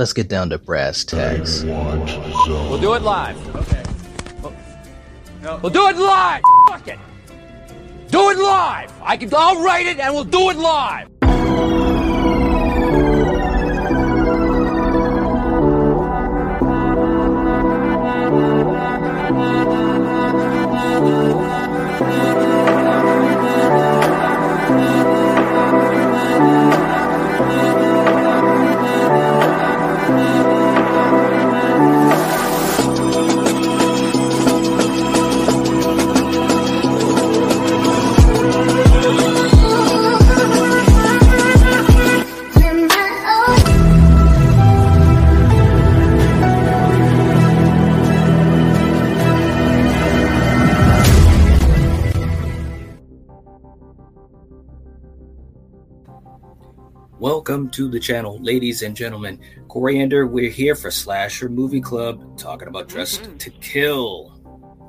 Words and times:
let's 0.00 0.14
get 0.14 0.28
down 0.28 0.48
to 0.48 0.56
brass 0.56 1.04
tacks. 1.04 1.62
We'll 1.62 2.80
do 2.80 2.94
it 2.94 3.02
live. 3.02 3.36
Okay. 3.54 3.82
We'll 5.42 5.70
do 5.70 5.88
it 5.88 5.96
live. 5.96 6.42
Fuck 6.68 6.88
it. 6.88 6.98
Do 8.10 8.30
it 8.30 8.38
live. 8.38 8.90
I 9.02 9.18
can. 9.18 9.28
I'll 9.36 9.62
write 9.62 9.86
it, 9.86 10.00
and 10.00 10.14
we'll 10.14 10.24
do 10.24 10.48
it 10.48 10.56
live. 10.56 11.99
Welcome 57.50 57.70
to 57.70 57.88
the 57.88 57.98
channel, 57.98 58.38
ladies 58.40 58.82
and 58.82 58.94
gentlemen. 58.94 59.40
Coriander, 59.66 60.24
we're 60.28 60.50
here 60.50 60.76
for 60.76 60.88
Slasher 60.88 61.48
Movie 61.48 61.80
Club, 61.80 62.38
talking 62.38 62.68
about 62.68 62.86
Dressed 62.88 63.22
Mhm. 63.24 63.38
to 63.40 63.50
Kill. 63.50 64.40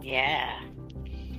Yeah. 0.04 0.60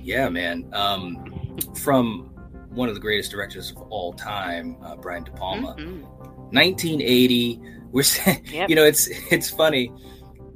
Yeah, 0.03 0.27
man. 0.27 0.65
Um, 0.73 1.55
from 1.75 2.29
one 2.75 2.89
of 2.89 2.95
the 2.95 2.99
greatest 2.99 3.31
directors 3.31 3.71
of 3.71 3.77
all 3.89 4.11
time, 4.11 4.75
uh, 4.83 4.97
Brian 4.97 5.23
De 5.23 5.31
Palma. 5.31 5.77
Mhm. 5.79 6.03
1980. 6.51 7.57
We're, 7.93 8.03
Yep. 8.51 8.69
you 8.69 8.75
know, 8.75 8.83
it's 8.83 9.07
it's 9.31 9.49
funny. 9.49 9.93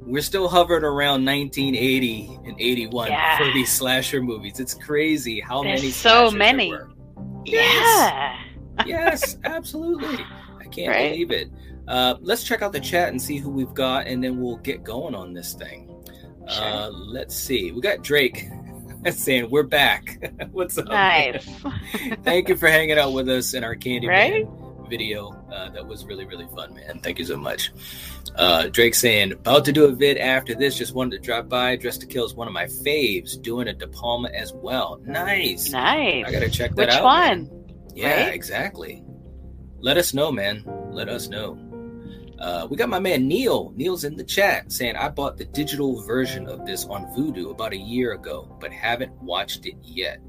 We're 0.00 0.20
still 0.20 0.48
hovering 0.48 0.84
around 0.84 1.24
1980 1.24 2.28
and 2.44 2.54
81 2.60 3.08
Yeah. 3.08 3.38
for 3.38 3.50
these 3.54 3.72
slasher 3.72 4.20
movies. 4.22 4.60
It's 4.60 4.74
crazy 4.74 5.40
how 5.40 5.62
There's 5.62 5.80
many. 5.80 5.92
so 5.92 6.30
many. 6.30 6.68
were. 6.72 6.90
Yeah. 7.46 8.36
yes, 8.84 9.38
absolutely. 9.44 10.18
Can't 10.70 10.88
Right? 10.88 11.10
believe 11.12 11.30
it. 11.30 11.50
Uh, 11.86 12.14
let's 12.20 12.44
check 12.44 12.62
out 12.62 12.72
the 12.72 12.80
chat 12.80 13.08
and 13.08 13.20
see 13.20 13.36
who 13.38 13.50
we've 13.50 13.72
got, 13.74 14.06
and 14.06 14.22
then 14.22 14.40
we'll 14.40 14.56
get 14.58 14.84
going 14.84 15.14
on 15.14 15.32
this 15.32 15.54
thing. 15.54 15.94
Uh, 16.46 16.90
let's 16.92 17.34
see. 17.34 17.72
We 17.72 17.80
got 17.80 18.02
Drake 18.02 18.46
saying 19.10 19.48
we're 19.50 19.62
back. 19.62 20.32
What's 20.52 20.76
up? 20.78 20.86
Nice. 20.86 21.46
Thank 22.24 22.48
you 22.48 22.56
for 22.56 22.68
hanging 22.68 22.98
out 22.98 23.12
with 23.12 23.28
us 23.28 23.54
in 23.54 23.64
our 23.64 23.74
Candy 23.74 24.06
Right? 24.08 24.46
video. 24.88 25.30
Uh, 25.52 25.68
that 25.70 25.86
was 25.86 26.06
really, 26.06 26.24
really 26.24 26.46
fun, 26.56 26.74
man. 26.74 26.98
Thank 27.00 27.18
you 27.18 27.24
so 27.26 27.36
much. 27.36 27.72
Uh, 28.36 28.68
Drake 28.68 28.94
saying, 28.94 29.32
about 29.32 29.64
to 29.66 29.72
do 29.72 29.84
a 29.84 29.92
vid 29.92 30.16
after 30.16 30.54
this. 30.54 30.76
Just 30.78 30.94
wanted 30.94 31.16
to 31.16 31.18
drop 31.22 31.48
by. 31.48 31.76
Dress 31.76 31.98
to 31.98 32.06
Kill 32.06 32.24
is 32.24 32.34
one 32.34 32.46
of 32.48 32.54
my 32.54 32.64
faves. 32.64 33.40
Doing 33.42 33.68
a 33.68 33.74
De 33.74 33.86
Palma 33.86 34.28
as 34.30 34.52
well. 34.54 34.98
Nice. 35.04 35.70
Nice. 35.70 36.24
I 36.26 36.32
gotta 36.32 36.48
check 36.48 36.70
that 36.76 36.86
Which 36.86 36.94
out. 36.94 37.04
one? 37.04 37.42
man. 37.44 37.64
Yeah, 37.94 38.24
right? 38.26 38.34
exactly. 38.34 39.02
Let 39.80 39.96
us 39.96 40.14
know, 40.14 40.32
man. 40.32 40.64
Let 40.90 41.08
us 41.08 41.28
know. 41.28 41.58
Uh, 42.38 42.66
we 42.70 42.76
got 42.76 42.88
my 42.88 43.00
man 43.00 43.26
Neil. 43.26 43.72
Neil's 43.76 44.04
in 44.04 44.16
the 44.16 44.24
chat 44.24 44.70
saying, 44.70 44.96
I 44.96 45.08
bought 45.08 45.38
the 45.38 45.44
digital 45.44 46.02
version 46.02 46.46
of 46.46 46.64
this 46.66 46.84
on 46.86 47.06
Vudu 47.06 47.50
about 47.50 47.72
a 47.72 47.76
year 47.76 48.12
ago, 48.12 48.56
but 48.60 48.72
haven't 48.72 49.12
watched 49.22 49.66
it 49.66 49.74
yet. 49.82 50.20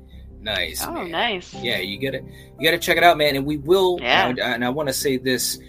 Nice. 0.42 0.84
Oh, 0.86 0.94
man. 0.94 1.12
nice. 1.12 1.54
Yeah, 1.54 1.78
you 1.80 2.00
gotta 2.00 2.24
you 2.58 2.64
gotta 2.64 2.80
check 2.80 2.98
it 2.98 3.04
out, 3.04 3.18
man. 3.18 3.36
And 3.36 3.46
we 3.46 3.58
will. 3.58 4.00
Yeah. 4.02 4.30
And, 4.30 4.40
and 4.40 4.66
I 4.66 4.70
want 4.70 4.88
to 4.88 4.94
say 4.94 5.18
this: 5.18 5.60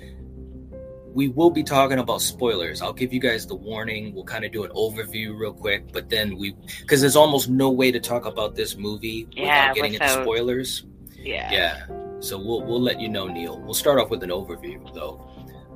we 1.12 1.28
will 1.28 1.50
be 1.50 1.64
talking 1.64 1.98
about 1.98 2.22
spoilers. 2.22 2.80
I'll 2.80 2.92
give 2.92 3.12
you 3.12 3.20
guys 3.20 3.46
the 3.46 3.56
warning. 3.56 4.14
We'll 4.14 4.24
kind 4.24 4.44
of 4.44 4.52
do 4.52 4.62
an 4.64 4.70
overview 4.70 5.36
real 5.36 5.52
quick, 5.52 5.92
but 5.92 6.08
then 6.08 6.38
we 6.38 6.54
because 6.80 7.00
there's 7.00 7.16
almost 7.16 7.48
no 7.48 7.70
way 7.70 7.90
to 7.90 8.00
talk 8.00 8.26
about 8.26 8.54
this 8.54 8.76
movie 8.76 9.26
Yeah, 9.32 9.70
without 9.70 9.74
getting 9.74 9.94
into 9.94 10.08
spoilers. 10.08 10.86
Yeah. 11.18 11.50
Yeah. 11.50 11.86
So 12.20 12.38
we'll 12.38 12.62
we'll 12.62 12.80
let 12.80 13.00
you 13.00 13.08
know, 13.08 13.26
Neil. 13.26 13.58
We'll 13.60 13.74
start 13.74 13.98
off 13.98 14.10
with 14.10 14.22
an 14.22 14.30
overview 14.30 14.92
though. 14.94 15.26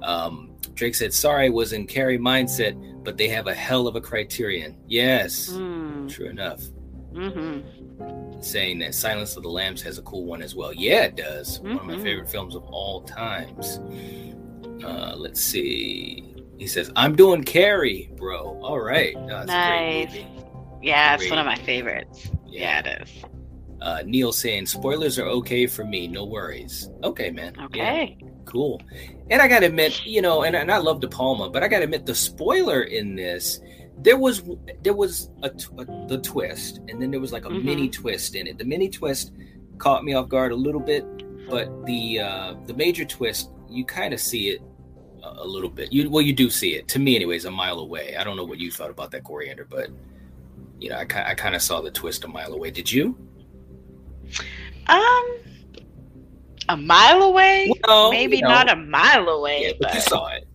Um, 0.02 0.56
Drake 0.74 0.94
said, 0.94 1.12
"Sorry, 1.14 1.48
was 1.50 1.72
in 1.72 1.86
Carrie 1.86 2.18
mindset, 2.18 2.74
but 3.04 3.16
they 3.16 3.28
have 3.28 3.46
a 3.46 3.54
hell 3.54 3.86
of 3.86 3.96
a 3.96 4.00
criterion." 4.00 4.76
Yes, 4.86 5.50
Mm. 5.52 6.08
true 6.08 6.28
enough 6.28 6.60
Mm-hmm. 7.14 8.40
saying 8.40 8.80
that 8.80 8.94
Silence 8.94 9.36
of 9.36 9.42
the 9.44 9.48
Lambs 9.48 9.80
has 9.82 9.98
a 9.98 10.02
cool 10.02 10.24
one 10.26 10.42
as 10.42 10.54
well. 10.56 10.72
Yeah, 10.74 11.04
it 11.04 11.16
does. 11.16 11.60
One 11.60 11.76
of 11.78 11.84
my 11.86 11.94
Mhm. 11.94 12.02
favorite 12.02 12.28
films 12.28 12.54
of 12.56 12.64
all 12.64 13.02
times. 13.02 13.78
Uh, 14.84 15.14
let's 15.16 15.40
see. 15.40 16.34
He 16.58 16.66
says, 16.66 16.90
"I'm 16.96 17.14
doing 17.16 17.42
Carrie, 17.44 18.10
bro." 18.16 18.58
All 18.62 18.80
right, 18.80 19.14
No, 19.14 19.44
that's 19.44 19.50
a 19.50 19.68
great 19.68 20.04
Nice. 20.06 20.24
Yeah, 20.82 21.14
it's 21.14 21.22
Great. 21.22 21.30
one 21.30 21.38
of 21.38 21.46
my 21.46 21.54
favorites. 21.56 22.30
Yeah, 22.46 22.80
it 22.84 23.02
is. 23.02 23.24
Uh, 23.84 24.02
Neil 24.06 24.32
saying, 24.32 24.64
"Spoilers 24.66 25.18
are 25.18 25.26
okay 25.28 25.66
for 25.66 25.84
me. 25.84 26.08
No 26.08 26.24
worries." 26.24 26.88
Okay, 27.02 27.30
man. 27.30 27.52
Yeah, 27.58 27.66
Okay. 27.66 28.16
cool. 28.46 28.80
And 29.30 29.42
I 29.42 29.46
gotta 29.48 29.66
admit, 29.66 30.04
you 30.06 30.22
know, 30.22 30.42
and, 30.42 30.56
and 30.56 30.70
I 30.72 30.78
love 30.78 31.00
De 31.00 31.08
Palma, 31.08 31.50
but 31.50 31.62
I 31.62 31.68
gotta 31.68 31.84
admit, 31.84 32.06
the 32.06 32.14
spoiler 32.14 32.82
in 32.82 33.14
this, 33.14 33.60
there 34.02 34.16
was 34.18 34.42
there 34.82 34.94
was 34.94 35.30
a, 35.42 35.50
a 35.78 35.84
the 36.08 36.18
twist, 36.22 36.80
and 36.88 37.00
then 37.00 37.10
there 37.10 37.20
was 37.20 37.32
like 37.32 37.44
a 37.44 37.48
Mhm. 37.50 37.64
mini 37.64 37.88
twist 37.90 38.34
in 38.34 38.46
it. 38.46 38.56
The 38.58 38.64
mini 38.64 38.88
twist 38.88 39.32
caught 39.78 40.02
me 40.04 40.14
off 40.14 40.28
guard 40.28 40.52
a 40.52 40.56
little 40.56 40.80
bit, 40.80 41.04
but 41.50 41.68
the 41.86 42.20
uh, 42.20 42.54
the 42.66 42.74
major 42.74 43.04
twist, 43.04 43.50
you 43.68 43.84
kind 43.84 44.14
of 44.14 44.20
see 44.20 44.48
it 44.48 44.62
a, 45.22 45.42
a 45.42 45.46
little 45.46 45.70
bit. 45.70 45.92
You 45.92 46.08
well, 46.08 46.22
you 46.22 46.32
do 46.32 46.48
see 46.48 46.74
it. 46.74 46.88
To 46.88 46.98
me, 46.98 47.16
anyways, 47.16 47.44
a 47.44 47.50
mile 47.50 47.78
away. 47.80 48.16
I 48.16 48.24
don't 48.24 48.36
know 48.36 48.44
what 48.44 48.58
you 48.58 48.70
thought 48.70 48.90
about 48.90 49.10
that 49.12 49.24
coriander, 49.24 49.66
but 49.68 49.90
you 50.80 50.88
know, 50.90 50.96
I, 50.96 51.02
I 51.30 51.34
kind 51.34 51.54
of 51.54 51.60
saw 51.62 51.80
the 51.82 51.90
twist 51.90 52.24
a 52.24 52.28
mile 52.28 52.52
away. 52.54 52.70
Did 52.70 52.90
you? 52.90 53.16
Um, 54.86 55.24
a 56.68 56.76
mile 56.76 57.22
away? 57.22 57.70
Well, 57.86 58.10
Maybe 58.10 58.36
you 58.36 58.42
know. 58.42 58.48
not 58.48 58.70
a 58.70 58.76
mile 58.76 59.28
away, 59.28 59.62
Yeah, 59.66 59.72
but 59.80 59.88
but, 59.88 59.94
you 59.94 60.00
saw 60.00 60.28
it. 60.28 60.46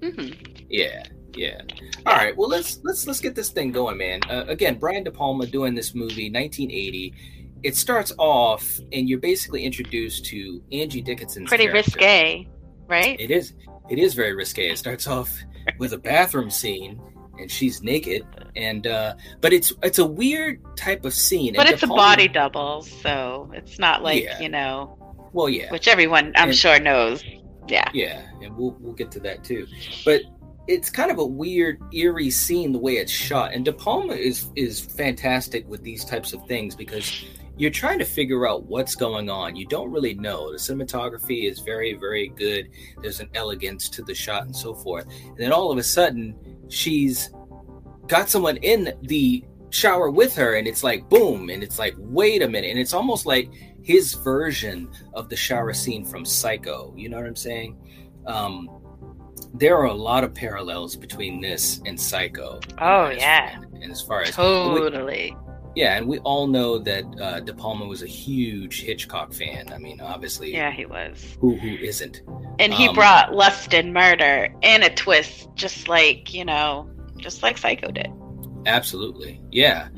Mhm. 0.00 0.64
Yeah, 0.68 1.02
yeah. 1.34 1.60
All 2.06 2.14
right. 2.16 2.36
Well, 2.36 2.48
let's 2.48 2.80
let's 2.82 3.06
let's 3.06 3.20
get 3.20 3.34
this 3.34 3.50
thing 3.50 3.72
going, 3.72 3.96
man. 3.98 4.20
Uh, 4.28 4.44
again, 4.48 4.78
Brian 4.78 5.04
De 5.04 5.10
Palma 5.10 5.46
doing 5.46 5.74
this 5.74 5.94
movie, 5.94 6.30
1980. 6.30 7.14
It 7.62 7.76
starts 7.76 8.12
off, 8.18 8.80
and 8.92 9.08
you're 9.08 9.20
basically 9.20 9.64
introduced 9.64 10.24
to 10.26 10.62
Angie 10.72 11.00
Dickinson's 11.00 11.48
pretty 11.48 11.66
character. 11.66 11.92
risque, 11.96 12.48
right? 12.88 13.20
It 13.20 13.30
is. 13.30 13.52
It 13.90 13.98
is 13.98 14.14
very 14.14 14.34
risque. 14.34 14.68
It 14.70 14.78
starts 14.78 15.06
off 15.06 15.32
with 15.78 15.92
a 15.92 15.98
bathroom 15.98 16.50
scene, 16.50 17.00
and 17.42 17.50
she's 17.50 17.82
naked, 17.82 18.24
and 18.56 18.86
uh, 18.86 19.14
but 19.40 19.52
it's 19.52 19.72
it's 19.82 19.98
a 19.98 20.06
weird 20.06 20.60
type 20.76 21.04
of 21.04 21.12
scene. 21.12 21.54
but 21.54 21.66
and 21.66 21.74
it's 21.74 21.82
a 21.82 21.86
body 21.86 22.28
double, 22.28 22.82
so 22.82 23.50
it's 23.54 23.78
not 23.78 24.02
like 24.02 24.22
Yeah. 24.24 24.40
you 24.40 24.48
know, 24.48 24.96
Well, 25.32 25.48
yeah. 25.48 25.70
which 25.70 25.86
everyone 25.88 26.32
I'm 26.36 26.48
And- 26.48 26.56
sure 26.56 26.78
knows. 26.80 27.22
Yeah. 27.68 27.88
Yeah, 27.94 28.22
and 28.42 28.56
we'll 28.56 28.76
we'll 28.80 28.94
get 28.94 29.10
to 29.12 29.20
that 29.20 29.44
too. 29.44 29.66
But 30.04 30.22
it's 30.68 30.90
kind 30.90 31.10
of 31.10 31.18
a 31.18 31.24
weird, 31.26 31.80
eerie 31.92 32.30
scene 32.30 32.72
the 32.72 32.78
way 32.78 32.94
it's 32.96 33.10
shot. 33.12 33.52
And 33.52 33.64
De 33.64 33.72
Palma 33.72 34.14
is 34.14 34.48
is 34.56 34.80
fantastic 34.80 35.68
with 35.68 35.82
these 35.82 36.04
types 36.04 36.32
of 36.32 36.44
things 36.46 36.74
because 36.74 37.24
you're 37.62 37.70
trying 37.70 37.98
to 38.00 38.04
figure 38.04 38.46
out 38.48 38.64
what's 38.64 38.96
going 38.96 39.30
on. 39.30 39.54
You 39.54 39.66
don't 39.66 39.90
really 39.92 40.14
know. 40.14 40.50
The 40.50 40.58
cinematography 40.58 41.48
is 41.48 41.60
very, 41.60 41.94
very 41.94 42.28
good. 42.28 42.68
There's 43.00 43.20
an 43.20 43.30
elegance 43.34 43.88
to 43.90 44.02
the 44.02 44.14
shot 44.14 44.42
and 44.44 44.54
so 44.54 44.74
forth. 44.74 45.06
And 45.24 45.36
then 45.38 45.52
all 45.52 45.70
of 45.70 45.78
a 45.78 45.82
sudden, 45.82 46.34
she's 46.68 47.30
got 48.08 48.28
someone 48.28 48.56
in 48.58 48.92
the 49.02 49.44
shower 49.70 50.10
with 50.10 50.34
her, 50.34 50.54
and 50.56 50.66
it's 50.66 50.82
like 50.82 51.08
boom, 51.08 51.48
and 51.50 51.62
it's 51.62 51.78
like 51.78 51.94
wait 51.98 52.42
a 52.42 52.48
minute, 52.48 52.68
and 52.70 52.78
it's 52.80 52.92
almost 52.92 53.26
like 53.26 53.48
his 53.82 54.14
version 54.14 54.90
of 55.14 55.28
the 55.28 55.36
shower 55.36 55.72
scene 55.72 56.04
from 56.04 56.24
Psycho. 56.24 56.92
You 56.96 57.08
know 57.10 57.16
what 57.18 57.26
I'm 57.26 57.36
saying? 57.36 57.78
Um, 58.26 58.68
there 59.54 59.76
are 59.76 59.86
a 59.86 59.94
lot 59.94 60.24
of 60.24 60.34
parallels 60.34 60.96
between 60.96 61.40
this 61.40 61.80
and 61.86 61.98
Psycho. 61.98 62.58
Oh, 62.78 63.04
And 63.04 63.12
as- 63.18 63.22
yeah. 63.22 63.60
and 63.82 63.90
as 63.92 64.02
far 64.02 64.22
as 64.22 64.30
Totally. 64.30 65.36
Yeah, 65.74 65.96
and 65.96 66.06
we 66.06 66.18
all 66.20 66.46
know 66.46 66.78
that 66.78 67.04
uh, 67.20 67.40
De 67.40 67.52
Palma 67.54 67.86
was 67.86 68.02
a 68.02 68.06
huge 68.06 68.82
Hitchcock 68.82 69.32
fan. 69.32 69.72
I 69.72 69.78
mean, 69.78 70.00
obviously, 70.00 70.52
Yeah, 70.52 70.70
he 70.70 70.86
was. 70.86 71.36
who 71.40 71.56
who 71.56 71.68
isn't? 71.76 72.22
And 72.58 72.72
he 72.72 72.88
Um, 72.88 72.94
brought 72.94 73.34
lust 73.34 73.72
and 73.74 73.92
murder 73.94 74.54
and 74.62 74.82
a 74.84 74.90
twist, 74.94 75.48
just 75.54 75.88
like, 75.88 76.32
you 76.34 76.44
know, 76.44 76.88
just 77.16 77.42
like 77.42 77.56
Psycho 77.58 77.90
did. 77.90 78.08
Absolutely, 78.66 79.40
yeah. 79.50 79.88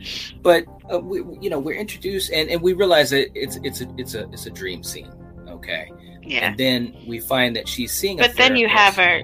But 0.42 0.64
uh, 0.92 0.98
we, 0.98 1.18
you 1.40 1.50
know, 1.50 1.58
we're 1.58 1.74
introduced, 1.76 2.30
and, 2.32 2.48
and 2.48 2.62
we 2.62 2.72
realize 2.72 3.10
that 3.10 3.28
it's 3.34 3.56
it's 3.62 3.80
a 3.82 3.88
it's 3.98 4.14
a 4.14 4.28
it's 4.30 4.46
a 4.46 4.50
dream 4.50 4.82
scene. 4.82 5.12
Okay, 5.48 5.90
Yeah. 6.22 6.48
and 6.48 6.58
then 6.58 6.96
we 7.06 7.20
find 7.20 7.54
that 7.56 7.68
she's 7.68 7.92
seeing. 7.92 8.18
a 8.20 8.22
But 8.26 8.36
then 8.36 8.56
you 8.56 8.68
have 8.68 8.96
her 8.96 9.22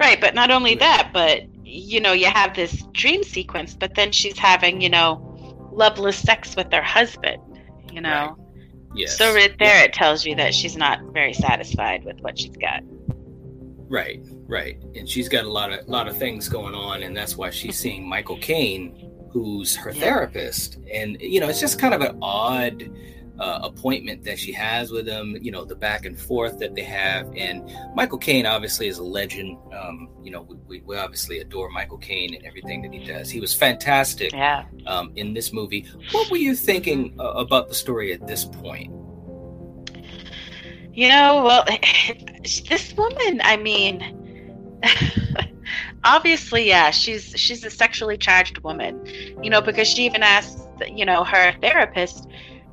Right, 0.00 0.20
but 0.20 0.34
not 0.34 0.50
only 0.50 0.74
that, 0.76 1.10
but 1.12 1.42
you 1.64 2.00
know, 2.00 2.12
you 2.12 2.26
have 2.26 2.54
this 2.56 2.82
dream 2.92 3.22
sequence, 3.22 3.74
but 3.74 3.94
then 3.94 4.10
she's 4.12 4.36
having, 4.38 4.80
you 4.80 4.88
know, 4.90 5.23
loveless 5.74 6.16
sex 6.16 6.56
with 6.56 6.72
her 6.72 6.82
husband, 6.82 7.42
you 7.92 8.00
know. 8.00 8.36
Right. 8.38 8.96
Yes. 8.96 9.18
So 9.18 9.34
right 9.34 9.54
there 9.58 9.84
it 9.84 9.92
tells 9.92 10.24
you 10.24 10.34
that 10.36 10.54
she's 10.54 10.76
not 10.76 11.00
very 11.12 11.32
satisfied 11.34 12.04
with 12.04 12.20
what 12.20 12.38
she's 12.38 12.56
got. 12.56 12.82
Right, 13.88 14.20
right. 14.46 14.80
And 14.94 15.08
she's 15.08 15.28
got 15.28 15.44
a 15.44 15.50
lot 15.50 15.72
of 15.72 15.88
lot 15.88 16.08
of 16.08 16.16
things 16.16 16.48
going 16.48 16.74
on 16.74 17.02
and 17.02 17.16
that's 17.16 17.36
why 17.36 17.50
she's 17.50 17.76
seeing 17.84 18.08
Michael 18.08 18.38
Caine 18.38 19.10
who's 19.30 19.74
her 19.76 19.90
Yeah. 19.90 20.00
therapist. 20.00 20.78
And 20.92 21.20
you 21.20 21.40
know, 21.40 21.48
it's 21.48 21.60
just 21.60 21.78
kind 21.78 21.92
of 21.92 22.00
an 22.02 22.18
odd 22.22 22.88
uh, 23.38 23.60
appointment 23.62 24.22
that 24.24 24.38
she 24.38 24.52
has 24.52 24.90
with 24.92 25.06
him, 25.08 25.36
you 25.40 25.50
know, 25.50 25.64
the 25.64 25.74
back 25.74 26.04
and 26.04 26.18
forth 26.18 26.58
that 26.58 26.74
they 26.74 26.82
have. 26.84 27.32
And 27.36 27.68
Michael 27.94 28.18
Caine 28.18 28.46
obviously 28.46 28.86
is 28.86 28.98
a 28.98 29.04
legend. 29.04 29.58
Um, 29.72 30.08
you 30.22 30.30
know, 30.30 30.42
we, 30.42 30.56
we, 30.68 30.80
we 30.82 30.96
obviously 30.96 31.40
adore 31.40 31.68
Michael 31.70 31.98
Caine 31.98 32.34
and 32.34 32.44
everything 32.46 32.82
that 32.82 32.92
he 32.92 33.04
does. 33.04 33.28
He 33.30 33.40
was 33.40 33.52
fantastic 33.52 34.32
Yeah. 34.32 34.64
um, 34.86 35.12
in 35.16 35.34
this 35.34 35.52
movie. 35.52 35.86
What 36.12 36.30
were 36.30 36.36
you 36.36 36.54
thinking 36.54 37.16
uh, 37.18 37.24
about 37.32 37.68
the 37.68 37.74
story 37.74 38.12
at 38.12 38.26
this 38.26 38.44
point? 38.44 38.92
You 40.92 41.08
know, 41.08 41.42
well, 41.44 41.64
this 42.42 42.94
woman, 42.96 43.40
I 43.42 43.56
mean, 43.56 44.78
obviously, 46.04 46.68
yeah, 46.68 46.90
she's 46.90 47.32
she's 47.36 47.64
a 47.64 47.70
sexually 47.70 48.16
charged 48.16 48.58
woman. 48.58 49.04
You 49.42 49.50
know, 49.50 49.60
because 49.60 49.88
she 49.88 50.04
even 50.04 50.22
asked, 50.22 50.58
you 50.86 51.04
know, 51.04 51.24
her 51.24 51.52
therapist, 51.60 52.28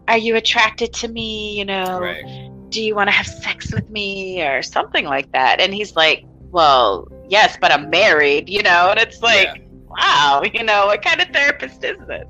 "Are 0.07 0.17
you 0.17 0.35
attracted 0.35 0.93
to 0.93 1.07
me? 1.07 1.57
You 1.57 1.65
know, 1.65 1.99
Right. 1.99 2.49
do 2.69 2.81
you 2.81 2.95
want 2.95 3.09
to 3.09 3.11
have 3.15 3.27
sex 3.27 3.71
with 3.73 3.89
me 3.89 4.41
or 4.41 4.61
something 4.61 5.05
like 5.05 5.31
that?" 5.31 5.59
And 5.61 5.73
he's 5.73 5.95
like, 5.95 6.23
"Well, 6.51 7.07
yes, 7.29 7.57
but 7.59 7.71
I'm 7.71 7.89
married." 7.89 8.49
You 8.49 8.63
know, 8.63 8.89
and 8.91 8.99
it's 8.99 9.21
like, 9.21 9.47
Yeah. 9.47 9.55
wow, 9.89 10.43
you 10.53 10.63
know, 10.63 10.87
what 10.87 11.01
kind 11.03 11.21
of 11.21 11.27
therapist 11.29 11.83
is 11.83 11.97
this? 12.07 12.27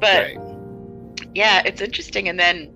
But 0.00 0.34
right. 0.36 0.38
yeah, 1.34 1.62
it's 1.64 1.80
interesting. 1.80 2.28
And 2.28 2.38
then, 2.38 2.72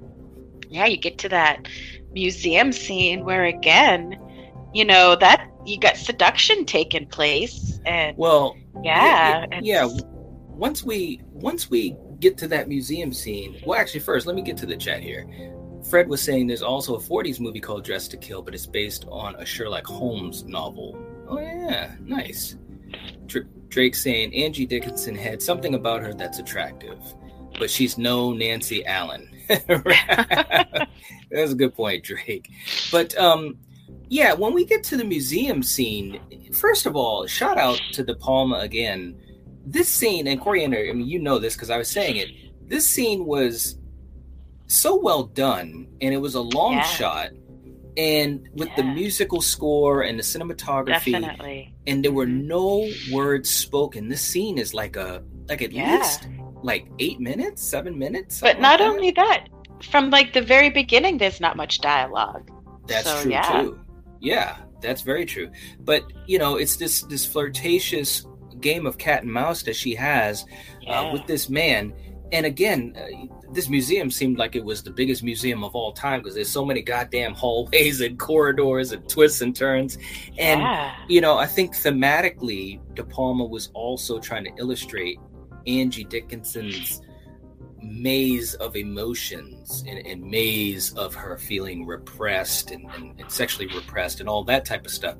yeah, 0.68 0.86
you 0.86 0.96
get 0.96 1.18
to 1.18 1.28
that 1.30 1.68
museum 2.12 2.72
scene 2.72 3.24
where, 3.24 3.44
again, 3.44 4.18
you 4.72 4.84
know, 4.84 5.16
that 5.16 5.46
you 5.66 5.78
got 5.78 5.96
seduction 5.96 6.64
taking 6.64 7.06
place. 7.06 7.78
And 7.84 8.16
Well, 8.16 8.56
yeah, 8.82 9.46
yeah, 9.50 9.60
yeah. 9.62 9.88
Once 10.48 10.82
we 10.84 11.20
once 11.32 11.70
we 11.70 11.96
get 12.20 12.36
to 12.38 12.48
that 12.48 12.68
museum 12.68 13.12
scene, 13.12 13.60
well, 13.66 13.78
actually, 13.78 14.00
first 14.00 14.26
let 14.26 14.36
me 14.36 14.42
get 14.42 14.56
to 14.58 14.66
the 14.66 14.76
chat 14.76 15.02
here. 15.02 15.26
Fred 15.88 16.08
was 16.08 16.20
saying 16.20 16.46
there's 16.46 16.62
also 16.62 16.96
a 16.96 17.00
40s 17.00 17.40
movie 17.40 17.60
called 17.60 17.84
Dress 17.84 18.06
to 18.08 18.16
Kill, 18.16 18.42
but 18.42 18.54
it's 18.54 18.66
based 18.66 19.06
on 19.10 19.34
a 19.36 19.46
Sherlock 19.46 19.86
Holmes 19.86 20.44
novel. 20.44 20.98
Oh 21.28 21.40
yeah, 21.40 21.94
nice. 22.00 22.56
Dr- 23.26 23.48
Drake 23.68 23.94
saying 23.94 24.34
Angie 24.34 24.66
Dickinson 24.66 25.14
had 25.14 25.40
something 25.40 25.74
about 25.74 26.02
her 26.02 26.12
that's 26.12 26.38
attractive, 26.38 26.98
but 27.58 27.70
she's 27.70 27.96
no 27.96 28.32
Nancy 28.32 28.84
Allen. 28.84 29.28
That's 29.48 31.52
a 31.52 31.56
good 31.56 31.74
point, 31.74 32.04
Drake. 32.04 32.50
But 32.92 33.16
um, 33.18 33.58
yeah, 34.08 34.32
when 34.32 34.54
we 34.54 34.64
get 34.64 34.84
to 34.84 34.96
the 34.96 35.04
museum 35.04 35.62
scene, 35.62 36.20
first 36.52 36.86
of 36.86 36.96
all, 36.96 37.26
shout 37.26 37.58
out 37.58 37.80
to 37.92 38.04
De 38.04 38.14
Palma 38.14 38.58
again. 38.58 39.20
This 39.64 39.88
scene 39.88 40.26
and 40.26 40.40
Coriander, 40.40 40.78
I 40.88 40.92
mean, 40.92 41.06
you 41.06 41.18
know 41.18 41.38
this 41.38 41.54
because 41.54 41.70
I 41.70 41.78
was 41.78 41.88
saying 41.90 42.16
it. 42.16 42.28
This 42.66 42.88
scene 42.88 43.24
was 43.26 43.78
so 44.66 44.96
well 44.96 45.24
done, 45.24 45.88
and 46.00 46.14
it 46.14 46.18
was 46.18 46.34
a 46.34 46.40
long 46.40 46.74
Yeah. 46.74 46.82
shot, 46.82 47.30
and 47.96 48.48
with 48.54 48.68
the 48.76 48.84
musical 48.84 49.40
score 49.42 50.02
and 50.02 50.18
the 50.18 50.22
cinematography, 50.22 51.12
definitely. 51.12 51.74
and 51.86 52.04
there 52.04 52.12
were 52.12 52.26
mm-hmm. 52.26 52.46
no 52.46 52.88
words 53.12 53.50
spoken. 53.50 54.08
This 54.08 54.22
scene 54.22 54.58
is 54.58 54.72
like 54.72 54.96
a 54.96 55.22
like 55.48 55.62
at 55.62 55.72
Yeah. 55.72 55.96
least 55.96 56.28
like 56.62 56.86
eight 56.98 57.20
minutes, 57.20 57.62
seven 57.62 57.98
minutes. 57.98 58.40
But 58.40 58.60
not 58.60 58.78
like 58.78 58.78
that. 58.80 58.88
only 58.88 59.10
that, 59.12 59.48
from 59.90 60.10
like 60.10 60.32
the 60.32 60.42
very 60.42 60.70
beginning, 60.70 61.18
there's 61.18 61.40
not 61.40 61.56
much 61.56 61.80
dialogue. 61.80 62.50
That's 62.86 63.08
So, 63.10 63.22
true 63.22 63.30
yeah. 63.32 63.62
too. 63.62 63.80
Yeah, 64.20 64.56
that's 64.80 65.02
very 65.02 65.24
true. 65.26 65.50
But 65.80 66.04
you 66.26 66.38
know, 66.38 66.56
it's 66.56 66.76
this 66.76 67.02
this 67.02 67.26
flirtatious 67.26 68.24
game 68.60 68.86
of 68.86 68.98
cat 68.98 69.22
and 69.22 69.32
mouse 69.32 69.62
that 69.64 69.76
she 69.76 69.94
has 69.94 70.44
Yeah. 70.80 71.00
uh, 71.00 71.12
with 71.12 71.26
this 71.26 71.48
man. 71.48 71.92
And 72.32 72.46
again, 72.46 72.96
uh, 72.96 73.26
this 73.52 73.68
museum 73.68 74.08
seemed 74.10 74.38
like 74.38 74.54
it 74.54 74.64
was 74.64 74.84
the 74.84 74.90
biggest 74.92 75.24
museum 75.24 75.64
of 75.64 75.74
all 75.74 75.92
time 75.92 76.20
because 76.20 76.34
there's 76.36 76.48
so 76.48 76.64
many 76.64 76.80
goddamn 76.82 77.34
hallways 77.42 78.00
and 78.00 78.18
corridors 78.18 78.92
and 78.92 79.08
twists 79.08 79.40
and 79.40 79.54
turns. 79.54 79.98
And 80.38 80.60
yeah. 80.60 80.94
you 81.08 81.20
know, 81.20 81.36
I 81.38 81.46
think 81.46 81.74
thematically, 81.74 82.80
De 82.94 83.02
Palma 83.02 83.44
was 83.44 83.70
also 83.74 84.20
trying 84.20 84.44
to 84.44 84.52
illustrate 84.58 85.18
Angie 85.66 86.04
Dickinson's 86.04 87.02
maze 87.82 88.54
of 88.54 88.76
emotions 88.76 89.82
and, 89.88 90.06
and 90.06 90.22
maze 90.22 90.92
of 90.94 91.14
her 91.14 91.36
feeling 91.38 91.86
repressed 91.86 92.70
and, 92.70 92.86
and, 92.94 93.18
and 93.18 93.30
sexually 93.30 93.66
repressed 93.74 94.20
and 94.20 94.28
all 94.28 94.44
that 94.44 94.64
type 94.64 94.84
of 94.84 94.92
stuff. 94.92 95.16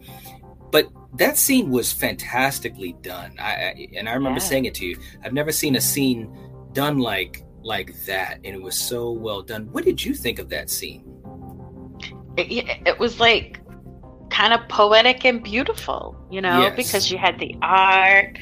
But 0.70 0.88
that 1.17 1.37
scene 1.37 1.70
was 1.70 1.93
fantastically 1.93 2.94
done. 3.02 3.34
I, 3.38 3.50
I 3.52 3.88
and 3.96 4.08
I 4.08 4.12
remember 4.14 4.40
Yeah. 4.40 4.46
saying 4.46 4.64
it 4.67 4.75
to 4.75 4.87
you. 4.87 4.99
I've 5.25 5.32
never 5.32 5.52
seen 5.52 5.76
a 5.76 5.81
scene 5.81 6.32
done 6.72 6.99
like 6.99 7.44
like 7.62 7.93
that, 8.06 8.37
and 8.44 8.55
it 8.55 8.62
was 8.62 8.76
so 8.78 9.11
well 9.11 9.43
done. 9.43 9.70
What 9.72 9.84
did 9.84 10.02
you 10.05 10.14
think 10.14 10.38
of 10.38 10.49
that 10.50 10.70
scene? 10.70 11.05
it, 12.37 12.78
it 12.87 12.99
was 12.99 13.20
like 13.20 13.61
kind 14.31 14.55
of 14.55 14.67
poetic 14.69 15.25
and 15.25 15.43
beautiful, 15.43 16.17
you 16.31 16.40
know, 16.40 16.61
Yes. 16.62 16.76
because 16.76 17.11
you 17.12 17.19
had 17.19 17.38
the 17.38 17.55
art 17.61 18.38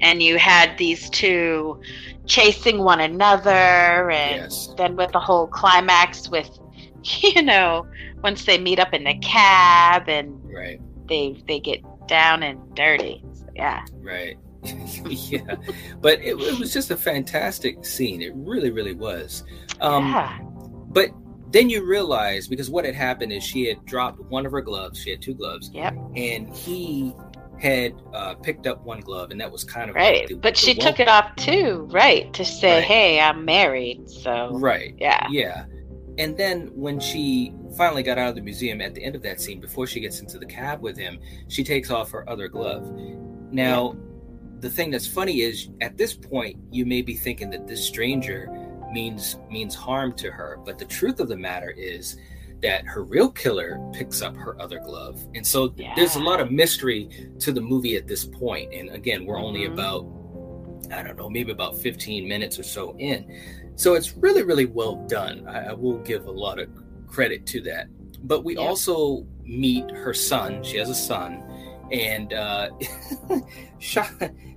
and 0.00 0.22
you 0.22 0.38
had 0.38 0.76
these 0.78 1.08
two 1.10 1.80
chasing 2.26 2.78
one 2.82 3.00
another, 3.00 4.10
and 4.10 4.36
Yes. 4.42 4.74
then 4.78 4.96
with 4.96 5.12
the 5.12 5.20
whole 5.20 5.46
climax 5.46 6.28
with, 6.28 6.50
you 7.22 7.42
know, 7.42 7.86
once 8.22 8.46
they 8.46 8.58
meet 8.58 8.78
up 8.80 8.92
in 8.94 9.04
the 9.04 9.14
cab 9.18 10.08
and 10.08 10.40
Right. 10.44 10.80
They 11.08 11.42
they 11.46 11.60
get 11.60 11.80
down 12.06 12.42
and 12.42 12.58
dirty. 12.74 13.22
So, 13.32 13.46
yeah, 13.54 13.84
Right. 14.00 14.36
yeah. 15.06 15.56
But 16.00 16.20
it, 16.20 16.36
it 16.40 16.58
was 16.58 16.72
just 16.72 16.90
a 16.90 16.96
fantastic 16.96 17.84
scene. 17.84 18.22
It 18.22 18.32
really, 18.34 18.70
really 18.70 18.94
was. 18.94 19.44
Um, 19.80 20.06
yeah, 20.06 20.38
But 20.88 21.10
then 21.50 21.70
you 21.70 21.84
realize 21.84 22.48
because 22.48 22.70
what 22.70 22.84
had 22.84 22.94
happened 22.94 23.32
is 23.32 23.44
she 23.44 23.66
had 23.66 23.84
dropped 23.86 24.20
one 24.20 24.46
of 24.46 24.52
her 24.52 24.60
gloves. 24.62 25.00
She 25.00 25.10
had 25.10 25.22
two 25.22 25.34
gloves, 25.34 25.70
yep, 25.72 25.94
and 26.16 26.48
he 26.54 27.14
had 27.58 27.94
uh, 28.12 28.34
picked 28.34 28.66
up 28.66 28.84
one 28.84 29.00
glove, 29.00 29.30
and 29.30 29.40
that 29.40 29.50
was 29.50 29.64
kind 29.64 29.88
of 29.88 29.96
right. 29.96 30.20
Like 30.20 30.28
the, 30.28 30.34
but 30.34 30.54
the 30.54 30.60
she 30.60 30.74
took 30.74 31.00
it 31.00 31.08
off 31.08 31.34
too, 31.36 31.88
right, 31.90 32.32
to 32.34 32.44
say, 32.44 32.76
Right. 32.78 32.84
"Hey, 32.84 33.20
I'm 33.20 33.44
married." 33.44 34.08
So 34.10 34.50
Right. 34.52 34.94
yeah, 34.98 35.26
Yeah. 35.30 35.64
And 36.18 36.36
then 36.36 36.68
when 36.74 36.98
she 36.98 37.54
finally 37.76 38.02
got 38.02 38.16
out 38.18 38.30
of 38.30 38.34
the 38.36 38.40
museum 38.40 38.80
at 38.80 38.94
the 38.94 39.04
end 39.04 39.14
of 39.14 39.22
that 39.22 39.40
scene, 39.40 39.60
before 39.60 39.86
she 39.86 40.00
gets 40.00 40.20
into 40.20 40.38
the 40.38 40.46
cab 40.46 40.80
with 40.80 40.96
him, 40.96 41.18
she 41.48 41.62
takes 41.62 41.90
off 41.90 42.10
her 42.10 42.28
other 42.28 42.48
glove. 42.48 42.90
Now, 43.52 43.96
the 44.60 44.70
thing 44.70 44.90
that's 44.90 45.06
funny 45.06 45.42
is 45.42 45.68
at 45.82 45.98
this 45.98 46.14
point 46.14 46.56
you 46.70 46.86
may 46.86 47.02
be 47.02 47.14
thinking 47.14 47.50
that 47.50 47.66
this 47.66 47.84
stranger 47.84 48.48
means 48.92 49.38
means 49.50 49.74
harm 49.74 50.12
to 50.14 50.30
her, 50.30 50.58
but 50.64 50.78
the 50.78 50.84
truth 50.86 51.20
of 51.20 51.28
the 51.28 51.36
matter 51.36 51.70
is 51.70 52.16
that 52.62 52.86
her 52.86 53.04
real 53.04 53.30
killer 53.30 53.78
picks 53.92 54.22
up 54.22 54.34
her 54.34 54.60
other 54.60 54.78
glove. 54.78 55.22
And 55.34 55.46
so 55.46 55.68
there's 55.94 56.16
a 56.16 56.20
lot 56.20 56.40
of 56.40 56.50
mystery 56.50 57.30
to 57.40 57.52
the 57.52 57.60
movie 57.60 57.96
at 57.96 58.06
this 58.06 58.24
point. 58.24 58.72
And 58.72 58.88
again, 58.90 59.26
we're 59.26 59.38
only 59.38 59.62
Mhm. 59.62 59.72
about 59.74 60.06
I 60.92 61.02
don't 61.02 61.16
know, 61.16 61.28
maybe 61.28 61.50
about 61.50 61.76
15 61.78 62.28
minutes 62.28 62.58
or 62.60 62.62
so 62.62 62.96
in. 62.98 63.24
So 63.76 63.94
it's 63.94 64.16
really, 64.16 64.42
really 64.42 64.66
well 64.66 64.96
done. 65.06 65.46
I, 65.46 65.68
I 65.68 65.72
will 65.72 65.98
give 65.98 66.26
a 66.26 66.30
lot 66.30 66.58
of 66.58 66.68
credit 67.06 67.46
to 67.46 67.60
that. 67.62 67.86
But 68.22 68.44
we 68.44 68.54
Yeah. 68.54 68.62
also 68.62 69.26
meet 69.44 69.88
her 69.90 70.12
son. 70.14 70.62
She 70.64 70.76
has 70.78 70.88
a 70.90 70.94
son. 70.94 71.42
And 71.92 72.32
uh, 72.32 72.70
shout, 73.78 74.10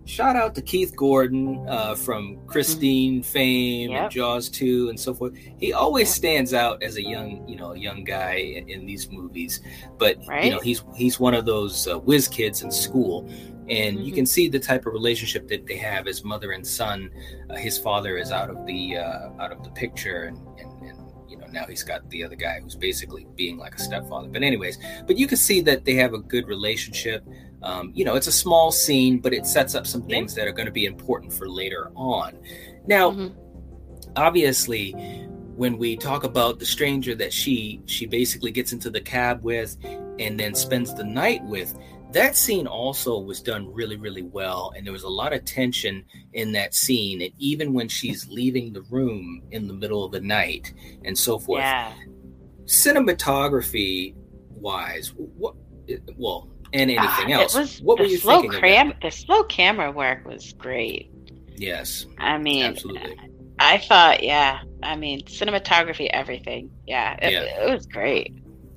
shout 0.05 0.35
out 0.35 0.55
to 0.55 0.61
Keith 0.63 0.95
Gordon 0.95 1.63
uh, 1.67 1.93
from 1.93 2.39
Christine 2.47 3.21
fame 3.21 3.91
and 3.91 4.09
Jaws 4.11 4.49
2 4.49 4.89
and 4.89 4.99
so 4.99 5.13
forth. 5.13 5.33
He 5.59 5.71
always 5.73 6.07
Yep. 6.07 6.15
stands 6.15 6.53
out 6.55 6.81
as 6.81 6.95
a 6.97 7.03
young, 7.03 7.47
you 7.47 7.55
know, 7.55 7.73
a 7.73 7.77
young 7.77 8.03
guy 8.03 8.33
in, 8.35 8.67
in 8.69 8.85
these 8.88 9.11
movies. 9.11 9.61
But 9.99 10.17
you 10.43 10.49
know, 10.51 10.59
he's 10.59 10.83
he's 10.95 11.19
one 11.19 11.35
of 11.35 11.45
those 11.45 11.88
uh, 11.88 11.99
whiz 11.99 12.27
kids 12.27 12.63
in 12.63 12.71
school, 12.71 13.29
and 13.69 14.05
you 14.05 14.11
Mhm. 14.11 14.15
can 14.15 14.25
see 14.25 14.49
the 14.49 14.59
type 14.59 14.85
of 14.85 14.93
relationship 14.93 15.47
that 15.47 15.65
they 15.67 15.77
have 15.77 16.07
as 16.07 16.23
mother 16.23 16.51
and 16.51 16.65
son. 16.65 17.09
Uh, 17.49 17.55
his 17.55 17.77
father 17.77 18.17
is 18.17 18.31
out 18.31 18.49
of 18.49 18.65
the 18.65 18.97
uh, 18.97 19.29
out 19.39 19.51
of 19.51 19.63
the 19.63 19.69
picture, 19.71 20.23
and, 20.23 20.38
and 20.59 20.71
and 20.88 20.97
you 21.29 21.38
know 21.38 21.47
now 21.51 21.65
he's 21.67 21.83
got 21.83 22.07
the 22.09 22.23
other 22.23 22.35
guy 22.35 22.59
who's 22.61 22.75
basically 22.75 23.27
being 23.35 23.57
like 23.57 23.75
a 23.75 23.79
stepfather. 23.79 24.27
But 24.29 24.43
anyways, 24.43 24.77
but 25.07 25.17
you 25.17 25.27
can 25.27 25.38
see 25.38 25.61
that 25.61 25.85
they 25.85 25.95
have 25.95 26.13
a 26.13 26.19
good 26.19 26.47
relationship. 26.47 27.23
Um, 27.61 27.91
you 27.93 28.05
know, 28.05 28.15
it's 28.15 28.27
a 28.27 28.31
small 28.31 28.71
scene, 28.71 29.19
but 29.19 29.33
it 29.33 29.45
sets 29.45 29.75
up 29.75 29.85
some 29.85 30.03
things 30.03 30.33
that 30.35 30.47
are 30.47 30.53
going 30.53 30.65
to 30.67 30.71
be 30.71 30.85
important 30.85 31.33
for 31.33 31.49
later 31.49 31.91
on. 31.95 32.38
Now, 32.88 33.11
Mhm. 33.11 33.33
obviously 34.15 34.93
when 35.55 35.77
we 35.77 35.97
talk 35.97 36.23
about 36.23 36.57
the 36.57 36.65
stranger 36.65 37.13
that 37.15 37.33
she 37.33 37.81
she 37.85 38.05
basically 38.05 38.49
gets 38.51 38.71
into 38.71 38.89
the 38.89 39.01
cab 39.01 39.43
with 39.43 39.77
and 40.17 40.39
then 40.39 40.55
spends 40.55 40.93
the 40.95 41.03
night 41.03 41.43
with 41.43 41.75
that 42.11 42.35
scene 42.35 42.65
also 42.67 43.19
was 43.19 43.41
done 43.41 43.71
really, 43.71 43.95
really 43.95 44.23
well, 44.23 44.73
and 44.75 44.85
there 44.85 44.93
was 44.93 45.03
a 45.03 45.09
lot 45.09 45.31
of 45.33 45.45
tension 45.45 46.03
in 46.33 46.51
that 46.53 46.73
scene. 46.73 47.21
And 47.21 47.31
even 47.37 47.73
when 47.73 47.87
she's 47.87 48.27
leaving 48.29 48.73
the 48.73 48.81
room 48.83 49.43
in 49.51 49.67
the 49.67 49.73
middle 49.73 50.03
of 50.03 50.11
the 50.11 50.21
night 50.21 50.73
and 51.05 51.17
so 51.17 51.37
forth, 51.39 51.61
Yeah. 51.61 51.93
cinematography 52.65 54.15
wise, 54.55 55.13
what? 55.15 55.55
Well, 56.17 56.49
and 56.73 56.91
anything 56.91 57.33
Ah, 57.33 57.41
else. 57.41 57.55
Was 57.55 57.81
what 57.81 57.97
were 57.99 58.05
you 58.05 58.17
slow 58.17 58.41
thinking? 58.41 58.59
cram 58.59 58.93
the 59.01 59.09
slow 59.09 59.43
camera 59.43 59.91
work 59.91 60.25
was 60.27 60.53
great. 60.53 61.09
Yes, 61.55 62.05
I 62.19 62.37
mean, 62.37 62.63
absolutely. 62.63 63.17
I 63.57 63.79
thought, 63.79 64.23
yeah. 64.23 64.61
I 64.83 64.95
mean, 64.95 65.21
cinematography, 65.25 66.07
everything. 66.11 66.69
Yeah, 66.87 67.17
it, 67.21 67.33
Yeah. 67.33 67.65
it 67.65 67.69
was 67.73 67.85
great. 67.87 68.33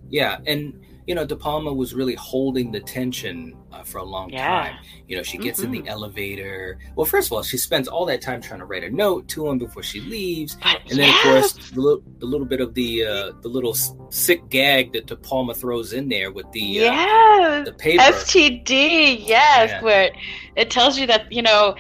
Yeah, 0.09 0.39
and 0.47 0.82
you 1.07 1.15
know, 1.15 1.25
De 1.27 1.35
Palma 1.35 1.73
was 1.73 1.95
really 1.95 2.15
holding 2.15 2.71
the 2.71 2.81
tension 2.81 3.57
uh, 3.73 3.83
for 3.83 3.99
a 3.99 4.05
long 4.05 4.31
Yeah. 4.31 4.47
time. 4.47 4.77
You 5.09 5.17
know, 5.17 5.23
she 5.23 5.37
gets 5.39 5.61
in 5.61 5.71
Mhm. 5.73 5.83
the 5.85 5.91
elevator. 5.91 6.79
Well, 6.95 7.07
first 7.07 7.29
of 7.29 7.33
all, 7.33 7.43
she 7.43 7.57
spends 7.57 7.89
all 7.89 8.05
that 8.07 8.21
time 8.21 8.41
trying 8.41 8.61
to 8.61 8.67
write 8.67 8.85
a 8.85 8.91
note 8.91 9.27
to 9.29 9.49
him 9.49 9.59
before 9.59 9.83
she 9.83 10.01
leaves, 10.01 10.57
But 10.63 10.81
and 10.91 10.99
then 10.99 11.09
yes, 11.09 11.17
of 11.17 11.23
course 11.33 11.71
the 11.71 11.81
little, 11.81 12.03
the 12.19 12.27
little 12.27 12.47
bit 12.47 12.61
of 12.61 12.75
the 12.75 13.05
uh, 13.05 13.33
the 13.41 13.49
little 13.49 13.75
sick 14.11 14.49
gag 14.51 14.93
that 14.93 15.07
De 15.07 15.17
Palma 15.17 15.55
throws 15.55 15.93
in 15.93 16.09
there 16.09 16.31
with 16.31 16.51
the 16.53 16.61
uh, 16.87 16.93
yes, 16.93 17.67
the 17.67 17.73
paper. 17.73 18.03
STD, 18.03 19.27
yes, 19.27 19.71
Yeah. 19.71 19.83
where 19.83 20.11
it 20.57 20.71
tells 20.71 20.99
you 20.99 21.07
that 21.07 21.31
you 21.33 21.43
know 21.43 21.75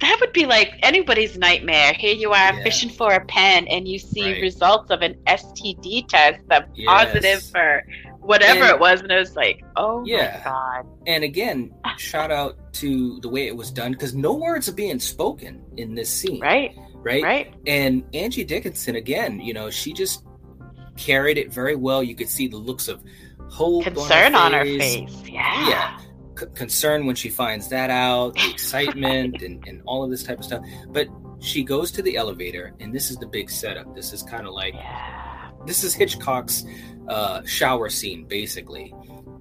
that 0.00 0.16
would 0.20 0.32
be 0.32 0.46
like 0.46 0.74
anybody's 0.82 1.36
nightmare. 1.38 1.92
Here 1.92 2.14
you 2.14 2.30
are 2.30 2.54
Yeah. 2.54 2.62
fishing 2.62 2.88
for 2.90 3.12
a 3.14 3.24
pen, 3.26 3.66
and 3.68 3.88
you 3.88 3.98
see 3.98 4.22
Right. 4.32 4.40
results 4.42 4.90
of 4.90 5.02
an 5.02 5.16
STD 5.26 6.02
test 6.08 6.38
that's 6.48 6.70
Yes. 6.74 6.86
positive 6.88 7.42
for 7.50 7.82
whatever 8.28 8.64
And- 8.64 8.70
it 8.74 8.78
was, 8.78 9.00
and 9.00 9.10
it 9.10 9.18
was 9.18 9.34
like, 9.36 9.64
oh 9.76 10.04
Yeah. 10.06 10.40
my 10.44 10.50
god, 10.50 10.86
and 11.06 11.24
again, 11.24 11.72
shout 11.98 12.30
out 12.30 12.56
to 12.74 13.18
the 13.20 13.28
way 13.28 13.46
it 13.46 13.56
was 13.56 13.70
done 13.70 13.92
because 13.92 14.14
no 14.14 14.34
words 14.34 14.68
are 14.68 14.72
being 14.74 15.00
spoken 15.00 15.62
in 15.76 15.94
this 15.94 16.10
scene, 16.10 16.40
right, 16.40 16.74
Right? 16.96 17.22
right, 17.22 17.54
And 17.66 18.04
Angie 18.14 18.44
Dickinson, 18.44 18.96
again, 18.96 19.40
you 19.40 19.54
know, 19.54 19.70
she 19.70 19.92
just 19.92 20.24
carried 20.96 21.38
it 21.38 21.52
very 21.52 21.74
well. 21.76 22.02
You 22.02 22.14
could 22.14 22.28
see 22.28 22.48
the 22.48 22.56
looks 22.56 22.86
of 22.88 23.02
hope, 23.48 23.84
concern 23.84 24.34
on 24.34 24.52
her 24.52 24.64
face. 24.64 24.80
face, 25.10 25.22
yeah, 25.28 25.68
Yeah, 25.70 25.98
c- 26.38 26.46
concern 26.54 27.06
when 27.06 27.14
she 27.16 27.30
finds 27.30 27.68
that 27.68 27.88
out, 27.90 28.34
the 28.34 28.50
excitement, 28.50 29.42
and, 29.42 29.66
and 29.66 29.80
all 29.86 30.04
of 30.04 30.10
this 30.10 30.22
type 30.22 30.38
of 30.40 30.44
stuff. 30.44 30.62
But 30.88 31.08
she 31.40 31.62
goes 31.64 31.90
to 31.92 32.02
the 32.02 32.16
elevator, 32.16 32.74
and 32.80 32.92
this 32.94 33.10
is 33.10 33.16
the 33.16 33.26
big 33.26 33.48
setup. 33.48 33.94
This 33.94 34.12
is 34.12 34.22
kind 34.24 34.46
of 34.46 34.52
like 34.54 34.74
yeah. 34.74 35.50
this 35.66 35.84
is 35.84 35.94
Hitchcock's 35.94 36.64
uh, 37.08 37.42
shower 37.44 37.88
scene, 37.88 38.24
basically. 38.24 38.94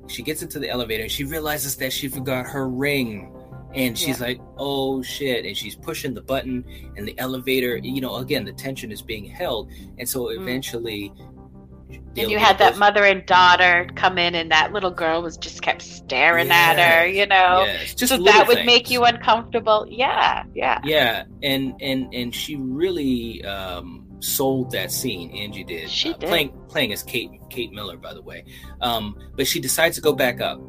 She 0.08 0.24
gets 0.24 0.42
into 0.42 0.60
the 0.60 0.70
elevator 0.70 1.04
and 1.04 1.12
she 1.12 1.24
realizes 1.26 1.76
that 1.78 1.92
she 1.92 2.08
forgot 2.08 2.46
her 2.48 2.68
ring. 2.70 3.34
And 3.76 3.98
she's 3.98 4.22
like, 4.22 4.40
oh 4.58 5.04
shit. 5.04 5.46
And 5.46 5.56
she's 5.56 5.76
pushing 5.76 6.14
the 6.14 6.22
button, 6.22 6.64
and 6.96 7.06
the 7.08 7.14
elevator, 7.20 7.78
you 7.78 8.00
know, 8.02 8.16
again, 8.16 8.46
the 8.46 8.54
tension 8.54 8.92
is 8.92 9.02
being 9.02 9.26
held. 9.26 9.70
And 10.00 10.08
so 10.08 10.26
Mm. 10.28 10.42
eventually. 10.42 11.12
the 12.16 12.24
And 12.24 12.32
you 12.32 12.38
had 12.40 12.58
that 12.58 12.72
goes- 12.72 12.80
mother 12.80 13.04
and 13.06 13.26
daughter 13.26 13.88
come 13.96 14.18
in, 14.18 14.34
and 14.36 14.50
that 14.52 14.74
little 14.74 14.90
girl 14.92 15.22
was 15.22 15.38
just 15.38 15.62
kept 15.62 15.82
staring 15.84 16.50
at 16.50 16.78
her, 16.80 17.06
you 17.08 17.26
know. 17.28 17.64
Yes, 17.66 17.94
just 17.94 18.12
so 18.12 18.24
that 18.24 18.48
would 18.48 18.58
things. 18.58 18.66
make 18.66 18.90
you 18.90 19.04
uncomfortable. 19.04 19.86
Yeah, 19.88 20.44
yeah, 20.56 20.80
Yeah, 20.84 21.24
and 21.44 21.76
and 21.80 22.12
and 22.14 22.34
she 22.34 22.56
really 22.56 23.44
um, 23.46 24.07
sold 24.20 24.72
that 24.72 24.92
scene. 24.92 25.32
Angie 25.32 25.64
did. 25.64 25.90
She 25.90 26.10
uh, 26.14 26.18
did. 26.18 26.28
playing 26.30 26.50
playing 26.70 26.94
as 26.94 27.04
Kate 27.04 27.32
Kate 27.50 27.72
Miller, 27.72 27.98
by 27.98 28.14
the 28.14 28.22
way. 28.22 28.44
Um, 28.82 29.18
but 29.36 29.48
she 29.48 29.60
decides 29.60 29.96
to 29.96 30.02
go 30.02 30.14
back 30.14 30.42
up 30.42 30.60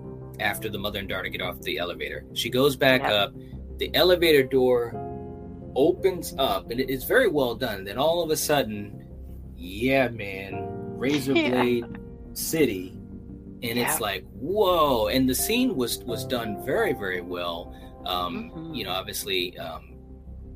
after 0.41 0.69
the 0.69 0.79
mother 0.79 0.99
and 1.01 1.09
daughter 1.09 1.29
get 1.29 1.41
off 1.43 1.61
the 1.63 1.79
elevator. 1.79 2.25
She 2.35 2.51
goes 2.51 2.77
back 2.77 3.03
Yeah. 3.03 3.13
up. 3.15 3.35
The 3.79 3.91
elevator 3.95 4.43
door 4.43 4.95
opens 5.75 6.35
up, 6.39 6.71
and 6.71 6.81
it's 6.81 7.05
very 7.05 7.29
well 7.29 7.55
done. 7.55 7.85
Then 7.85 7.99
all 7.99 8.23
of 8.23 8.31
a 8.31 8.37
sudden, 8.37 9.05
yeah, 9.57 10.09
man, 10.09 10.67
Razor 10.99 11.33
Yeah. 11.35 11.51
Blade 11.51 11.85
City. 12.35 12.95
And 13.63 13.77
Yeah. 13.79 13.91
it's 13.91 14.01
like 14.01 14.25
whoa! 14.41 15.09
And 15.09 15.29
the 15.29 15.35
scene 15.35 15.75
was 15.77 15.99
was 16.05 16.25
done 16.25 16.65
very 16.65 16.93
very 16.93 17.21
well. 17.21 17.75
Um, 18.07 18.51
Mhm. 18.55 18.77
You 18.77 18.85
know, 18.85 18.91
obviously, 18.91 19.57
um, 19.59 19.95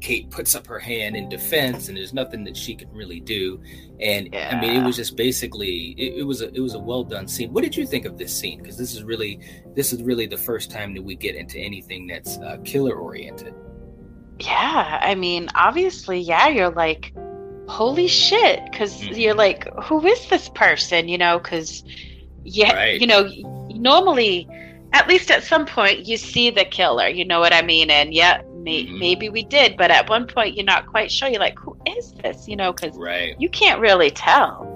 Kate 0.02 0.28
puts 0.30 0.54
up 0.54 0.66
her 0.66 0.78
hand 0.80 1.16
in 1.16 1.28
defense, 1.28 1.88
and 1.88 1.96
there's 1.96 2.12
nothing 2.12 2.42
that 2.44 2.56
she 2.56 2.74
can 2.74 2.90
really 2.92 3.20
do. 3.20 3.62
And 4.00 4.34
I 4.34 4.60
mean, 4.60 4.82
it 4.82 4.84
was 4.84 4.96
just 4.96 5.16
basically 5.16 5.94
it, 5.96 6.18
it 6.18 6.22
was 6.24 6.42
a 6.42 6.52
it 6.52 6.60
was 6.60 6.74
a 6.74 6.78
well 6.78 7.04
done 7.04 7.28
scene. 7.28 7.52
What 7.52 7.62
did 7.62 7.76
you 7.76 7.86
think 7.86 8.04
of 8.04 8.18
this 8.18 8.36
scene? 8.36 8.58
Because 8.60 8.76
this 8.76 8.94
is 8.94 9.04
really 9.04 9.38
this 9.74 9.92
is 9.92 10.02
really 10.02 10.26
the 10.26 10.36
first 10.36 10.70
time 10.70 10.92
that 10.94 11.02
we 11.02 11.14
get 11.14 11.36
into 11.36 11.58
anything 11.58 12.06
that's 12.08 12.36
uh, 12.38 12.58
killer 12.64 12.96
oriented. 12.96 13.54
yeah. 14.40 14.98
I 15.02 15.14
mean, 15.14 15.48
obviously, 15.54 16.18
yeah. 16.18 16.48
You're 16.48 16.70
like, 16.70 17.12
holy 17.68 18.08
shit, 18.08 18.60
because 18.70 19.00
Mhm. 19.00 19.16
you're 19.16 19.34
like, 19.34 19.68
who 19.84 20.04
is 20.04 20.26
this 20.28 20.48
person? 20.48 21.08
You 21.08 21.18
know, 21.18 21.38
because 21.38 21.84
yeah, 22.44 22.74
Right. 22.74 23.00
you 23.00 23.06
know, 23.06 23.30
normally, 23.70 24.48
at 24.92 25.06
least 25.08 25.30
at 25.30 25.44
some 25.44 25.64
point, 25.64 26.06
you 26.06 26.16
see 26.16 26.50
the 26.50 26.64
killer. 26.64 27.06
You 27.08 27.24
know 27.24 27.38
what 27.38 27.52
I 27.52 27.62
mean? 27.62 27.88
And 27.88 28.12
yeah, 28.12 28.42
may- 28.62 28.86
Mhm. 28.86 28.98
maybe 28.98 29.28
we 29.28 29.42
did, 29.44 29.76
but 29.76 29.90
at 29.90 30.08
one 30.08 30.26
point, 30.26 30.54
you're 30.56 30.64
not 30.64 30.86
quite 30.86 31.10
sure. 31.10 31.28
You're 31.28 31.40
like, 31.40 31.58
who 31.58 31.76
is 31.96 32.12
this? 32.14 32.46
You 32.48 32.56
know, 32.56 32.72
because 32.72 32.96
Right. 32.96 33.34
you 33.38 33.48
can't 33.48 33.80
really 33.80 34.10
tell. 34.10 34.68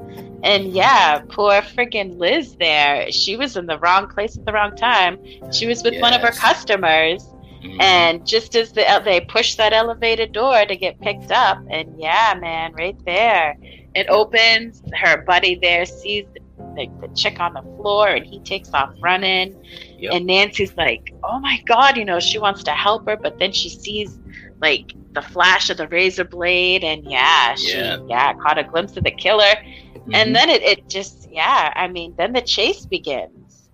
And 0.42 0.72
yeah, 0.72 1.20
poor 1.28 1.60
friggin' 1.62 2.18
Liz 2.18 2.56
there. 2.56 3.10
She 3.10 3.36
was 3.36 3.56
in 3.56 3.66
the 3.66 3.78
wrong 3.78 4.08
place 4.08 4.36
at 4.36 4.44
the 4.44 4.52
wrong 4.52 4.76
time. 4.76 5.18
She 5.52 5.66
was 5.66 5.82
with 5.82 6.00
one 6.00 6.12
of 6.14 6.20
her 6.20 6.28
Yes. 6.28 6.38
customers, 6.38 7.28
Mhm. 7.62 7.82
and 7.82 8.26
just 8.26 8.54
as 8.54 8.72
the 8.72 8.84
they 9.04 9.20
pushed 9.20 9.56
that 9.58 9.72
elevator 9.72 10.26
door 10.26 10.64
to 10.66 10.76
get 10.76 11.00
picked 11.00 11.32
up, 11.32 11.58
and 11.70 11.88
yeah, 11.98 12.34
man, 12.40 12.72
right 12.74 12.96
there, 13.04 13.56
it 13.94 14.06
opens. 14.08 14.82
Her 14.94 15.22
buddy 15.22 15.54
there 15.56 15.84
sees 15.86 16.26
the, 16.58 16.88
the 17.00 17.08
chick 17.14 17.38
on 17.40 17.54
the 17.54 17.62
floor, 17.62 18.08
and 18.08 18.24
he 18.26 18.40
takes 18.40 18.72
off 18.72 18.94
running. 19.00 19.56
Yep. 19.98 20.12
And 20.12 20.26
Nancy's 20.26 20.76
like, 20.76 21.12
"Oh 21.22 21.38
my 21.40 21.60
god," 21.66 21.96
you 21.96 22.04
know, 22.04 22.20
she 22.20 22.38
wants 22.38 22.62
to 22.64 22.72
help 22.72 23.06
her, 23.06 23.16
but 23.16 23.38
then 23.38 23.52
she 23.52 23.68
sees 23.68 24.18
like 24.60 24.92
the 25.12 25.22
flash 25.22 25.70
of 25.70 25.76
the 25.76 25.88
razor 25.88 26.24
blade, 26.24 26.84
and 26.84 27.04
yeah, 27.10 27.54
she 27.54 27.76
Yeah. 27.76 27.98
yeah, 28.08 28.32
caught 28.34 28.58
a 28.58 28.64
glimpse 28.64 28.96
of 28.96 29.04
the 29.04 29.10
killer, 29.10 29.42
Mhm. 29.44 30.14
and 30.14 30.36
then 30.36 30.48
it, 30.48 30.62
it 30.62 30.88
just 30.88 31.28
yeah, 31.30 31.72
I 31.76 31.88
mean, 31.88 32.14
then 32.16 32.32
the 32.32 32.42
chase 32.42 32.86
begins. 32.86 33.68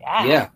Yeah, 0.00 0.24
yeah 0.26 0.48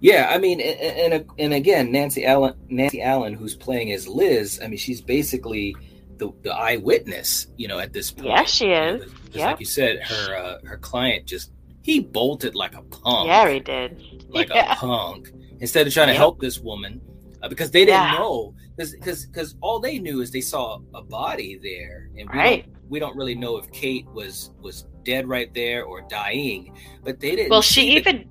yeah 0.00 0.28
i 0.30 0.38
mean 0.38 0.60
and, 0.60 1.12
and 1.12 1.24
and 1.38 1.52
again 1.52 1.90
nancy 1.90 2.24
allen 2.24 2.54
nancy 2.68 3.02
allen 3.02 3.34
who's 3.34 3.56
playing 3.56 3.92
as 3.92 4.06
liz 4.06 4.60
i 4.62 4.68
mean 4.68 4.78
she's 4.78 5.00
basically 5.00 5.74
the, 6.18 6.30
the 6.42 6.52
eyewitness 6.52 7.46
you 7.56 7.68
know 7.68 7.78
at 7.78 7.92
this 7.92 8.10
point 8.10 8.26
Yeah, 8.28 8.44
she 8.44 8.64
You 8.66 8.70
know, 8.70 8.94
is. 8.96 9.02
just 9.04 9.14
Yep. 9.36 9.46
like 9.46 9.60
you 9.60 9.66
said 9.66 10.02
her 10.04 10.36
uh, 10.36 10.58
her 10.66 10.78
client 10.78 11.26
just 11.26 11.52
he 11.82 12.00
bolted 12.00 12.54
like 12.54 12.74
a 12.74 12.82
punk 12.82 13.28
yeah, 13.28 13.48
he 13.48 13.60
did. 13.60 14.26
like 14.28 14.48
yeah. 14.54 14.72
a 14.72 14.76
punk 14.76 15.32
instead 15.60 15.86
of 15.86 15.92
trying 15.92 16.08
to 16.08 16.14
help 16.14 16.40
this 16.40 16.58
woman 16.58 17.00
uh, 17.42 17.48
because 17.48 17.70
they 17.70 17.84
didn't 17.84 18.02
Yeah. 18.12 18.18
know 18.18 18.54
because 18.76 19.26
because 19.26 19.56
all 19.60 19.80
they 19.80 19.98
knew 19.98 20.20
is 20.20 20.30
they 20.30 20.40
saw 20.40 20.78
a 20.94 21.02
body 21.02 21.58
there 21.62 22.10
and 22.18 22.28
we 22.30 22.38
Right. 22.38 22.62
don't, 22.64 22.90
we 22.90 22.98
don't 22.98 23.16
really 23.16 23.34
know 23.34 23.56
if 23.58 23.70
kate 23.72 24.06
was 24.12 24.50
was 24.60 24.86
dead 25.04 25.28
right 25.28 25.52
there 25.54 25.84
or 25.84 26.02
dying 26.08 26.74
but 27.04 27.20
they 27.20 27.36
didn't 27.36 27.50
Well, 27.50 27.62
she 27.62 27.80
see 27.80 27.90
the- 27.94 28.00
even, 28.00 28.30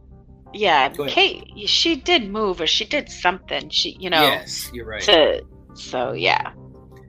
yeah. 0.54 0.90
Kate, 0.90 1.46
she 1.68 1.96
did 1.96 2.30
move 2.32 2.62
or 2.62 2.68
she 2.68 2.86
did 2.86 3.10
something. 3.10 3.70
She, 3.70 3.98
you 4.00 4.10
know, 4.10 4.22
yes 4.22 4.70
you're 4.74 4.86
right 4.86 5.02
to 5.04 5.44
so 5.74 6.14
yeah. 6.14 6.54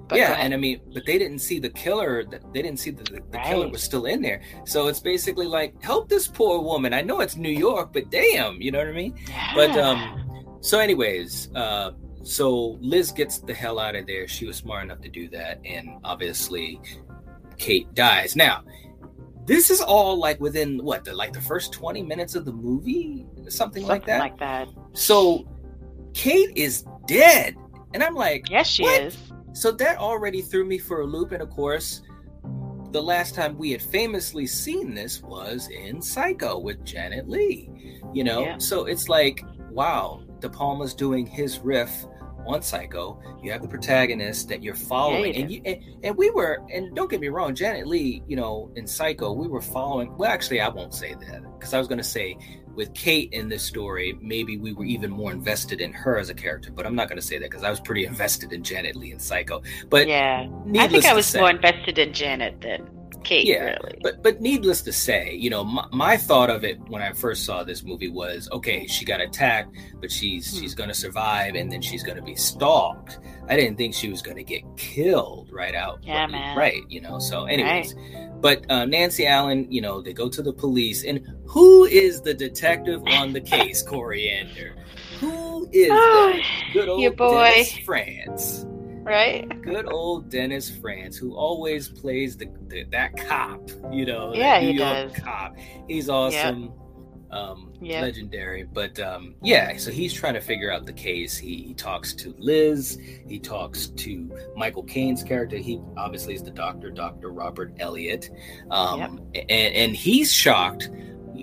Go 0.09 0.17
yeah, 0.17 0.33
and 0.39 0.55
I 0.55 0.57
mean, 0.57 0.81
but 0.95 1.05
they 1.07 1.19
didn't 1.19 1.41
see 1.41 1.59
the 1.59 1.69
killer. 1.69 2.25
They 2.25 2.63
didn't 2.63 2.79
see 2.79 2.91
the, 2.91 3.05
the, 3.05 3.21
the 3.31 3.39
killer 3.39 3.69
was 3.69 3.83
still 3.83 4.07
in 4.07 4.23
there. 4.23 4.41
So 4.65 4.87
it's 4.89 5.01
basically 5.01 5.47
like, 5.47 5.81
help 5.83 6.09
this 6.09 6.27
poor 6.27 6.61
woman. 6.61 6.95
I 6.95 7.03
know 7.03 7.21
it's 7.21 7.37
New 7.37 7.51
York, 7.51 7.93
but 7.93 8.11
damn, 8.11 8.61
you 8.61 8.71
know 8.71 8.79
what 8.79 8.89
I 8.89 8.93
mean? 8.93 9.15
Yeah. 9.29 9.53
But 9.55 9.71
um, 9.79 10.59
so 10.61 10.79
anyways, 10.79 11.51
uh, 11.55 11.91
so 12.23 12.79
Liz 12.81 13.13
gets 13.13 13.39
the 13.41 13.53
hell 13.55 13.79
out 13.79 13.95
of 13.97 14.07
there. 14.07 14.27
She 14.27 14.47
was 14.47 14.57
smart 14.57 14.85
enough 14.85 15.01
to 15.03 15.09
do 15.11 15.29
that, 15.31 15.61
and 15.65 15.99
obviously, 16.05 16.81
Kate 17.59 17.93
dies. 17.95 18.35
Now, 18.35 18.63
this 19.47 19.71
is 19.71 19.81
all 19.81 20.17
like 20.19 20.41
within 20.41 20.83
what 20.85 21.05
the 21.05 21.15
like 21.15 21.33
the 21.33 21.41
first 21.41 21.73
twenty 21.73 22.03
minutes 22.03 22.35
of 22.35 22.45
the 22.45 22.53
movie, 22.53 23.27
something, 23.49 23.87
like 23.87 24.05
that. 24.07 24.21
like 24.21 24.39
that. 24.39 24.69
so 24.93 25.47
Kate 26.15 26.51
is 26.57 26.85
dead, 27.07 27.57
and 27.95 28.03
I'm 28.03 28.15
like, 28.15 28.51
Yes, 28.51 28.67
she 28.69 28.83
What? 28.83 29.03
is. 29.03 29.17
So 29.59 29.73
that 29.73 29.99
already 29.99 30.41
threw 30.41 30.65
me 30.65 30.79
for 30.79 31.01
a 31.01 31.05
loop. 31.05 31.33
And 31.33 31.43
of 31.43 31.51
course, 31.51 32.03
the 32.93 33.03
last 33.03 33.35
time 33.35 33.59
we 33.59 33.73
had 33.73 33.83
famously 33.83 34.47
seen 34.47 34.95
this 34.95 35.21
was 35.21 35.69
in 35.69 36.01
Psycho 36.01 36.59
with 36.61 36.85
Janet 36.85 37.29
Leigh. 37.29 37.69
You 38.15 38.23
know, 38.23 38.41
Yeah. 38.43 38.59
so 38.59 38.85
it's 38.85 39.09
like, 39.09 39.45
wow, 39.71 40.23
De 40.39 40.49
Palma's 40.49 40.95
doing 40.95 41.27
his 41.27 41.59
riff 41.59 42.07
on 42.49 42.63
Psycho. 42.63 43.21
You 43.43 43.53
have 43.53 43.63
the 43.63 43.69
protagonist 43.69 44.49
that 44.49 44.63
you're 44.63 44.75
following, 44.75 45.35
Yeah, 45.35 45.39
you 45.39 45.43
and 45.43 45.53
you 45.53 45.63
and, 45.65 46.05
and 46.05 46.17
we 46.17 46.31
were. 46.31 46.59
And 46.73 46.95
don't 46.95 47.11
get 47.11 47.21
me 47.21 47.29
wrong, 47.29 47.55
Janet 47.55 47.87
Leigh, 47.87 48.23
you 48.27 48.37
know, 48.37 48.71
in 48.75 48.87
Psycho, 48.87 49.33
we 49.33 49.49
were 49.49 49.61
following. 49.61 50.17
Well, 50.17 50.31
actually, 50.31 50.61
I 50.61 50.69
won't 50.69 50.95
say 50.95 51.15
that 51.15 51.43
because 51.59 51.75
I 51.75 51.79
was 51.79 51.89
going 51.89 51.99
to 51.99 52.05
say 52.05 52.37
with 52.75 52.95
Kate 52.95 53.33
in 53.33 53.49
this 53.49 53.63
story, 53.63 54.17
maybe 54.21 54.57
we 54.57 54.73
were 54.73 54.85
even 54.85 55.11
more 55.11 55.33
invested 55.33 55.81
in 55.81 55.93
her 55.93 56.19
as 56.19 56.31
a 56.31 56.35
character. 56.35 56.71
But 56.71 56.87
I'm 56.87 56.95
not 56.95 57.09
going 57.09 57.21
to 57.21 57.27
say 57.27 57.39
that 57.39 57.51
because 57.51 57.65
I 57.65 57.71
was 57.71 57.81
pretty 57.81 58.07
invested 58.07 58.53
in 58.53 58.63
Janet 58.63 58.97
Leigh 58.97 59.13
in 59.13 59.19
Psycho. 59.19 59.63
But 59.91 60.09
yeah, 60.09 60.49
I 60.77 60.89
think 60.89 61.05
I 61.05 61.15
was 61.15 61.27
say- 61.27 61.41
more 61.41 61.51
invested 61.51 61.99
in 61.99 62.13
Janet 62.13 62.61
than 62.61 62.89
Kate. 63.25 63.47
Yeah, 63.47 63.77
really. 63.83 63.99
But 64.03 64.23
but 64.23 64.41
needless 64.41 64.81
to 64.83 64.93
say, 64.93 65.35
you 65.35 65.51
know, 65.51 65.65
my, 65.65 65.87
my 65.93 66.17
thought 66.17 66.51
of 66.51 66.65
it 66.65 66.79
when 66.89 67.03
I 67.03 67.13
first 67.13 67.45
saw 67.45 67.65
this 67.65 67.83
movie 67.83 68.09
was, 68.09 68.49
okay, 68.53 68.87
she 68.87 69.05
got 69.05 69.21
attacked, 69.21 69.75
but 70.01 70.11
she's 70.11 70.51
Hmm. 70.53 70.61
she's 70.61 70.75
gonna 70.75 70.95
survive, 70.95 71.55
and 71.55 71.71
then 71.71 71.83
she's 71.83 72.03
gonna 72.03 72.23
be 72.23 72.35
stalked. 72.35 73.19
I 73.49 73.57
didn't 73.57 73.77
think 73.77 73.95
she 73.95 74.09
was 74.11 74.23
gonna 74.23 74.43
get 74.43 74.63
killed 74.77 75.51
right 75.53 75.75
out. 75.75 76.01
Yeah, 76.03 76.21
right, 76.23 76.31
man. 76.31 76.57
Right, 76.57 76.83
you 76.89 77.01
know. 77.01 77.19
So, 77.19 77.45
anyways, 77.47 77.95
but 78.41 78.65
uh, 78.71 78.85
Nancy 78.85 79.27
Allen, 79.27 79.67
you 79.71 79.81
know, 79.81 80.01
they 80.01 80.13
go 80.13 80.29
to 80.29 80.43
the 80.43 80.53
police, 80.53 81.05
and 81.05 81.27
who 81.47 81.85
is 81.85 82.21
the 82.23 82.35
detective 82.35 83.03
on 83.07 83.33
the 83.33 83.41
case? 83.41 83.83
Coriander. 83.89 84.75
Who 85.21 85.69
is 85.73 85.89
Oh, 85.91 86.33
that? 86.35 86.43
Good 86.73 86.89
old 86.89 87.01
your 87.01 87.13
boy. 87.13 87.51
Dennis 87.51 87.79
Franz 87.79 88.65
right? 89.09 89.63
good 89.63 89.87
old 89.91 90.31
Dennis 90.31 90.71
Franz, 90.71 91.17
who 91.17 91.35
always 91.35 91.89
plays 91.89 92.37
the, 92.37 92.49
the 92.69 92.85
that 92.93 93.17
cop, 93.17 93.69
you 93.91 94.07
know, 94.07 94.35
Yeah, 94.35 94.61
New 94.61 94.73
York 94.73 95.13
does. 95.13 95.23
cop. 95.23 95.57
He's 95.89 96.09
awesome, 96.09 96.73
um, 97.31 97.73
Yep. 97.81 98.03
legendary. 98.03 98.65
But 98.65 98.99
um, 99.01 99.35
yeah, 99.43 99.77
so 99.77 99.91
he's 99.91 100.13
trying 100.13 100.35
to 100.35 100.41
figure 100.41 100.73
out 100.73 100.87
the 100.87 100.93
case. 100.93 101.37
He, 101.37 101.63
he 101.63 101.75
talks 101.75 102.13
to 102.15 102.35
Liz. 102.39 102.99
He 103.29 103.39
talks 103.39 103.89
to 103.89 104.31
Michael 104.57 104.83
Caine's 104.85 105.23
character. 105.23 105.57
He 105.57 105.81
obviously 105.97 106.35
is 106.35 106.43
the 106.43 106.51
doctor, 106.51 106.91
Doctor 106.91 107.31
Robert 107.31 107.75
Elliott, 107.79 108.31
um, 108.71 109.21
and, 109.35 109.51
and 109.75 109.97
he's 109.97 110.33
shocked 110.33 110.91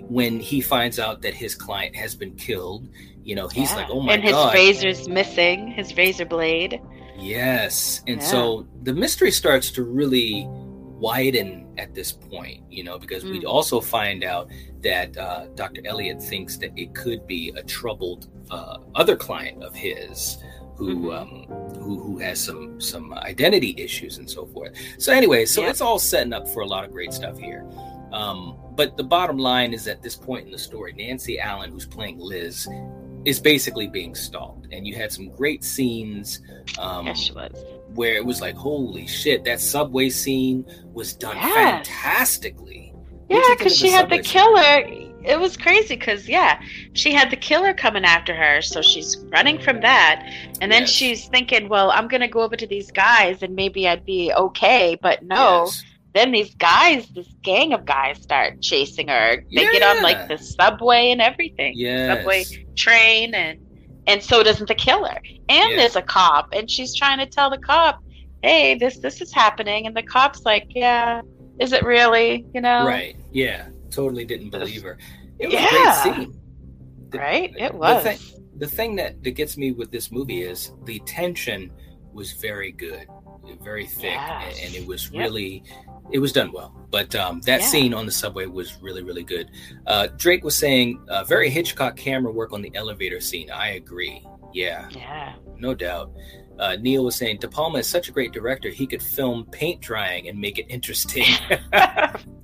when 0.08 0.38
he 0.38 0.60
finds 0.60 0.98
out 0.98 1.22
that 1.22 1.34
his 1.34 1.54
client 1.54 1.96
has 1.96 2.14
been 2.14 2.34
killed. 2.36 2.88
You 3.24 3.34
know, 3.34 3.48
he's 3.48 3.70
Yeah. 3.70 3.76
like, 3.76 3.86
"Oh 3.90 4.00
my 4.00 4.06
god!" 4.08 4.14
and 4.14 4.22
his 4.24 4.32
god!" 4.32 4.54
razor's 4.54 5.08
missing, 5.08 5.68
his 5.68 5.96
razor 5.96 6.26
blade. 6.26 6.80
Yes. 7.18 8.02
And 8.06 8.20
Yeah. 8.20 8.26
so 8.26 8.66
the 8.82 8.92
mystery 8.94 9.30
starts 9.30 9.70
to 9.72 9.82
really 9.84 10.46
widen 10.98 11.66
at 11.78 11.94
this 11.94 12.10
point, 12.12 12.62
you 12.70 12.82
know, 12.82 12.98
because 12.98 13.24
we 13.24 13.40
Mm. 13.40 13.46
also 13.48 13.80
find 13.80 14.24
out 14.24 14.48
that 14.82 15.16
uh, 15.18 15.46
Dr. 15.54 15.82
Elliot 15.84 16.22
thinks 16.22 16.56
that 16.58 16.70
it 16.76 16.94
could 16.94 17.26
be 17.26 17.52
a 17.56 17.62
troubled 17.62 18.28
uh, 18.50 18.78
other 18.94 19.16
client 19.16 19.62
of 19.62 19.74
his 19.74 20.38
who 20.76 20.94
Mhm. 21.08 21.16
um, 21.20 21.74
who 21.82 21.98
who 22.00 22.18
has 22.18 22.38
some 22.42 22.80
some 22.80 23.12
identity 23.14 23.74
issues 23.78 24.18
and 24.18 24.30
so 24.30 24.46
forth. 24.46 24.72
So 24.98 25.12
anyway, 25.12 25.44
so 25.46 25.62
Yeah. 25.62 25.70
it's 25.70 25.80
all 25.80 25.98
setting 25.98 26.32
up 26.32 26.46
for 26.48 26.60
a 26.60 26.66
lot 26.66 26.84
of 26.84 26.92
great 26.92 27.12
stuff 27.12 27.38
here. 27.38 27.66
Um, 28.12 28.56
but 28.76 28.96
the 28.96 29.02
bottom 29.02 29.36
line 29.38 29.74
is 29.74 29.88
at 29.88 30.00
this 30.02 30.14
point 30.14 30.46
in 30.46 30.52
the 30.52 30.58
story, 30.58 30.92
Nancy 30.96 31.40
Allen, 31.40 31.72
who's 31.72 31.86
playing 31.86 32.18
Liz, 32.18 32.68
is 33.26 33.38
basically 33.40 33.88
being 33.88 34.14
stalked, 34.14 34.68
and 34.72 34.86
you 34.86 34.94
had 34.94 35.12
some 35.12 35.28
great 35.30 35.62
scenes. 35.62 36.40
Um, 36.78 37.06
yes, 37.06 37.18
she 37.18 37.32
was. 37.32 37.52
where 37.94 38.14
it 38.14 38.24
was 38.24 38.40
like, 38.40 38.54
holy 38.54 39.06
shit, 39.06 39.44
that 39.44 39.60
subway 39.60 40.08
scene 40.10 40.64
was 40.92 41.12
done 41.14 41.36
Yes. 41.36 41.54
fantastically. 41.54 42.92
Yeah, 43.28 43.40
because 43.56 43.76
she 43.76 43.90
had 43.90 44.08
the 44.10 44.22
subway 44.22 44.22
scene? 44.22 45.04
killer. 45.04 45.06
It 45.24 45.40
was 45.40 45.56
crazy 45.56 45.96
because 45.96 46.28
yeah, 46.28 46.60
she 46.92 47.12
had 47.12 47.30
the 47.30 47.36
killer 47.36 47.74
coming 47.74 48.04
after 48.04 48.32
her, 48.34 48.62
so 48.62 48.80
she's 48.80 49.16
running 49.32 49.58
from 49.58 49.80
that, 49.80 50.24
and 50.60 50.70
then 50.70 50.82
Yes. 50.82 50.90
she's 50.90 51.26
thinking, 51.26 51.68
"Well, 51.68 51.90
I'm 51.90 52.06
gonna 52.06 52.28
go 52.28 52.42
over 52.42 52.54
to 52.54 52.66
these 52.66 52.90
guys, 52.92 53.42
and 53.42 53.56
maybe 53.56 53.88
I'd 53.88 54.04
be 54.04 54.32
okay." 54.32 54.96
But 55.02 55.24
no, 55.24 55.64
Yes. 55.64 55.84
Then 56.16 56.32
these 56.32 56.54
guys, 56.54 57.06
this 57.08 57.28
gang 57.42 57.72
of 57.72 57.84
guys, 57.84 58.20
start 58.22 58.60
chasing 58.62 59.08
her. 59.08 59.44
They 59.54 59.64
get 59.72 59.82
on 59.82 60.02
like 60.02 60.28
the 60.28 60.38
subway 60.38 61.10
and 61.10 61.20
everything, 61.20 61.72
Yes. 61.76 62.16
subway 62.18 62.44
train, 62.74 63.34
and 63.34 63.58
and 64.08 64.22
so 64.22 64.42
doesn't 64.42 64.68
the 64.68 64.74
killer. 64.74 65.18
And 65.48 65.70
Yeah. 65.70 65.76
there's 65.76 65.96
a 65.96 66.02
cop, 66.02 66.52
and 66.52 66.70
she's 66.70 66.94
trying 66.94 67.18
to 67.18 67.26
tell 67.26 67.50
the 67.50 67.58
cop, 67.58 68.00
"Hey, 68.42 68.74
this 68.76 68.98
this 68.98 69.20
is 69.20 69.32
happening," 69.32 69.86
and 69.86 69.96
the 69.96 70.02
cop's 70.02 70.44
like, 70.44 70.66
"Yeah, 70.70 71.22
is 71.58 71.72
it 71.72 71.82
really?" 71.84 72.44
You 72.54 72.60
know, 72.60 72.86
Right. 72.86 73.16
Yeah. 73.32 73.68
Totally 73.90 74.24
didn't 74.24 74.50
believe 74.50 74.82
her. 74.82 74.98
It 75.38 75.46
was 75.46 75.54
Yeah. 75.54 75.66
a 75.66 76.04
great 76.04 76.16
scene. 76.16 76.40
The- 77.10 77.18
right? 77.18 77.52
It 77.58 77.72
the 77.72 77.78
was. 77.78 78.02
thing- 78.04 78.42
The 78.58 78.66
thing 78.66 78.96
that, 78.96 79.22
that 79.22 79.32
gets 79.32 79.58
me 79.58 79.72
with 79.72 79.90
this 79.90 80.10
movie 80.10 80.40
is 80.42 80.72
the 80.84 80.98
tension 81.00 81.70
was 82.14 82.32
very 82.32 82.72
good, 82.72 83.06
very 83.62 83.84
thick, 83.84 84.14
Yes. 84.14 84.60
and 84.64 84.74
it 84.74 84.86
was 84.86 85.10
Yep. 85.12 85.24
It 86.12 86.18
was 86.18 86.32
done 86.32 86.52
well. 86.52 86.72
But 86.90 87.14
um, 87.14 87.40
that 87.42 87.60
Yeah. 87.60 87.66
scene 87.66 87.94
on 87.94 88.06
the 88.06 88.12
subway 88.12 88.46
was 88.46 88.80
really, 88.80 89.02
really 89.02 89.24
good. 89.24 89.50
Uh, 89.86 90.08
Drake 90.16 90.44
was 90.44 90.56
saying 90.56 91.04
uh, 91.08 91.24
very 91.24 91.50
Hitchcock 91.50 91.96
camera 91.96 92.32
work 92.32 92.52
on 92.52 92.62
the 92.62 92.70
elevator 92.74 93.20
scene. 93.20 93.50
I 93.50 93.70
agree. 93.70 94.24
Yeah. 94.54 94.88
yeah. 94.90 95.34
no 95.58 95.74
doubt. 95.74 96.12
Uh, 96.58 96.76
Neil 96.80 97.04
was 97.04 97.14
saying 97.16 97.38
De 97.40 97.48
Palma 97.48 97.78
is 97.80 97.86
such 97.86 98.08
a 98.08 98.12
great 98.12 98.32
director. 98.32 98.70
He 98.70 98.86
could 98.86 99.02
film 99.02 99.44
paint 99.50 99.82
drying 99.82 100.28
and 100.28 100.40
make 100.40 100.58
it 100.58 100.64
interesting. 100.70 101.26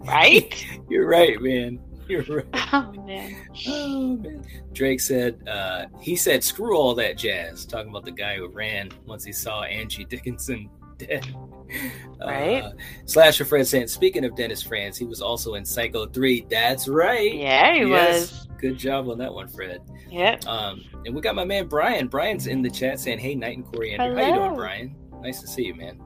right? 0.01 0.66
You're 0.90 1.09
right, 1.09 1.40
man. 1.40 1.79
You're 2.09 2.22
right. 2.22 2.46
Oh 2.75 2.92
man. 3.07 3.37
Oh 3.68 4.16
man. 4.16 4.44
Drake 4.72 5.01
said 5.01 5.46
uh, 5.48 5.87
he 6.01 6.16
said 6.16 6.42
screw 6.42 6.77
all 6.77 6.94
that 6.96 7.16
jazz. 7.16 7.64
Talking 7.64 7.90
about 7.90 8.05
the 8.05 8.11
guy 8.12 8.37
who 8.37 8.48
ran 8.48 8.90
once 9.07 9.25
he 9.25 9.33
saw 9.33 9.62
Angie 9.62 10.05
Dickinson 10.05 10.68
dead. 10.98 11.27
Right. 12.24 12.62
Uh, 12.62 12.70
Slasher 13.06 13.44
Fred 13.44 13.66
saying 13.66 13.88
speaking 13.88 14.24
of 14.24 14.37
Dennis 14.37 14.62
Franz, 14.62 14.96
he 14.96 15.04
was 15.04 15.20
also 15.20 15.54
in 15.54 15.64
Psycho 15.64 16.06
3. 16.06 16.46
That's 16.48 16.87
right. 16.87 17.35
Yeah, 17.35 17.74
he 17.74 17.80
Yes. 17.80 18.30
was. 18.30 18.48
Good 18.58 18.78
job 18.78 19.08
on 19.08 19.18
that 19.18 19.35
one, 19.35 19.48
Fred. 19.48 19.80
Yep. 20.08 20.46
Um, 20.46 20.85
and 21.04 21.16
we 21.16 21.20
got 21.20 21.35
my 21.35 21.44
man 21.44 21.66
Brian. 21.66 22.06
Brian's 22.06 22.46
in 22.46 22.62
the 22.62 22.70
chat 22.70 23.00
saying, 23.00 23.18
"Hey, 23.18 23.35
Knight 23.35 23.56
and 23.56 23.66
Coriander, 23.66 24.14
how 24.16 24.28
you 24.28 24.35
doing, 24.37 24.54
Brian? 24.54 24.94
Nice 25.20 25.40
to 25.40 25.48
see 25.48 25.64
you, 25.64 25.74
man. 25.74 26.00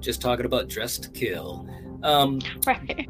Just 0.00 0.20
talking 0.20 0.44
about 0.44 0.68
Dress 0.68 0.98
to 0.98 1.08
Kill." 1.10 1.66
Um, 2.02 2.40
Right. 2.66 3.08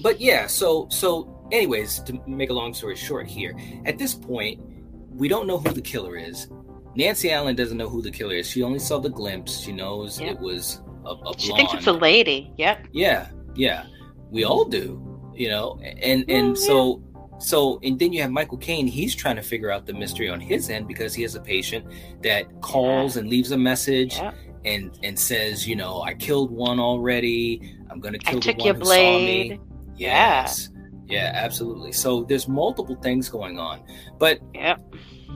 but 0.00 0.18
yeah, 0.18 0.46
so 0.46 0.86
so, 0.88 1.46
anyways, 1.52 1.98
to 2.04 2.18
make 2.26 2.48
a 2.48 2.54
long 2.54 2.72
story 2.72 2.96
short, 2.96 3.26
here 3.26 3.54
at 3.84 3.98
this 3.98 4.14
point, 4.14 4.62
we 5.10 5.28
don't 5.28 5.46
know 5.46 5.58
who 5.58 5.70
the 5.74 5.82
killer 5.82 6.16
is. 6.16 6.48
Nancy 6.96 7.30
Allen 7.30 7.54
doesn't 7.54 7.76
know 7.76 7.88
who 7.90 8.00
the 8.00 8.10
killer 8.10 8.36
is. 8.36 8.48
She 8.48 8.62
only 8.62 8.78
saw 8.78 8.98
the 8.98 9.10
glimpse. 9.10 9.60
She 9.60 9.72
knows 9.72 10.18
Yep. 10.18 10.30
it 10.36 10.38
was 10.40 10.80
a, 11.04 11.10
a. 11.10 11.38
She 11.38 11.52
thinks 11.54 11.74
it's 11.74 11.86
a 11.86 11.92
lady. 11.92 12.52
Yep. 12.58 12.88
Yeah, 12.92 13.28
yeah, 13.54 13.86
we 14.30 14.44
all 14.44 14.64
do, 14.64 15.32
you 15.34 15.48
know, 15.48 15.78
and 15.82 16.24
oh, 16.28 16.32
Yeah, 16.32 16.38
and 16.38 16.58
so 16.58 17.02
so 17.38 17.78
and 17.82 17.98
then 17.98 18.12
you 18.12 18.22
have 18.22 18.30
Michael 18.30 18.58
Caine. 18.58 18.86
He's 18.86 19.14
trying 19.14 19.36
to 19.36 19.42
figure 19.42 19.70
out 19.70 19.86
the 19.86 19.92
mystery 19.92 20.28
on 20.28 20.40
his 20.40 20.70
end 20.70 20.86
because 20.86 21.14
he 21.14 21.22
has 21.22 21.34
a 21.34 21.40
patient 21.40 21.86
that 22.22 22.60
calls 22.60 23.16
and 23.16 23.28
leaves 23.28 23.50
a 23.50 23.58
message 23.58 24.20
and 24.64 24.96
and 25.02 25.18
says, 25.18 25.66
you 25.66 25.76
know, 25.76 26.02
I 26.02 26.14
killed 26.14 26.50
one 26.50 26.78
already. 26.78 27.76
I'm 27.90 28.00
gonna 28.00 28.18
I 28.26 28.30
kill 28.30 28.40
the 28.40 28.52
took 28.52 28.58
one 28.58 28.66
your 28.66 28.74
who 28.76 28.84
saw 28.84 29.18
me. 29.18 29.60
Yes. 29.96 30.70
Yeah, 31.08 31.32
absolutely. 31.34 31.92
So 31.92 32.24
there's 32.24 32.48
multiple 32.48 32.96
things 32.96 33.28
going 33.28 33.58
on. 33.58 33.82
But 34.18 34.38
Yep. 34.54 34.80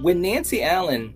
when 0.00 0.22
Nancy 0.22 0.62
Allen 0.62 1.14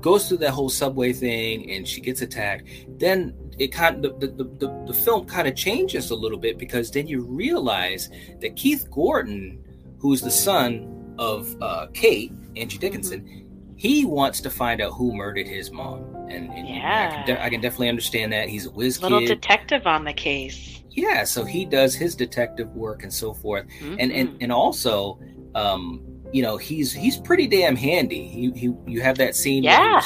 goes 0.00 0.28
through 0.28 0.38
that 0.38 0.50
whole 0.50 0.68
subway 0.68 1.12
thing 1.12 1.70
and 1.70 1.86
she 1.86 2.00
gets 2.00 2.22
attacked, 2.22 2.68
then 2.98 3.34
it 3.58 3.68
kind 3.72 4.04
of, 4.04 4.20
the, 4.20 4.28
the, 4.28 4.44
the, 4.44 4.84
the 4.86 4.94
film 4.94 5.26
kind 5.26 5.48
of 5.48 5.56
changes 5.56 6.10
a 6.10 6.14
little 6.14 6.38
bit 6.38 6.58
because 6.58 6.90
then 6.90 7.06
you 7.06 7.20
realize 7.22 8.08
that 8.40 8.54
Keith 8.56 8.88
Gordon, 8.90 9.62
who's 9.98 10.20
the 10.20 10.30
son 10.30 11.14
of 11.18 11.54
uh, 11.60 11.86
Kate, 11.94 12.32
Angie 12.56 12.78
Dickinson, 12.78 13.44
he 13.76 14.04
wants 14.04 14.40
to 14.40 14.50
find 14.50 14.80
out 14.80 14.92
who 14.92 15.12
murdered 15.14 15.46
his 15.46 15.70
mom. 15.70 16.02
And, 16.28 16.50
and 16.50 16.52
I, 16.52 16.54
can 16.54 16.66
Yeah. 16.76 17.24
de- 17.26 17.44
I 17.44 17.50
can 17.50 17.60
definitely 17.60 17.88
understand 17.88 18.32
that. 18.32 18.48
He's 18.48 18.66
a 18.66 18.70
whiz 18.70 19.02
Little 19.02 19.20
kid. 19.20 19.26
detective 19.28 19.86
on 19.86 20.04
the 20.04 20.12
case. 20.12 20.82
yeah, 20.90 21.24
so 21.24 21.44
he 21.44 21.64
does 21.64 21.94
his 21.94 22.14
detective 22.16 22.68
work 22.74 23.02
and 23.04 23.12
so 23.12 23.32
forth 23.32 23.66
and 23.80 24.10
and 24.12 24.30
Mhm. 24.30 24.36
and 24.40 24.52
also 24.52 25.18
um 25.54 26.02
you 26.32 26.42
know 26.42 26.56
he's 26.56 26.92
he's 26.92 27.16
pretty 27.18 27.46
damn 27.46 27.76
handy 27.76 28.26
he, 28.28 28.50
he 28.52 28.72
you 28.86 29.00
have 29.00 29.16
that 29.18 29.34
scene 29.34 29.62
Yeah. 29.62 30.02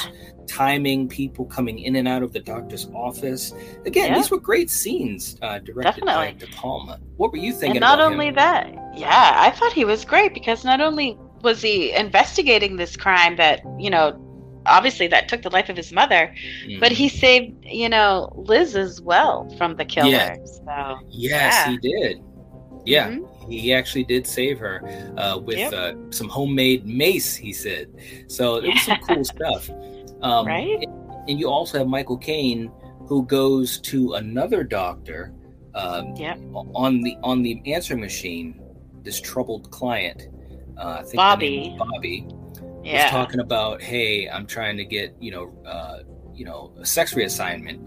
timing 0.47 1.07
people 1.07 1.45
coming 1.45 1.79
in 1.79 1.95
and 1.95 2.07
out 2.07 2.23
of 2.23 2.31
the 2.33 2.39
doctor's 2.39 2.89
office 2.93 3.53
again 3.85 4.09
Yeah. 4.09 4.15
these 4.17 4.31
were 4.31 4.39
great 4.39 4.69
scenes 4.69 5.37
uh 5.41 5.59
directed 5.59 6.05
by 6.05 6.31
de 6.37 6.47
palma 6.47 6.99
what 7.17 7.31
were 7.31 7.37
you 7.37 7.51
thinking 7.51 7.77
and 7.77 7.81
not 7.81 7.99
only 7.99 8.27
him? 8.27 8.35
that, 8.35 8.73
yeah, 8.95 9.33
I 9.37 9.51
thought 9.51 9.73
he 9.73 9.85
was 9.85 10.05
great 10.05 10.33
because 10.33 10.63
not 10.63 10.81
only 10.81 11.17
was 11.41 11.61
he 11.61 11.91
investigating 11.93 12.77
this 12.77 12.95
crime 12.95 13.35
that 13.37 13.61
you 13.79 13.89
know, 13.89 14.19
obviously 14.65 15.07
that 15.07 15.27
took 15.27 15.41
the 15.41 15.49
life 15.49 15.67
of 15.69 15.75
his 15.75 15.91
mother, 15.91 16.33
Mhm. 16.67 16.79
but 16.79 16.91
he 16.91 17.09
saved 17.09 17.65
you 17.65 17.89
know 17.89 18.31
Liz 18.35 18.75
as 18.75 19.01
well 19.01 19.49
from 19.57 19.75
the 19.75 19.85
killer. 19.85 20.09
Yeah. 20.09 20.35
So 20.45 20.97
yes 21.09 21.53
yeah. 21.53 21.69
he 21.71 21.77
did 21.77 22.21
yeah 22.85 23.09
Mhm. 23.11 23.32
He 23.49 23.73
actually 23.73 24.03
did 24.03 24.25
save 24.27 24.59
her 24.59 24.81
uh 25.17 25.37
with 25.37 25.57
Yep. 25.57 25.73
uh 25.73 25.93
some 26.11 26.29
homemade 26.29 26.85
mace 26.85 27.35
he 27.35 27.51
said 27.53 27.87
so 28.27 28.57
it 28.57 28.67
was 28.73 28.81
some 28.83 28.97
cool 29.07 29.23
stuff 29.35 29.69
Um, 30.21 30.47
Right. 30.47 30.85
And, 31.27 31.39
you 31.39 31.49
also 31.49 31.77
have 31.79 31.87
Michael 31.87 32.17
Caine, 32.17 32.69
who 33.07 33.25
goes 33.25 33.79
to 33.81 34.13
another 34.13 34.63
doctor 34.63 35.33
um, 35.75 36.15
Yep. 36.15 36.39
on 36.75 37.01
the 37.01 37.17
on 37.23 37.41
the 37.43 37.61
answering 37.65 37.99
machine. 38.01 38.61
This 39.03 39.19
troubled 39.19 39.69
client, 39.71 40.27
uh, 40.77 40.97
I 40.99 41.03
think 41.03 41.15
Bobby. 41.15 41.75
Bobby, 41.77 42.25
was 42.27 42.85
Yeah. 42.85 43.09
talking 43.09 43.39
about, 43.41 43.81
"Hey, 43.81 44.29
I'm 44.29 44.45
trying 44.45 44.77
to 44.77 44.85
get 44.85 45.15
you 45.19 45.31
know, 45.31 45.51
uh, 45.65 45.99
you 46.35 46.45
know, 46.45 46.71
a 46.79 46.85
sex 46.85 47.13
reassignment, 47.15 47.79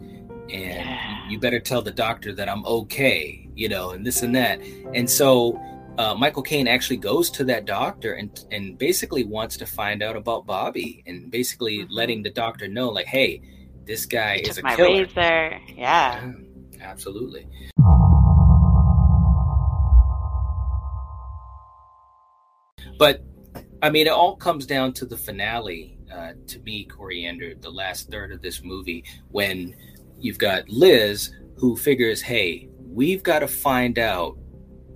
and 0.50 0.86
Yeah. 0.86 1.28
you, 1.28 1.38
better 1.38 1.60
tell 1.60 1.82
the 1.82 1.90
doctor 1.92 2.32
that 2.34 2.48
I'm 2.48 2.64
okay, 2.66 3.48
you 3.54 3.68
know, 3.68 3.90
and 3.90 4.06
this 4.06 4.22
and 4.22 4.34
that." 4.36 4.60
And 4.94 5.08
so 5.10 5.60
uh, 5.98 6.14
Michael 6.14 6.42
Caine 6.42 6.68
actually 6.68 6.98
goes 6.98 7.30
to 7.30 7.44
that 7.44 7.64
doctor 7.64 8.12
and 8.14 8.44
and 8.50 8.76
basically 8.78 9.24
wants 9.24 9.56
to 9.58 9.66
find 9.66 10.02
out 10.02 10.14
about 10.16 10.44
Bobby, 10.46 11.02
and 11.06 11.30
basically 11.30 11.78
Mhm. 11.78 11.86
letting 11.90 12.22
the 12.22 12.30
doctor 12.30 12.68
know, 12.68 12.88
like, 12.90 13.06
"Hey, 13.06 13.40
this 13.86 14.04
guy 14.06 14.36
He 14.38 14.48
is 14.48 14.58
a 14.58 14.62
my 14.62 14.76
killer." 14.76 15.04
razor. 15.06 15.58
Yeah. 15.74 16.32
Yeah, 16.76 16.82
absolutely. 16.82 17.46
But 22.98 23.22
I 23.82 23.90
mean, 23.90 24.06
it 24.06 24.10
all 24.12 24.36
comes 24.36 24.66
down 24.66 24.92
to 24.94 25.06
the 25.06 25.16
finale. 25.16 25.98
Uh, 26.12 26.32
to 26.46 26.58
me, 26.60 26.84
Coriander, 26.84 27.54
the 27.54 27.70
last 27.70 28.10
third 28.10 28.32
of 28.32 28.40
this 28.40 28.62
movie, 28.62 29.04
when 29.30 29.74
you've 30.20 30.38
got 30.38 30.68
Liz 30.68 31.32
who 31.56 31.76
figures, 31.76 32.20
"Hey, 32.22 32.68
we've 32.80 33.22
got 33.22 33.40
to 33.40 33.48
find 33.48 33.98
out 33.98 34.36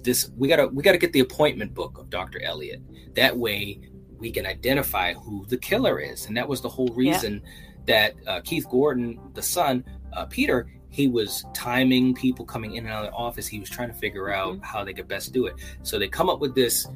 this. 0.02 0.30
We 0.36 0.48
gotta 0.48 0.68
we 0.68 0.82
gotta 0.82 0.98
get 0.98 1.12
the 1.12 1.20
appointment 1.20 1.74
book 1.74 1.98
of 1.98 2.10
Doctor 2.10 2.40
Elliot. 2.42 2.80
That 3.14 3.36
way, 3.36 3.80
we 4.18 4.30
can 4.30 4.46
identify 4.46 5.14
who 5.14 5.44
the 5.46 5.56
killer 5.58 5.98
is." 5.98 6.26
And 6.26 6.36
that 6.36 6.48
was 6.48 6.60
the 6.60 6.68
whole 6.68 6.88
reason 6.88 7.42
that 7.86 8.14
uh, 8.26 8.40
Keith 8.42 8.66
Gordon, 8.68 9.18
the 9.34 9.42
son, 9.42 9.84
uh, 10.12 10.26
Peter, 10.26 10.70
he 10.90 11.08
was 11.08 11.44
timing 11.54 12.14
people 12.14 12.44
coming 12.44 12.74
in 12.74 12.84
and 12.84 12.92
out 12.92 13.04
of 13.04 13.10
the 13.10 13.16
office. 13.16 13.46
He 13.46 13.60
was 13.60 13.70
trying 13.70 13.88
to 13.88 13.94
figure 13.94 14.30
out 14.30 14.56
Mhm. 14.56 14.64
how 14.64 14.84
they 14.84 14.92
could 14.92 15.08
best 15.08 15.32
do 15.32 15.46
it. 15.46 15.54
So 15.82 15.98
they 15.98 16.08
come 16.08 16.28
up 16.28 16.40
with 16.40 16.54
this 16.54 16.86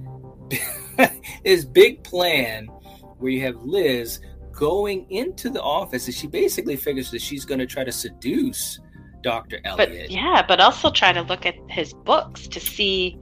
this 1.44 1.64
big 1.64 2.02
plan 2.04 2.66
where 3.18 3.30
you 3.30 3.40
have 3.42 3.56
Liz 3.62 4.20
going 4.54 5.06
into 5.10 5.50
the 5.50 5.62
office, 5.62 6.06
and 6.06 6.14
she 6.14 6.26
basically 6.26 6.76
figures 6.76 7.10
that 7.10 7.20
she's 7.20 7.44
going 7.44 7.60
to 7.60 7.66
try 7.66 7.84
to 7.84 7.92
seduce 7.92 8.78
Doctor 9.22 9.58
Elliot. 9.64 9.88
But 9.90 10.10
yeah, 10.10 10.44
but 10.46 10.60
also 10.60 10.90
try 10.90 11.12
to 11.12 11.22
look 11.22 11.46
at 11.46 11.54
his 11.68 11.92
books 11.92 12.46
to 12.48 12.60
see 12.60 13.18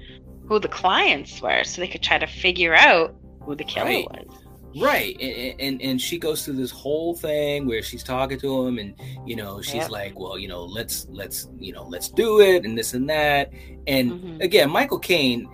who 0.46 0.58
the 0.58 0.68
clients 0.68 1.40
were, 1.40 1.64
so 1.64 1.80
they 1.80 1.88
could 1.88 2.02
try 2.02 2.18
to 2.18 2.26
figure 2.26 2.74
out 2.74 3.14
who 3.42 3.54
the 3.54 3.64
killer 3.64 3.86
Right. 3.86 4.06
was. 4.10 4.38
Right, 4.80 5.14
and, 5.20 5.60
and 5.60 5.82
and 5.82 6.00
she 6.00 6.18
goes 6.18 6.44
through 6.46 6.54
this 6.54 6.70
whole 6.70 7.14
thing 7.14 7.66
where 7.66 7.82
she's 7.82 8.02
talking 8.02 8.38
to 8.40 8.66
him, 8.66 8.78
and 8.78 8.94
you 9.26 9.36
know 9.36 9.60
she's 9.60 9.74
Yep. 9.74 9.90
like, 9.90 10.18
"Well, 10.18 10.38
you 10.38 10.48
know, 10.48 10.64
let's 10.64 11.06
let's 11.10 11.46
you 11.58 11.74
know 11.74 11.84
let's 11.84 12.08
do 12.08 12.40
it," 12.40 12.64
and 12.64 12.76
this 12.78 12.94
and 12.94 13.08
that. 13.10 13.50
And 13.86 14.12
Mhm. 14.12 14.42
again, 14.42 14.70
Michael 14.70 14.98
Caine. 14.98 15.46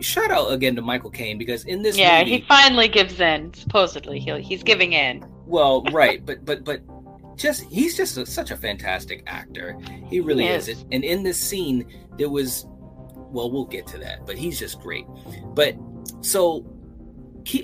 Shout 0.00 0.30
out 0.30 0.52
again 0.52 0.74
to 0.76 0.82
Michael 0.82 1.10
Caine 1.10 1.38
because 1.38 1.64
in 1.64 1.82
this 1.82 1.96
Yeah, 1.98 2.20
movie, 2.20 2.38
he 2.38 2.40
finally 2.42 2.88
gives 2.88 3.20
in. 3.20 3.52
Supposedly, 3.54 4.18
he 4.20 4.40
he's 4.40 4.62
giving 4.62 4.92
in. 4.92 5.24
well, 5.46 5.82
right, 5.92 6.24
but 6.24 6.44
but 6.44 6.64
but 6.64 6.80
just 7.36 7.64
he's 7.64 7.96
just 7.96 8.16
a, 8.16 8.24
such 8.26 8.50
a 8.50 8.56
fantastic 8.56 9.22
actor. 9.26 9.78
He 10.08 10.20
really 10.20 10.44
He 10.44 10.50
is. 10.50 10.68
is. 10.68 10.84
And 10.92 11.04
in 11.04 11.22
this 11.22 11.38
scene, 11.38 11.86
there 12.16 12.30
was, 12.30 12.64
well, 12.68 13.50
we'll 13.50 13.66
get 13.66 13.86
to 13.88 13.98
that, 13.98 14.24
but 14.26 14.36
he's 14.38 14.58
just 14.58 14.80
great. 14.80 15.04
But 15.54 15.74
so, 16.22 16.64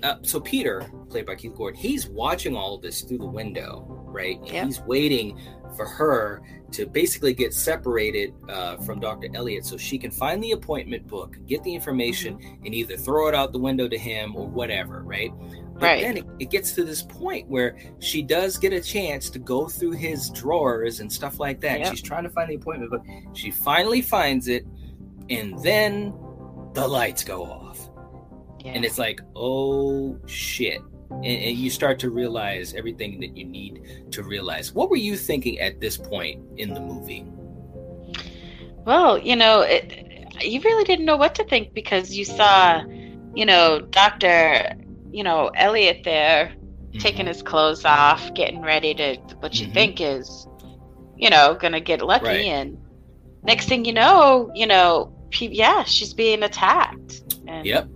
uh, 0.03 0.17
so 0.23 0.41
Peter, 0.41 0.83
played 1.09 1.25
by 1.25 1.35
Keith 1.37 1.55
Gordon, 1.55 1.81
he's 1.81 2.07
watching 2.09 2.55
all 2.55 2.75
of 2.75 2.83
this 2.83 3.01
through 3.01 3.19
the 3.19 3.27
window, 3.27 4.02
right? 4.13 4.39
Yep. 4.45 4.67
He's 4.67 4.81
waiting 4.83 5.39
for 5.77 5.87
her 5.87 6.43
to 6.73 6.87
basically 6.87 7.35
get 7.35 7.53
separated 7.53 8.33
uh, 8.49 8.77
from 8.79 9.01
Dr. 9.01 9.29
Elliot 9.35 9.65
so 9.65 9.77
she 9.77 9.99
can 9.99 10.11
find 10.11 10.43
the 10.43 10.53
appointment 10.53 11.07
book, 11.07 11.37
get 11.47 11.63
the 11.65 11.75
information, 11.75 12.39
and 12.65 12.75
either 12.75 12.97
throw 12.97 13.29
it 13.29 13.35
out 13.35 13.53
the 13.53 13.59
window 13.59 13.89
to 13.89 13.99
him 13.99 14.35
or 14.37 14.47
whatever, 14.47 15.03
right? 15.03 15.33
But 15.75 15.83
Right. 15.83 16.03
then 16.03 16.17
it, 16.19 16.27
it 16.39 16.51
gets 16.51 16.73
to 16.73 16.85
this 16.85 17.03
point 17.03 17.49
where 17.49 17.77
she 17.99 18.23
does 18.23 18.57
get 18.59 18.73
a 18.73 18.81
chance 18.81 19.29
to 19.31 19.39
go 19.39 19.67
through 19.67 19.93
his 19.93 20.31
drawers 20.31 21.01
and 21.01 21.13
stuff 21.13 21.41
like 21.41 21.61
that. 21.63 21.81
Yep. 21.81 21.91
She's 21.91 22.03
trying 22.03 22.25
to 22.25 22.31
find 22.31 22.51
the 22.51 22.55
appointment 22.55 22.91
book. 22.91 23.03
She 23.35 23.51
finally 23.51 24.01
finds 24.03 24.49
it, 24.49 24.65
and 25.29 25.59
then 25.63 26.15
the 26.75 26.87
lights 26.87 27.25
go 27.25 27.45
off. 27.45 27.91
Yeah. 28.65 28.73
And 28.73 28.85
it's 28.85 28.99
like, 28.99 29.21
oh 29.35 30.19
shit. 30.27 30.81
And, 31.17 31.27
and 31.27 31.57
you 31.57 31.71
start 31.71 31.99
to 32.01 32.11
realize 32.11 32.75
everything 32.75 33.21
that 33.21 33.37
you 33.37 33.45
need 33.45 33.83
to 34.11 34.23
realize. 34.23 34.73
What 34.73 34.91
were 34.91 34.97
you 34.97 35.17
thinking 35.17 35.61
at 35.61 35.81
this 35.81 35.97
point 35.97 36.41
in 36.57 36.75
the 36.75 36.81
movie? 36.81 37.25
Well, 38.85 39.19
you 39.19 39.37
know, 39.37 39.61
it, 39.61 40.37
you 40.41 40.61
really 40.61 40.85
didn't 40.85 41.05
know 41.05 41.17
what 41.17 41.35
to 41.37 41.45
think 41.45 41.73
because 41.75 42.17
you 42.17 42.25
saw, 42.25 42.83
you 43.35 43.47
know, 43.47 43.81
Doctor, 43.91 44.75
you 45.13 45.23
know, 45.23 45.51
Elliot 45.55 46.03
there 46.05 46.53
taking 46.99 47.27
his 47.27 47.43
clothes 47.43 47.85
off, 47.85 48.35
getting 48.35 48.61
ready 48.61 48.95
to 48.95 49.17
what 49.41 49.59
you 49.61 49.69
Mhm. 49.69 49.75
think 49.75 50.01
is, 50.01 50.47
you 51.17 51.31
know, 51.31 51.55
gonna 51.55 51.81
get 51.81 52.03
lucky, 52.03 52.27
Right. 52.27 52.45
and 52.47 52.77
next 53.45 53.69
thing 53.69 53.85
you 53.85 53.93
know, 53.93 54.51
you 54.55 54.67
know, 54.67 55.13
yeah, 55.39 55.85
she's 55.85 56.13
being 56.13 56.43
attacked. 56.43 57.23
And, 57.47 57.67
Yep. 57.67 57.89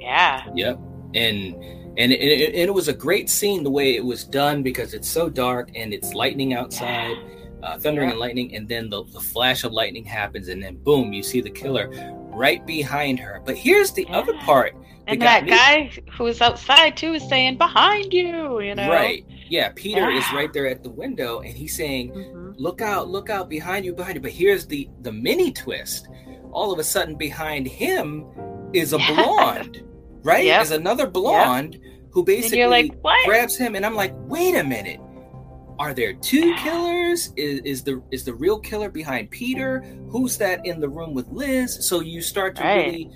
Yeah. 0.00 0.42
Yep. 0.54 0.78
And 1.14 1.54
and 1.98 2.12
it, 2.12 2.20
it, 2.20 2.54
it 2.54 2.74
was 2.74 2.88
a 2.88 2.92
great 2.92 3.30
scene 3.30 3.62
the 3.62 3.70
way 3.70 3.96
it 3.96 4.04
was 4.04 4.24
done 4.24 4.62
because 4.62 4.94
it's 4.94 5.08
so 5.08 5.28
dark 5.28 5.70
and 5.74 5.94
it's 5.94 6.14
lightning 6.14 6.54
outside, 6.54 7.16
uh, 7.62 7.78
thundering 7.78 8.10
and 8.10 8.18
lightning, 8.18 8.54
and 8.54 8.68
then 8.68 8.88
the, 8.90 9.04
the 9.04 9.20
flash 9.20 9.64
of 9.64 9.72
lightning 9.72 10.04
happens, 10.04 10.48
and 10.48 10.62
then 10.62 10.76
boom, 10.76 11.12
you 11.12 11.22
see 11.22 11.40
the 11.40 11.50
killer 11.50 11.90
right 12.36 12.66
behind 12.66 13.18
her. 13.18 13.40
But 13.44 13.56
here's 13.56 13.92
the 13.92 14.06
other 14.08 14.34
part. 14.38 14.76
And 15.08 15.22
that 15.22 15.44
me. 15.44 15.50
guy 15.50 15.92
who 16.16 16.24
was 16.24 16.40
outside 16.40 16.96
too 16.96 17.14
is 17.14 17.26
saying 17.28 17.58
behind 17.58 18.12
you, 18.12 18.60
you 18.60 18.74
know. 18.74 18.90
Right. 18.90 19.24
Yeah, 19.48 19.70
Peter 19.74 20.10
is 20.10 20.24
right 20.32 20.52
there 20.52 20.66
at 20.66 20.82
the 20.82 20.90
window 20.90 21.40
and 21.40 21.54
he's 21.54 21.76
saying, 21.76 22.10
Mhm. 22.10 22.54
Look 22.58 22.80
out, 22.80 23.08
look 23.08 23.30
out 23.30 23.48
behind 23.48 23.84
you, 23.84 23.92
behind 23.92 24.16
you. 24.16 24.20
But 24.20 24.32
here's 24.32 24.66
the 24.66 24.88
the 25.02 25.12
mini 25.12 25.52
twist. 25.52 26.08
All 26.52 26.72
of 26.72 26.78
a 26.78 26.84
sudden 26.84 27.14
behind 27.14 27.68
him 27.68 28.26
is 28.72 28.92
a 28.92 28.98
blonde. 28.98 29.84
Right? 30.26 30.44
Yep. 30.44 30.62
Is 30.62 30.70
another 30.72 31.06
blonde 31.06 31.78
who 32.10 32.24
basically 32.24 32.92
like, 33.02 33.24
grabs 33.24 33.56
him 33.56 33.74
and 33.76 33.86
I'm 33.86 33.94
like, 33.94 34.12
wait 34.14 34.56
a 34.56 34.64
minute. 34.64 35.00
Are 35.78 35.94
there 35.94 36.14
two 36.14 36.54
killers? 36.58 37.32
Is, 37.36 37.60
is 37.60 37.84
the 37.84 38.02
is 38.10 38.24
the 38.24 38.34
real 38.34 38.58
killer 38.58 38.90
behind 38.90 39.30
Peter? 39.30 39.80
Who's 40.10 40.36
that 40.38 40.64
in 40.66 40.80
the 40.80 40.88
room 40.88 41.14
with 41.14 41.28
Liz? 41.28 41.86
So 41.88 42.00
you 42.00 42.20
start 42.22 42.56
to 42.56 42.62
Right. 42.62 42.86
really 42.86 43.10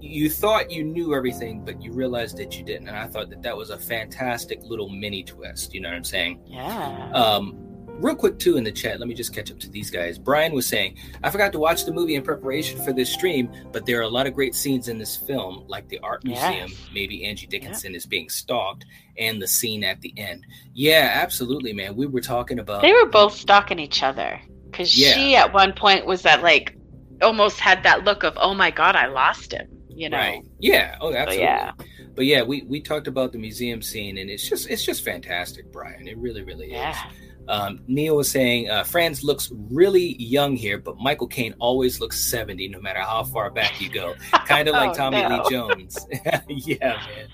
you 0.00 0.28
thought 0.28 0.68
you 0.68 0.82
knew 0.82 1.14
everything, 1.14 1.64
but 1.64 1.80
you 1.80 1.92
realized 1.92 2.36
that 2.38 2.58
you 2.58 2.64
didn't. 2.64 2.88
And 2.88 2.96
I 2.96 3.06
thought 3.06 3.30
that 3.30 3.40
that 3.42 3.56
was 3.56 3.70
a 3.70 3.78
fantastic 3.78 4.58
little 4.64 4.88
mini 4.88 5.22
twist. 5.22 5.72
You 5.72 5.80
know 5.80 5.90
what 5.90 5.94
I'm 5.96 6.02
saying? 6.04 6.40
yeah. 6.46 7.10
Um, 7.14 7.56
real 7.98 8.14
quick 8.16 8.38
too 8.38 8.56
in 8.56 8.64
the 8.64 8.72
chat, 8.72 8.98
let 8.98 9.08
me 9.08 9.14
just 9.14 9.34
catch 9.34 9.50
up 9.50 9.58
to 9.60 9.70
these 9.70 9.90
guys. 9.90 10.18
Brian 10.18 10.52
was 10.54 10.66
saying, 10.66 10.96
I 11.22 11.30
forgot 11.30 11.52
to 11.52 11.58
watch 11.58 11.84
the 11.84 11.92
movie 11.92 12.14
in 12.16 12.22
preparation 12.22 12.82
for 12.84 12.92
this 12.92 13.12
stream, 13.12 13.50
but 13.72 13.86
there 13.86 13.98
are 14.00 14.02
a 14.02 14.08
lot 14.08 14.26
of 14.26 14.34
great 14.34 14.54
scenes 14.54 14.88
in 14.88 14.98
this 14.98 15.16
film, 15.16 15.64
like 15.68 15.88
the 15.88 15.98
art 16.00 16.22
Yes. 16.24 16.40
museum, 16.66 16.72
maybe 16.92 17.24
Angie 17.24 17.46
Dickinson 17.46 17.94
is 17.94 18.06
being 18.06 18.28
stalked, 18.28 18.84
and 19.18 19.40
the 19.40 19.46
scene 19.46 19.84
at 19.84 20.00
the 20.00 20.12
end. 20.16 20.44
Yeah, 20.74 21.10
absolutely, 21.14 21.72
man. 21.72 21.94
We 21.96 22.06
were 22.06 22.20
talking 22.20 22.58
about 22.58 22.82
They 22.82 22.92
were 22.92 23.06
both 23.06 23.34
stalking 23.34 23.78
each 23.78 24.02
other 24.02 24.40
because 24.70 24.98
Yeah. 24.98 25.12
she 25.12 25.36
at 25.36 25.52
one 25.52 25.72
point 25.72 26.06
was 26.06 26.22
that 26.22 26.42
like 26.42 26.76
almost 27.20 27.60
had 27.60 27.84
that 27.84 28.02
look 28.04 28.24
of 28.24 28.36
oh 28.40 28.52
my 28.52 28.70
god 28.72 28.96
I 28.96 29.06
lost 29.06 29.52
him 29.52 29.68
you 29.88 30.08
know 30.08 30.16
Right. 30.16 30.42
Yeah. 30.58 30.96
Oh, 31.00 31.12
absolutely. 31.14 31.44
yeah. 31.44 31.72
But 32.16 32.26
yeah, 32.26 32.42
we 32.42 32.62
we 32.62 32.80
talked 32.80 33.06
about 33.06 33.32
the 33.32 33.38
museum 33.38 33.80
scene, 33.80 34.18
and 34.18 34.28
it's 34.28 34.46
just 34.48 34.68
it's 34.68 34.84
just 34.84 35.02
fantastic, 35.04 35.70
Brian. 35.72 36.06
It 36.08 36.18
really, 36.18 36.42
really 36.42 36.72
is. 36.72 36.96
Um, 37.48 37.80
Neil 37.88 38.16
was 38.16 38.30
saying 38.30 38.70
uh, 38.70 38.84
Franz 38.84 39.24
looks 39.24 39.50
really 39.70 40.16
young 40.22 40.54
here, 40.56 40.78
but 40.78 40.96
Michael 40.98 41.26
Caine 41.26 41.54
always 41.58 42.00
looks 42.00 42.20
70 42.20 42.68
no 42.68 42.80
matter 42.80 43.00
how 43.00 43.24
far 43.24 43.50
back 43.50 43.80
you 43.80 43.88
go. 43.90 44.14
Kind 44.46 44.68
of 44.68 44.74
like 44.74 44.90
Oh, 44.90 44.94
Tommy 44.94 45.22
no. 45.22 45.42
Lee 45.42 45.50
Jones. 45.50 45.98
yeah, 46.48 47.00
man. 47.06 47.28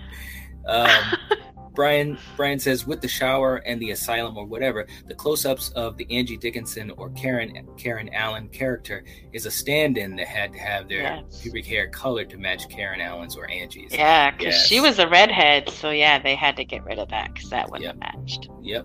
Um, 0.66 1.38
Brian 1.74 2.18
Brian 2.36 2.58
says 2.58 2.88
with 2.88 3.00
the 3.00 3.06
shower 3.06 3.56
and 3.58 3.80
the 3.80 3.92
asylum 3.92 4.36
or 4.36 4.44
whatever, 4.44 4.84
the 5.06 5.14
close-ups 5.14 5.68
of 5.76 5.96
the 5.96 6.06
Angie 6.10 6.36
Dickinson 6.36 6.90
or 6.92 7.10
Karen 7.10 7.68
Karen 7.76 8.08
Allen 8.12 8.48
character 8.48 9.04
is 9.32 9.46
a 9.46 9.50
stand-in 9.50 10.16
that 10.16 10.26
had 10.26 10.52
to 10.54 10.58
have 10.58 10.88
their 10.88 11.02
Yes. 11.02 11.40
pubic 11.40 11.64
hair 11.66 11.88
colored 11.88 12.30
to 12.30 12.36
match 12.36 12.68
Karen 12.68 13.00
Allen's 13.00 13.36
or 13.36 13.48
Angie's. 13.48 13.92
yeah 13.92 14.32
because 14.32 14.54
Yes. 14.54 14.66
she 14.66 14.80
was 14.80 14.98
a 14.98 15.06
redhead 15.08 15.68
so 15.70 15.90
yeah 15.90 16.18
they 16.20 16.34
had 16.34 16.56
to 16.56 16.64
get 16.64 16.82
rid 16.84 16.98
of 16.98 17.10
that 17.10 17.32
because 17.32 17.48
that 17.50 17.70
wouldn't 17.70 17.84
Yep. 17.84 17.96
matched 18.16 18.48
Yep. 18.60 18.84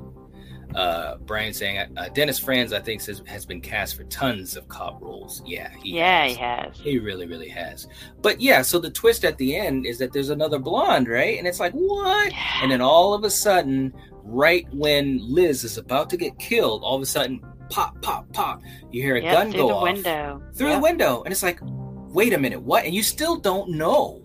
Uh, 0.76 1.18
Brian 1.18 1.54
saying 1.54 1.78
uh, 1.98 2.10
Dennis 2.10 2.40
Franz, 2.40 2.74
I 2.74 2.80
think, 2.80 3.02
says 3.02 3.22
has 3.28 3.46
been 3.46 3.62
cast 3.62 3.96
for 3.96 4.04
tons 4.06 4.56
of 4.56 4.68
cop 4.68 5.02
roles. 5.02 5.42
Yeah, 5.46 5.70
he 5.82 5.96
yeah 5.98 6.24
has. 6.28 6.32
he 6.36 6.38
has 6.42 6.78
He 6.78 7.00
really, 7.00 7.26
really 7.28 7.50
has. 7.50 7.88
But 8.22 8.42
yeah, 8.42 8.62
so 8.62 8.80
the 8.80 8.90
twist 8.90 9.24
at 9.26 9.38
the 9.38 9.56
end 9.56 9.86
is 9.86 9.98
that 10.00 10.12
there's 10.14 10.30
another 10.30 10.60
blonde, 10.60 11.08
right? 11.08 11.38
And 11.38 11.48
it's 11.48 11.60
like, 11.60 11.74
what? 11.74 12.34
And 12.62 12.72
then 12.72 12.82
all 12.82 13.14
of 13.14 13.24
a 13.24 13.30
sudden, 13.30 13.94
right 14.24 14.66
when 14.74 15.20
Liz 15.22 15.64
is 15.64 15.78
about 15.78 16.10
to 16.12 16.18
get 16.18 16.38
killed, 16.40 16.84
all 16.84 16.96
of 16.96 17.02
a 17.02 17.06
sudden, 17.06 17.42
pop, 17.70 18.02
pop, 18.02 18.32
pop, 18.34 18.62
you 18.92 19.02
hear 19.02 19.16
a 19.18 19.22
Yep, 19.22 19.34
gun 19.34 19.52
through 19.52 19.62
go 19.62 19.68
the 19.68 19.74
off 19.76 19.84
window. 19.84 20.44
through 20.56 20.68
Yep. 20.70 20.78
the 20.78 20.82
window, 20.84 21.24
and 21.24 21.32
it's 21.32 21.44
like, 21.44 21.60
wait 21.64 22.34
a 22.34 22.38
minute, 22.38 22.62
what? 22.62 22.86
And 22.86 22.94
you 22.94 23.04
still 23.04 23.38
don't 23.38 23.72
know. 23.72 24.22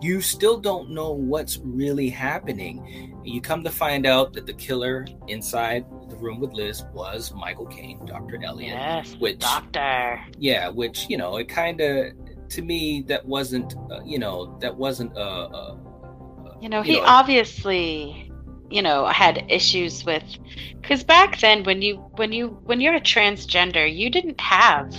You 0.00 0.20
still 0.20 0.58
don't 0.58 0.90
know 0.90 1.12
what's 1.12 1.58
really 1.64 2.08
happening. 2.10 3.15
You 3.26 3.40
come 3.40 3.64
to 3.64 3.70
find 3.70 4.06
out 4.06 4.32
that 4.34 4.46
the 4.46 4.52
killer 4.52 5.06
inside 5.26 5.84
the 6.08 6.16
room 6.16 6.38
with 6.40 6.52
Liz 6.52 6.84
was 6.94 7.32
Michael 7.34 7.66
Caine, 7.66 8.04
Dr. 8.06 8.42
Elliot. 8.42 8.74
Yes, 8.74 9.16
Which- 9.18 9.40
doctor. 9.40 10.20
Yeah, 10.38 10.68
which 10.68 11.06
you 11.08 11.16
know, 11.16 11.36
it 11.36 11.48
kind 11.48 11.80
of 11.80 12.12
to 12.50 12.62
me 12.62 13.02
that 13.08 13.26
wasn't, 13.26 13.74
uh, 13.90 14.00
you 14.04 14.18
know, 14.20 14.56
that 14.60 14.76
wasn't 14.76 15.16
uh, 15.16 15.46
uh, 15.46 15.76
You 16.60 16.68
know, 16.68 16.78
you 16.78 16.92
he 16.94 16.96
know- 17.00 17.06
obviously, 17.06 18.30
you 18.70 18.82
know, 18.82 19.06
had 19.06 19.44
issues 19.48 20.04
with 20.04 20.22
because 20.80 21.02
back 21.02 21.40
then, 21.40 21.64
when 21.64 21.82
you 21.82 21.96
when 22.16 22.32
you 22.32 22.48
when 22.64 22.80
you're 22.80 22.94
a 22.94 23.00
transgender, 23.00 23.92
you 23.92 24.08
didn't 24.10 24.40
have 24.40 24.92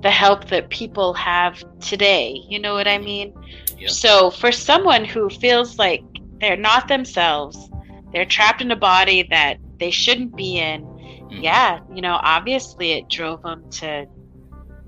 the 0.00 0.10
help 0.10 0.48
that 0.48 0.70
people 0.70 1.12
have 1.14 1.62
today. 1.80 2.40
You 2.48 2.58
know 2.60 2.72
what 2.72 2.88
I 2.88 2.98
mean? 2.98 3.34
Yeah. 3.78 3.88
So 3.88 4.30
for 4.30 4.50
someone 4.52 5.04
who 5.04 5.28
feels 5.28 5.78
like 5.78 6.02
they're 6.40 6.56
not 6.56 6.88
themselves, 6.88 7.70
they're 8.12 8.24
trapped 8.24 8.62
in 8.62 8.70
a 8.70 8.76
body 8.76 9.26
that 9.30 9.58
they 9.78 9.90
shouldn't 9.90 10.36
be 10.36 10.58
in. 10.58 10.82
Mhm. 10.82 11.42
Yeah, 11.42 11.80
you 11.94 12.00
know, 12.00 12.18
obviously 12.22 12.92
it 12.92 13.08
drove 13.08 13.42
them 13.42 13.68
to 13.70 14.06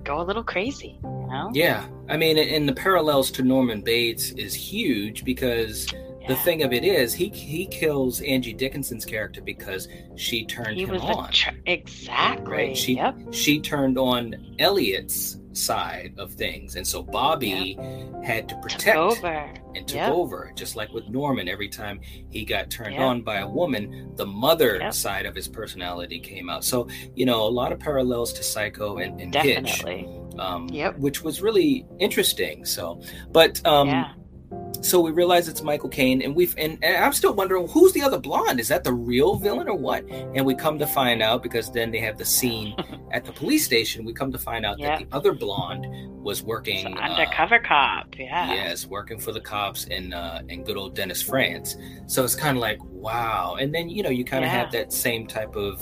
go 0.04 0.20
a 0.20 0.24
little 0.24 0.44
crazy. 0.44 0.98
You 1.02 1.26
know? 1.28 1.50
Yeah, 1.52 1.86
I 2.08 2.16
mean, 2.16 2.38
and 2.38 2.68
the 2.68 2.72
parallels 2.72 3.30
to 3.32 3.42
Norman 3.42 3.82
Bates 3.82 4.30
is 4.32 4.54
huge 4.54 5.24
because 5.24 5.86
the 6.28 6.36
thing 6.36 6.62
of 6.62 6.72
it 6.72 6.84
is, 6.84 7.14
he 7.14 7.28
he 7.28 7.66
kills 7.66 8.20
Angie 8.20 8.52
Dickinson's 8.52 9.04
character 9.04 9.40
because 9.40 9.88
she 10.16 10.44
turned 10.44 10.76
he 10.76 10.84
him 10.84 10.96
on. 11.00 11.28
a 11.28 11.32
tra- 11.32 11.54
exactly. 11.66 12.52
right? 12.52 12.76
She 12.76 12.94
yep. 12.96 13.16
she 13.32 13.60
turned 13.60 13.98
on 13.98 14.54
Elliot's 14.58 15.38
side 15.52 16.14
of 16.18 16.32
things, 16.34 16.76
and 16.76 16.86
so 16.86 17.02
Bobby 17.02 17.76
had 18.22 18.48
to 18.48 18.54
Took 18.54 18.62
protect 18.62 18.96
over. 18.96 19.52
and 19.74 19.86
took 19.88 19.96
Yep. 19.96 20.12
over. 20.12 20.52
Just 20.54 20.76
like 20.76 20.92
with 20.92 21.08
Norman, 21.08 21.48
every 21.48 21.68
time 21.68 22.00
he 22.28 22.44
got 22.44 22.70
turned 22.70 22.92
Yep. 22.94 23.02
on 23.02 23.22
by 23.22 23.38
a 23.40 23.48
woman, 23.48 24.12
the 24.16 24.26
mother 24.26 24.78
Yep. 24.80 24.92
side 24.94 25.26
of 25.26 25.34
his 25.34 25.48
personality 25.48 26.20
came 26.20 26.48
out. 26.48 26.64
So 26.64 26.86
you 27.16 27.26
know, 27.26 27.42
a 27.46 27.50
lot 27.50 27.72
of 27.72 27.80
parallels 27.80 28.32
to 28.34 28.42
Psycho 28.44 28.98
and, 28.98 29.20
and 29.20 29.34
Hitch 29.34 29.82
um, 30.38 30.68
Yep. 30.70 30.98
which 30.98 31.22
was 31.24 31.42
really 31.42 31.84
interesting. 31.98 32.64
So, 32.64 33.00
but 33.32 33.64
um, 33.66 33.88
yeah. 33.88 34.12
So 34.82 34.98
we 35.00 35.10
realize 35.10 35.46
it's 35.46 35.62
Michael 35.62 35.90
Caine, 35.90 36.22
and 36.22 36.34
we've 36.34 36.54
and, 36.56 36.78
and 36.82 37.04
I'm 37.04 37.12
still 37.12 37.34
wondering 37.34 37.68
who's 37.68 37.92
the 37.92 38.00
other 38.02 38.18
blonde? 38.18 38.58
Is 38.58 38.68
that 38.68 38.82
the 38.82 38.92
real 38.94 39.34
villain 39.36 39.68
or 39.68 39.74
what? 39.76 40.04
And 40.10 40.46
we 40.46 40.54
come 40.54 40.78
to 40.78 40.86
find 40.86 41.22
out 41.22 41.42
because 41.42 41.70
then 41.70 41.90
they 41.90 41.98
have 41.98 42.16
the 42.16 42.24
scene 42.24 42.74
at 43.12 43.24
the 43.26 43.32
police 43.32 43.64
station. 43.64 44.04
We 44.06 44.14
come 44.14 44.32
to 44.32 44.38
find 44.38 44.64
out 44.64 44.78
Yeah. 44.78 44.98
that 44.98 45.10
the 45.10 45.14
other 45.16 45.32
blonde 45.34 45.86
was 46.22 46.42
working 46.42 46.76
It's 46.78 46.86
an 46.86 46.96
uh, 46.96 47.00
undercover 47.02 47.58
cop. 47.58 48.06
Yeah. 48.18 48.52
Yes, 48.54 48.86
working 48.86 49.18
for 49.20 49.32
the 49.32 49.40
cops 49.40 49.84
in 49.84 50.14
uh, 50.14 50.42
in 50.48 50.64
good 50.64 50.76
old 50.78 50.94
Dennis, 50.94 51.20
Franz. 51.20 51.76
So 52.06 52.24
it's 52.24 52.34
kind 52.34 52.56
of 52.56 52.62
like 52.62 52.78
wow, 52.84 53.56
and 53.60 53.74
then 53.74 53.90
you 53.90 54.02
know 54.02 54.10
you 54.10 54.24
kind 54.24 54.44
of 54.44 54.50
Yeah. 54.50 54.58
have 54.60 54.72
that 54.72 54.92
same 54.92 55.26
type 55.26 55.56
of 55.56 55.80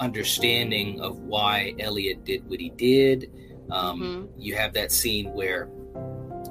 understanding 0.00 1.00
of 1.00 1.18
why 1.18 1.74
Elliot 1.78 2.24
did 2.24 2.48
what 2.48 2.60
he 2.60 2.70
did. 2.70 3.30
Um, 3.70 4.00
Mm-hmm. 4.02 4.40
You 4.40 4.56
have 4.56 4.72
that 4.74 4.90
scene 4.90 5.32
where 5.32 5.68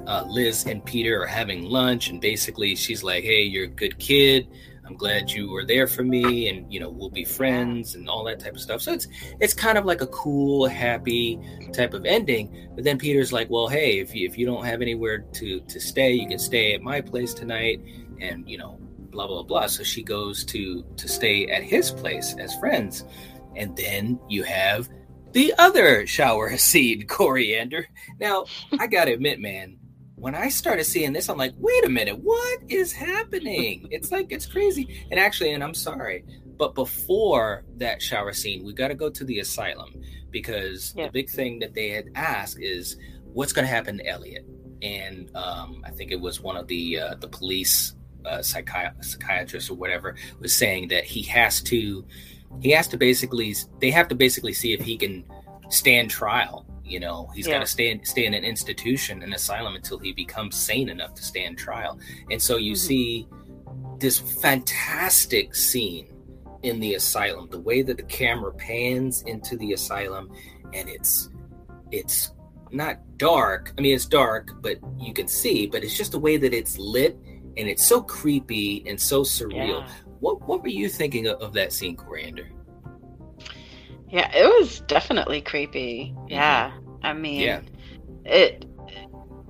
uh, 0.06 0.24
Liz 0.28 0.66
and 0.66 0.84
Peter 0.84 1.22
are 1.22 1.26
having 1.26 1.64
lunch, 1.64 2.08
and 2.08 2.20
basically 2.20 2.74
she's 2.74 3.02
like, 3.02 3.24
"Hey, 3.24 3.42
you're 3.42 3.64
a 3.64 3.68
good 3.68 3.98
kid. 3.98 4.48
I'm 4.84 4.96
glad 4.96 5.30
you 5.30 5.48
were 5.50 5.64
there 5.64 5.86
for 5.86 6.02
me, 6.02 6.48
and 6.48 6.70
you 6.72 6.80
know 6.80 6.90
we'll 6.90 7.10
be 7.10 7.24
friends 7.24 7.94
and 7.94 8.08
all 8.08 8.24
that 8.24 8.40
type 8.40 8.54
of 8.54 8.60
stuff." 8.60 8.82
So 8.82 8.92
it's 8.92 9.08
it's 9.40 9.54
kind 9.54 9.78
of 9.78 9.84
like 9.84 10.00
a 10.00 10.06
cool, 10.08 10.66
happy 10.66 11.38
type 11.72 11.94
of 11.94 12.04
ending. 12.04 12.68
But 12.74 12.84
then 12.84 12.98
Peter's 12.98 13.32
like, 13.32 13.48
"Well, 13.50 13.68
hey, 13.68 14.00
if 14.00 14.14
you 14.14 14.28
if 14.28 14.36
you 14.36 14.46
don't 14.46 14.64
have 14.64 14.82
anywhere 14.82 15.18
to 15.18 15.60
to 15.60 15.80
stay, 15.80 16.12
you 16.12 16.26
can 16.26 16.38
stay 16.38 16.74
at 16.74 16.82
my 16.82 17.00
place 17.00 17.32
tonight," 17.34 17.80
and 18.20 18.48
you 18.48 18.58
know, 18.58 18.78
blah 19.10 19.26
blah 19.26 19.42
blah. 19.42 19.66
So 19.66 19.82
she 19.82 20.02
goes 20.02 20.44
to 20.46 20.84
to 20.96 21.08
stay 21.08 21.46
at 21.46 21.62
his 21.62 21.90
place 21.90 22.34
as 22.38 22.54
friends, 22.56 23.04
and 23.56 23.76
then 23.76 24.18
you 24.28 24.42
have 24.42 24.88
the 25.32 25.54
other 25.58 26.06
shower 26.06 26.56
scene, 26.56 27.06
Coriander. 27.06 27.88
Now, 28.20 28.46
I 28.78 28.86
gotta 28.86 29.12
admit, 29.12 29.40
man, 29.40 29.78
when 30.22 30.36
I 30.36 30.50
started 30.50 30.84
seeing 30.84 31.12
this, 31.12 31.28
I'm 31.28 31.36
like, 31.36 31.52
wait 31.58 31.84
a 31.84 31.88
minute, 31.88 32.16
what 32.22 32.60
is 32.68 32.92
happening? 32.92 33.88
It's 33.90 34.12
like 34.12 34.30
it's 34.30 34.46
crazy. 34.46 35.04
And 35.10 35.18
actually, 35.18 35.52
and 35.52 35.64
I'm 35.64 35.74
sorry, 35.74 36.24
but 36.56 36.76
before 36.76 37.64
that 37.78 38.00
shower 38.00 38.32
scene, 38.32 38.64
we 38.64 38.72
got 38.72 38.88
to 38.88 38.94
go 38.94 39.10
to 39.10 39.24
the 39.24 39.40
asylum 39.40 40.00
because 40.30 40.94
Yeah. 40.96 41.06
the 41.06 41.12
big 41.12 41.28
thing 41.28 41.58
that 41.58 41.74
they 41.74 41.88
had 41.88 42.06
asked 42.14 42.58
is 42.60 42.96
what's 43.32 43.52
going 43.52 43.66
to 43.66 43.74
happen 43.74 43.98
to 43.98 44.06
Elliot. 44.06 44.46
And 44.80 45.34
um, 45.34 45.82
I 45.84 45.90
think 45.90 46.12
it 46.12 46.20
was 46.20 46.40
one 46.40 46.56
of 46.56 46.68
the 46.68 47.00
uh, 47.00 47.14
the 47.16 47.28
police 47.28 47.96
uh, 48.24 48.38
psychi- 48.38 49.04
psychiatrists 49.04 49.70
or 49.70 49.74
whatever 49.74 50.14
was 50.38 50.54
saying 50.54 50.86
that 50.88 51.02
he 51.04 51.22
has 51.22 51.60
to 51.62 52.04
he 52.60 52.70
has 52.70 52.86
to 52.88 52.96
basically 52.96 53.56
they 53.80 53.90
have 53.90 54.06
to 54.06 54.14
basically 54.14 54.52
see 54.52 54.72
if 54.72 54.80
he 54.82 54.96
can 54.96 55.24
stand 55.68 56.10
trial 56.10 56.64
you 56.84 56.98
know 57.00 57.30
he's 57.34 57.46
got 57.46 57.60
to 57.60 57.66
stay 57.66 57.90
in, 57.90 58.04
stay 58.04 58.26
in 58.26 58.34
an 58.34 58.44
institution 58.44 59.22
an 59.22 59.32
asylum 59.32 59.74
until 59.76 59.98
he 59.98 60.12
becomes 60.12 60.56
sane 60.56 60.88
enough 60.88 61.14
to 61.14 61.22
stand 61.22 61.56
trial 61.58 61.98
and 62.30 62.40
so 62.40 62.56
you 62.56 62.72
Mhm. 62.72 62.76
see 62.78 63.28
this 63.98 64.18
fantastic 64.18 65.54
scene 65.54 66.08
in 66.62 66.80
the 66.80 66.94
asylum 66.94 67.48
the 67.50 67.58
way 67.60 67.82
that 67.82 67.96
the 67.96 68.02
camera 68.04 68.52
pans 68.54 69.22
into 69.22 69.56
the 69.56 69.72
asylum 69.72 70.30
and 70.72 70.88
it's 70.88 71.30
it's 71.90 72.32
not 72.70 72.96
dark 73.18 73.72
i 73.76 73.80
mean 73.80 73.94
it's 73.94 74.06
dark 74.06 74.50
but 74.60 74.78
you 74.98 75.12
can 75.12 75.28
see 75.28 75.66
but 75.66 75.84
it's 75.84 75.96
just 75.96 76.12
the 76.12 76.18
way 76.18 76.36
that 76.36 76.52
it's 76.54 76.78
lit 76.78 77.16
and 77.56 77.68
it's 77.68 77.84
so 77.84 78.00
creepy 78.00 78.82
and 78.88 78.98
so 79.00 79.22
surreal 79.22 79.80
Yeah. 79.80 79.88
what 80.20 80.40
what 80.48 80.62
were 80.62 80.68
you 80.68 80.88
thinking 80.88 81.26
of, 81.26 81.40
of 81.40 81.52
that 81.52 81.72
scene 81.72 81.96
coriander 81.96 82.48
Yeah, 84.12 84.30
it 84.34 84.44
was 84.60 84.80
definitely 84.80 85.40
creepy. 85.40 86.14
Yeah. 86.28 86.72
I 87.02 87.12
mean, 87.14 87.40
Yeah. 87.40 87.60
it 88.24 88.66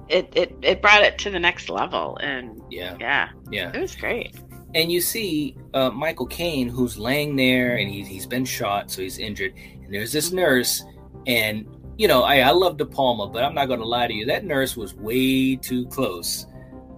it 0.09 0.33
it 0.37 0.55
it 0.62 0.81
brought 0.83 1.03
it 1.03 1.18
to 1.18 1.31
the 1.31 1.38
next 1.40 1.68
level 1.68 2.16
and 2.18 2.61
yeah 2.70 2.96
yeah, 3.01 3.29
yeah 3.51 3.70
it 3.72 3.81
was 3.81 3.94
great. 3.96 4.35
and 4.75 4.90
you 4.92 5.01
see 5.01 5.57
uh, 5.75 5.90
Michael 5.90 6.27
Caine 6.27 6.68
who's 6.68 6.98
laying 6.98 7.37
there 7.37 7.77
and 7.77 7.90
he's 7.90 8.07
he's 8.09 8.27
been 8.27 8.44
shot, 8.44 8.90
so 8.90 9.03
he's 9.03 9.18
injured. 9.18 9.55
And 9.85 9.92
there's 9.92 10.12
this 10.12 10.31
nurse, 10.33 10.83
and 11.27 11.66
you 11.98 12.09
know 12.09 12.22
I 12.22 12.38
I 12.40 12.51
love 12.51 12.77
De 12.79 12.85
Palma, 12.87 13.29
but 13.29 13.42
I'm 13.44 13.55
not 13.55 13.66
going 13.66 13.81
to 13.81 13.87
lie 13.87 14.07
to 14.07 14.12
you. 14.14 14.27
That 14.27 14.44
nurse 14.44 14.77
was 14.77 14.94
way 14.94 15.57
too 15.57 15.87
close 15.87 16.46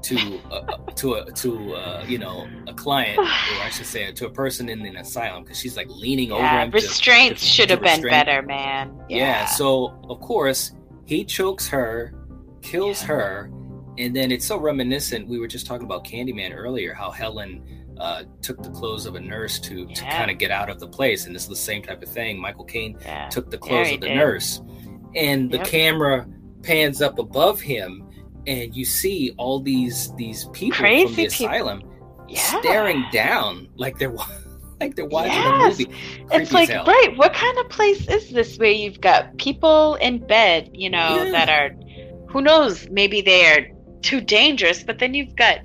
to 0.05 0.39
uh, 0.51 0.77
to 0.97 1.15
a 1.15 1.33
to 1.33 1.75
uh, 1.75 2.05
you 2.07 2.19
know 2.19 2.47
a 2.69 2.75
client, 2.75 3.19
or 3.19 3.25
I 3.25 3.71
should 3.71 3.87
say 3.87 4.11
to 4.13 4.27
a 4.27 4.31
person 4.31 4.69
in 4.69 4.85
an 4.87 4.97
asylum 4.97 5.43
because 5.45 5.59
she's 5.59 5.77
like 5.77 5.89
leaning 5.89 6.33
over 6.33 6.43
Yeah, 6.43 6.65
him. 6.65 6.71
restraints 6.71 7.41
to- 7.41 7.47
should 7.47 7.69
to 7.69 7.75
have 7.75 7.83
been 7.83 8.03
better, 8.03 8.43
man. 8.43 8.95
Yeah. 9.09 9.17
Yeah. 9.19 9.47
So 9.47 9.99
of 10.09 10.21
course 10.21 10.73
he 11.07 11.25
chokes 11.25 11.69
her, 11.69 12.15
kills 12.63 13.01
Yeah. 13.03 13.09
her, 13.09 13.51
and 13.99 14.15
then 14.15 14.31
it's 14.33 14.47
so 14.47 14.59
reminiscent. 14.59 15.27
We 15.29 15.39
were 15.39 15.49
just 15.49 15.67
talking 15.67 15.85
about 15.87 16.05
Candyman 16.05 16.55
earlier, 16.55 16.95
how 16.95 17.11
Helen 17.11 17.63
uh, 17.99 18.25
took 18.43 18.63
the 18.63 18.71
clothes 18.71 19.07
of 19.07 19.15
a 19.15 19.21
nurse 19.21 19.59
to 19.61 19.87
to 19.87 20.03
kind 20.05 20.31
of 20.31 20.39
get 20.39 20.51
out 20.51 20.69
of 20.69 20.81
the 20.81 20.89
place, 20.89 21.27
and 21.27 21.35
this 21.35 21.43
is 21.43 21.49
the 21.49 21.57
same 21.57 21.83
type 21.83 22.03
of 22.03 22.09
thing. 22.09 22.39
Michael 22.41 22.65
Caine 22.65 22.99
took 23.31 23.51
the 23.51 23.59
clothes 23.59 23.93
of 23.93 24.01
the 24.01 24.09
did. 24.09 24.17
nurse, 24.17 24.61
and 25.15 25.51
the 25.51 25.59
Yep. 25.59 25.67
camera 25.67 26.27
pans 26.63 27.01
up 27.03 27.19
above 27.19 27.61
him, 27.61 28.04
and 28.47 28.75
you 28.75 28.85
see 28.85 29.33
all 29.37 29.61
these 29.61 30.13
these 30.17 30.45
people 30.53 30.77
from 30.77 30.87
the 30.87 31.07
people. 31.07 31.25
asylum 31.27 31.83
Yeah. 32.29 32.61
staring 32.61 33.05
down 33.13 33.69
like 33.77 33.99
they're 33.99 34.15
like 34.81 34.97
they're 34.97 35.07
watching 35.07 35.33
Yes. 35.33 35.81
a 35.81 35.85
movie. 35.85 35.97
It's 36.21 36.29
Creepy 36.31 36.43
as 36.43 36.53
like, 36.53 36.69
hell. 36.69 36.85
right, 36.85 37.13
what 37.17 37.33
kind 37.33 37.57
of 37.59 37.69
place 37.69 38.07
is 38.09 38.31
this 38.31 38.59
where 38.59 38.71
you've 38.73 39.01
got 39.01 39.37
people 39.39 39.95
in 39.97 40.19
bed, 40.27 40.71
you 40.75 40.91
know, 40.91 41.25
Yeah. 41.25 41.31
that 41.31 41.49
are, 41.49 41.71
who 42.29 42.41
knows, 42.43 42.89
maybe 42.91 43.21
they're 43.23 43.71
too 44.03 44.21
dangerous, 44.21 44.83
but 44.83 44.99
then 44.99 45.15
you've 45.15 45.37
got 45.37 45.61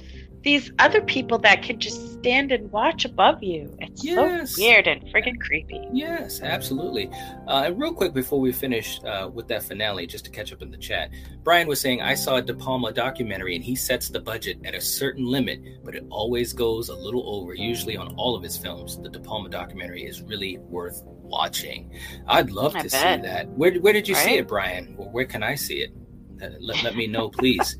these 0.50 0.72
other 0.80 1.00
people 1.02 1.38
that 1.38 1.62
can 1.62 1.80
just 1.80 2.14
stand 2.14 2.52
and 2.52 2.72
watch 2.72 3.06
above 3.06 3.44
you. 3.44 3.72
It's 3.82 4.04
Yes. 4.04 4.56
so 4.56 4.64
weird 4.64 4.88
and 4.88 5.00
freaking 5.14 5.40
creepy. 5.40 5.88
Yes, 5.94 6.42
absolutely. 6.42 7.08
Uh, 7.48 7.66
and 7.66 7.80
real 7.80 7.94
quick 7.94 8.16
before 8.16 8.40
we 8.40 8.52
finish 8.52 9.00
uh, 9.04 9.30
with 9.32 9.48
that 9.50 9.62
finale, 9.62 10.08
just 10.08 10.26
to 10.26 10.32
catch 10.32 10.52
up 10.52 10.64
in 10.64 10.72
the 10.72 10.78
chat, 10.78 11.12
Brian 11.44 11.68
was 11.68 11.80
saying 11.80 12.02
I 12.02 12.16
saw 12.16 12.38
a 12.38 12.42
De 12.42 12.56
Palma 12.56 12.92
documentary 12.92 13.56
and 13.56 13.64
he 13.64 13.76
sets 13.76 14.10
the 14.10 14.20
budget 14.20 14.58
at 14.66 14.74
a 14.74 14.82
certain 14.82 15.24
limit, 15.24 15.62
but 15.86 15.94
it 15.94 16.04
always 16.10 16.52
goes 16.52 16.90
a 16.90 16.96
little 16.96 17.30
over. 17.36 17.54
Usually 17.54 17.96
on 17.96 18.16
all 18.16 18.36
of 18.36 18.42
his 18.42 18.58
films, 18.58 19.00
the 19.00 19.10
De 19.10 19.20
Palma 19.20 19.50
documentary 19.50 20.04
is 20.04 20.24
really 20.24 20.58
worth 20.58 21.04
watching. 21.06 21.92
I'd 22.28 22.50
love 22.50 22.76
I 22.76 22.82
to 22.82 22.90
see 22.90 22.98
that. 22.98 23.48
Where 23.50 23.72
where 23.76 23.94
did 23.94 24.08
you 24.08 24.16
see 24.16 24.38
it, 24.38 24.48
Brian? 24.48 24.96
Where 24.98 25.26
can 25.26 25.44
I 25.44 25.54
see 25.54 25.82
it? 25.84 25.92
Uh, 26.41 26.49
Let, 26.60 26.84
let 26.84 26.95
me 26.95 27.08
know, 27.08 27.30
please. 27.30 27.78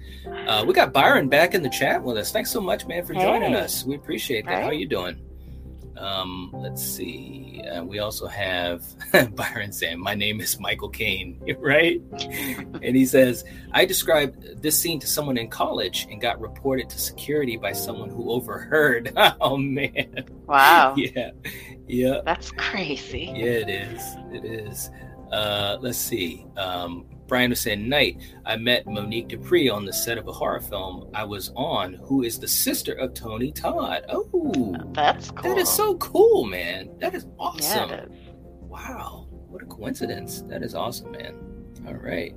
Uh, 0.48 0.64
we 0.68 0.74
got 0.74 0.92
Byron 0.94 1.30
back 1.30 1.54
in 1.54 1.64
the 1.64 1.70
chat 1.70 2.04
with 2.04 2.18
us. 2.18 2.32
Thanks 2.32 2.52
so 2.52 2.60
much, 2.60 2.86
man, 2.88 3.06
for 3.06 3.14
joining 3.14 3.56
us. 3.56 3.86
We 3.86 3.96
appreciate 3.96 4.46
that. 4.46 4.64
How 4.64 4.70
are 4.70 4.74
you 4.74 4.88
doing? 4.88 5.22
Um, 6.00 6.50
let's 6.54 6.82
see. 6.82 7.62
Uh, 7.70 7.84
we 7.84 8.00
also 8.00 8.26
have 8.28 8.84
Byron 9.36 9.72
saying, 9.72 10.00
"My 10.00 10.16
name 10.16 10.40
is 10.40 10.60
Michael 10.60 10.90
Caine," 10.90 11.42
right? 11.60 12.02
and 12.82 12.96
he 12.96 13.06
says, 13.06 13.44
"I 13.74 13.84
described 13.86 14.62
this 14.62 14.80
scene 14.80 15.00
to 15.02 15.08
someone 15.08 15.38
in 15.38 15.50
college 15.50 16.08
and 16.10 16.22
got 16.22 16.40
reported 16.40 16.90
to 16.92 17.00
security 17.00 17.58
by 17.58 17.74
someone 17.74 18.10
who 18.10 18.32
overheard." 18.32 19.12
oh 19.42 19.58
man! 19.58 20.24
Wow. 20.48 20.96
yeah, 20.96 21.32
yeah. 21.86 22.22
That's 22.24 22.52
crazy. 22.52 23.34
Yeah, 23.36 23.44
it 23.46 23.70
is. 23.70 24.02
It 24.32 24.46
is. 24.46 24.90
Uh, 25.34 25.78
let's 25.82 25.98
see. 25.98 26.46
Um, 26.56 27.06
Brian 27.30 27.52
was 27.52 27.62
saying, 27.62 27.88
Night, 27.88 28.20
I 28.46 28.58
met 28.58 28.88
Monique 28.88 29.30
Dupree 29.30 29.70
on 29.70 29.86
the 29.86 29.94
set 29.94 30.18
of 30.18 30.28
a 30.28 30.32
horror 30.32 30.60
film 30.60 31.10
I 31.14 31.24
was 31.24 31.52
on, 31.56 31.94
who 31.94 32.24
is 32.24 32.40
the 32.40 32.48
sister 32.48 32.94
of 32.94 33.14
Tony 33.14 33.52
Todd. 33.52 34.04
Oh, 34.10 34.76
that's 34.94 35.32
cool. 35.32 35.44
That 35.44 35.58
is 35.60 35.70
so 35.70 35.96
cool, 35.98 36.46
man. 36.46 36.90
That 37.00 37.14
is 37.14 37.28
awesome. 37.40 37.90
Yeah, 37.90 38.06
wow. 38.62 39.28
What 39.30 39.62
a 39.62 39.66
coincidence. 39.66 40.42
That 40.48 40.64
is 40.64 40.76
awesome, 40.76 41.12
man. 41.12 41.36
All 41.88 41.94
right. 41.94 42.36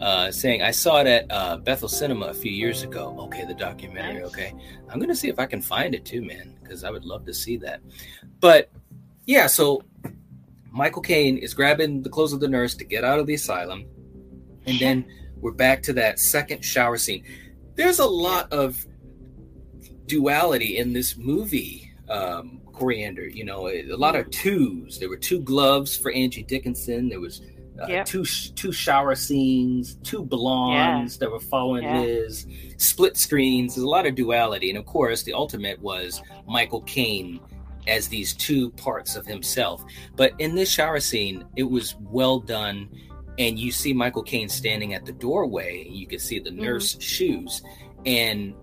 Uh, 0.00 0.30
saying, 0.30 0.62
I 0.62 0.70
saw 0.70 1.00
it 1.00 1.06
at 1.06 1.26
uh, 1.28 1.58
Bethel 1.58 1.88
Cinema 1.88 2.26
a 2.26 2.34
few 2.34 2.52
years 2.52 2.82
ago. 2.82 3.14
Okay, 3.18 3.44
the 3.44 3.54
documentary. 3.54 4.22
Nice. 4.22 4.32
Okay. 4.32 4.54
I'm 4.88 4.98
going 4.98 5.10
to 5.10 5.16
see 5.16 5.28
if 5.28 5.38
I 5.38 5.46
can 5.46 5.60
find 5.60 5.94
it 5.94 6.06
too, 6.06 6.22
man, 6.22 6.56
because 6.62 6.84
I 6.84 6.90
would 6.90 7.04
love 7.04 7.26
to 7.26 7.34
see 7.34 7.58
that. 7.58 7.80
But 8.38 8.70
yeah, 9.26 9.46
so 9.46 9.82
Michael 10.70 11.02
Caine 11.02 11.36
is 11.36 11.52
grabbing 11.52 12.02
the 12.02 12.08
clothes 12.08 12.32
of 12.32 12.40
the 12.40 12.48
nurse 12.48 12.74
to 12.76 12.84
get 12.84 13.04
out 13.04 13.18
of 13.18 13.26
the 13.26 13.34
asylum 13.34 13.84
and 14.66 14.78
then 14.78 15.04
we're 15.40 15.52
back 15.52 15.82
to 15.84 15.92
that 15.94 16.18
second 16.18 16.64
shower 16.64 16.96
scene. 16.96 17.24
There's 17.74 17.98
a 17.98 18.06
lot 18.06 18.52
of 18.52 18.86
duality 20.06 20.78
in 20.78 20.92
this 20.92 21.16
movie, 21.16 21.92
um, 22.08 22.60
Coriander. 22.72 23.28
You 23.28 23.44
know, 23.44 23.68
a 23.68 23.96
lot 23.96 24.16
of 24.16 24.30
twos. 24.30 24.98
There 24.98 25.08
were 25.08 25.16
two 25.16 25.40
gloves 25.40 25.96
for 25.96 26.12
Angie 26.12 26.42
Dickinson. 26.42 27.08
There 27.08 27.20
was 27.20 27.42
uh, 27.80 27.86
yep. 27.88 28.06
two 28.06 28.24
two 28.24 28.72
shower 28.72 29.14
scenes, 29.14 29.94
two 30.02 30.22
blondes 30.22 31.14
yeah. 31.14 31.20
that 31.20 31.30
were 31.30 31.40
following 31.40 31.84
yeah. 31.84 32.00
Liz, 32.00 32.46
split 32.76 33.16
screens. 33.16 33.74
There's 33.74 33.84
a 33.84 33.88
lot 33.88 34.06
of 34.06 34.14
duality, 34.14 34.68
and 34.68 34.78
of 34.78 34.84
course, 34.86 35.22
the 35.22 35.32
ultimate 35.32 35.80
was 35.80 36.20
Michael 36.46 36.82
Caine 36.82 37.40
as 37.86 38.08
these 38.08 38.34
two 38.34 38.70
parts 38.72 39.16
of 39.16 39.26
himself. 39.26 39.82
But 40.16 40.32
in 40.38 40.54
this 40.54 40.70
shower 40.70 41.00
scene, 41.00 41.44
it 41.56 41.62
was 41.62 41.96
well 41.98 42.38
done 42.38 42.88
and 43.38 43.58
you 43.58 43.72
see 43.72 43.92
Michael 43.92 44.22
Caine 44.22 44.48
standing 44.48 44.94
at 44.94 45.04
the 45.04 45.12
doorway, 45.12 45.86
you 45.88 46.06
can 46.06 46.18
see 46.18 46.38
the 46.38 46.50
mm-hmm. 46.50 46.62
nurse 46.62 46.92
mm-hmm. 46.92 47.00
shoes. 47.00 47.62
And 48.06 48.54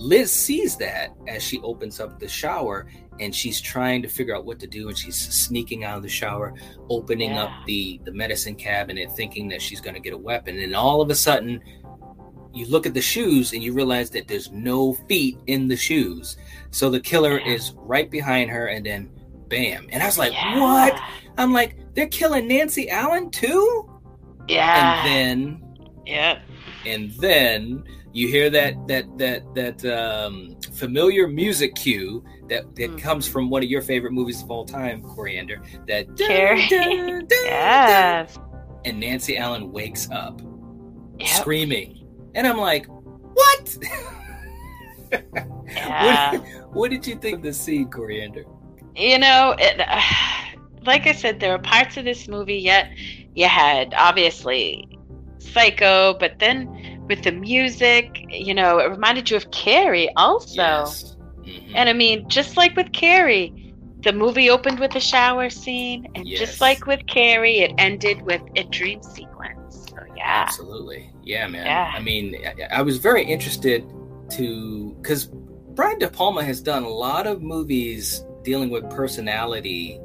Liz 0.00 0.32
sees 0.32 0.76
that 0.78 1.14
as 1.28 1.42
she 1.42 1.60
opens 1.60 2.00
up 2.00 2.18
the 2.18 2.28
shower 2.28 2.86
and 3.20 3.34
she's 3.34 3.60
trying 3.60 4.00
to 4.00 4.08
figure 4.08 4.34
out 4.34 4.46
what 4.46 4.58
to 4.58 4.66
do 4.66 4.88
and 4.88 4.96
she's 4.96 5.16
sneaking 5.16 5.84
out 5.84 5.98
of 5.98 6.02
the 6.02 6.08
shower 6.08 6.54
opening 6.88 7.32
yeah. 7.32 7.44
up 7.44 7.50
the 7.66 8.00
the 8.04 8.12
medicine 8.12 8.54
cabinet 8.54 9.12
thinking 9.12 9.46
that 9.48 9.60
she's 9.60 9.80
going 9.80 9.94
to 9.94 10.00
get 10.00 10.14
a 10.14 10.18
weapon 10.18 10.58
and 10.58 10.74
all 10.74 11.02
of 11.02 11.10
a 11.10 11.14
sudden 11.14 11.60
you 12.52 12.66
look 12.66 12.86
at 12.86 12.94
the 12.94 13.00
shoes 13.00 13.52
and 13.52 13.62
you 13.62 13.72
realize 13.72 14.10
that 14.10 14.26
there's 14.26 14.50
no 14.50 14.94
feet 15.06 15.38
in 15.46 15.68
the 15.68 15.76
shoes 15.76 16.38
so 16.70 16.88
the 16.90 16.98
killer 17.00 17.38
yeah. 17.40 17.52
is 17.52 17.74
right 17.76 18.10
behind 18.10 18.50
her 18.50 18.68
and 18.68 18.84
then 18.86 19.10
bam 19.48 19.86
and 19.90 20.02
i 20.02 20.06
was 20.06 20.18
like 20.18 20.32
yeah. 20.32 20.58
what 20.58 20.98
i'm 21.36 21.52
like 21.52 21.76
they're 21.94 22.08
killing 22.08 22.48
nancy 22.48 22.88
allen 22.90 23.30
too 23.30 23.90
yeah. 24.50 25.04
And 25.04 25.08
then 25.08 25.62
Yeah. 26.06 26.40
And 26.86 27.10
then 27.12 27.84
you 28.12 28.26
hear 28.26 28.50
that 28.50 28.74
that 28.88 29.18
that 29.18 29.54
that 29.54 29.84
um, 29.84 30.56
familiar 30.74 31.28
music 31.28 31.74
cue 31.76 32.24
that 32.48 32.74
that 32.74 32.90
mm. 32.90 32.98
comes 32.98 33.28
from 33.28 33.48
one 33.48 33.62
of 33.62 33.70
your 33.70 33.82
favorite 33.82 34.12
movies 34.12 34.42
of 34.42 34.50
all 34.50 34.64
time, 34.64 35.02
Coriander. 35.02 35.62
That 35.86 36.16
Carrie. 36.16 36.66
yes. 37.30 38.38
And 38.84 38.98
Nancy 38.98 39.36
Allen 39.36 39.70
wakes 39.70 40.10
up 40.10 40.40
yep. 41.18 41.28
screaming, 41.28 42.08
and 42.34 42.46
I'm 42.46 42.56
like, 42.56 42.86
"What? 42.86 43.78
yeah. 45.66 46.32
what, 46.32 46.74
what, 46.74 46.90
did 46.90 47.06
you 47.06 47.16
think 47.16 47.38
of 47.38 47.42
the 47.42 47.52
scene, 47.52 47.90
Coriander? 47.90 48.44
You 48.96 49.18
know, 49.18 49.54
it, 49.58 49.80
uh, 49.80 50.00
like 50.84 51.06
I 51.06 51.12
said, 51.12 51.40
there 51.40 51.54
are 51.54 51.58
parts 51.58 51.96
of 51.96 52.04
this 52.04 52.28
movie 52.28 52.56
yet 52.56 52.90
you 53.34 53.46
had 53.46 53.94
obviously 53.96 54.86
Psycho, 55.38 56.14
but 56.18 56.38
then 56.38 57.04
with 57.08 57.22
the 57.22 57.32
music, 57.32 58.24
you 58.28 58.54
know, 58.54 58.78
it 58.78 58.90
reminded 58.90 59.30
you 59.30 59.36
of 59.36 59.50
Carrie 59.50 60.10
also. 60.16 60.62
Yes. 60.62 61.16
Mm-hmm. 61.40 61.72
And 61.74 61.88
I 61.88 61.92
mean, 61.92 62.28
just 62.28 62.56
like 62.56 62.76
with 62.76 62.92
Carrie, 62.92 63.74
the 64.00 64.12
movie 64.12 64.50
opened 64.50 64.78
with 64.78 64.94
a 64.94 65.00
shower 65.00 65.50
scene, 65.50 66.06
and 66.14 66.26
yes. 66.28 66.38
just 66.38 66.60
like 66.60 66.86
with 66.86 67.06
Carrie, 67.06 67.60
it 67.60 67.72
ended 67.78 68.22
with 68.22 68.42
a 68.56 68.64
dream 68.64 69.02
sequence. 69.02 69.86
So 69.88 69.96
yeah, 70.16 70.44
absolutely, 70.46 71.10
yeah, 71.22 71.46
man. 71.48 71.66
Yeah. 71.66 71.90
I 71.94 72.00
mean, 72.00 72.36
I, 72.44 72.78
I 72.78 72.82
was 72.82 72.98
very 72.98 73.24
interested 73.24 73.84
to 74.32 74.94
because 75.00 75.26
Brian 75.26 75.98
De 75.98 76.08
Palma 76.08 76.44
has 76.44 76.60
done 76.60 76.84
a 76.84 76.88
lot 76.88 77.26
of 77.26 77.42
movies 77.42 78.24
dealing 78.42 78.70
with 78.70 78.88
personality 78.90 80.00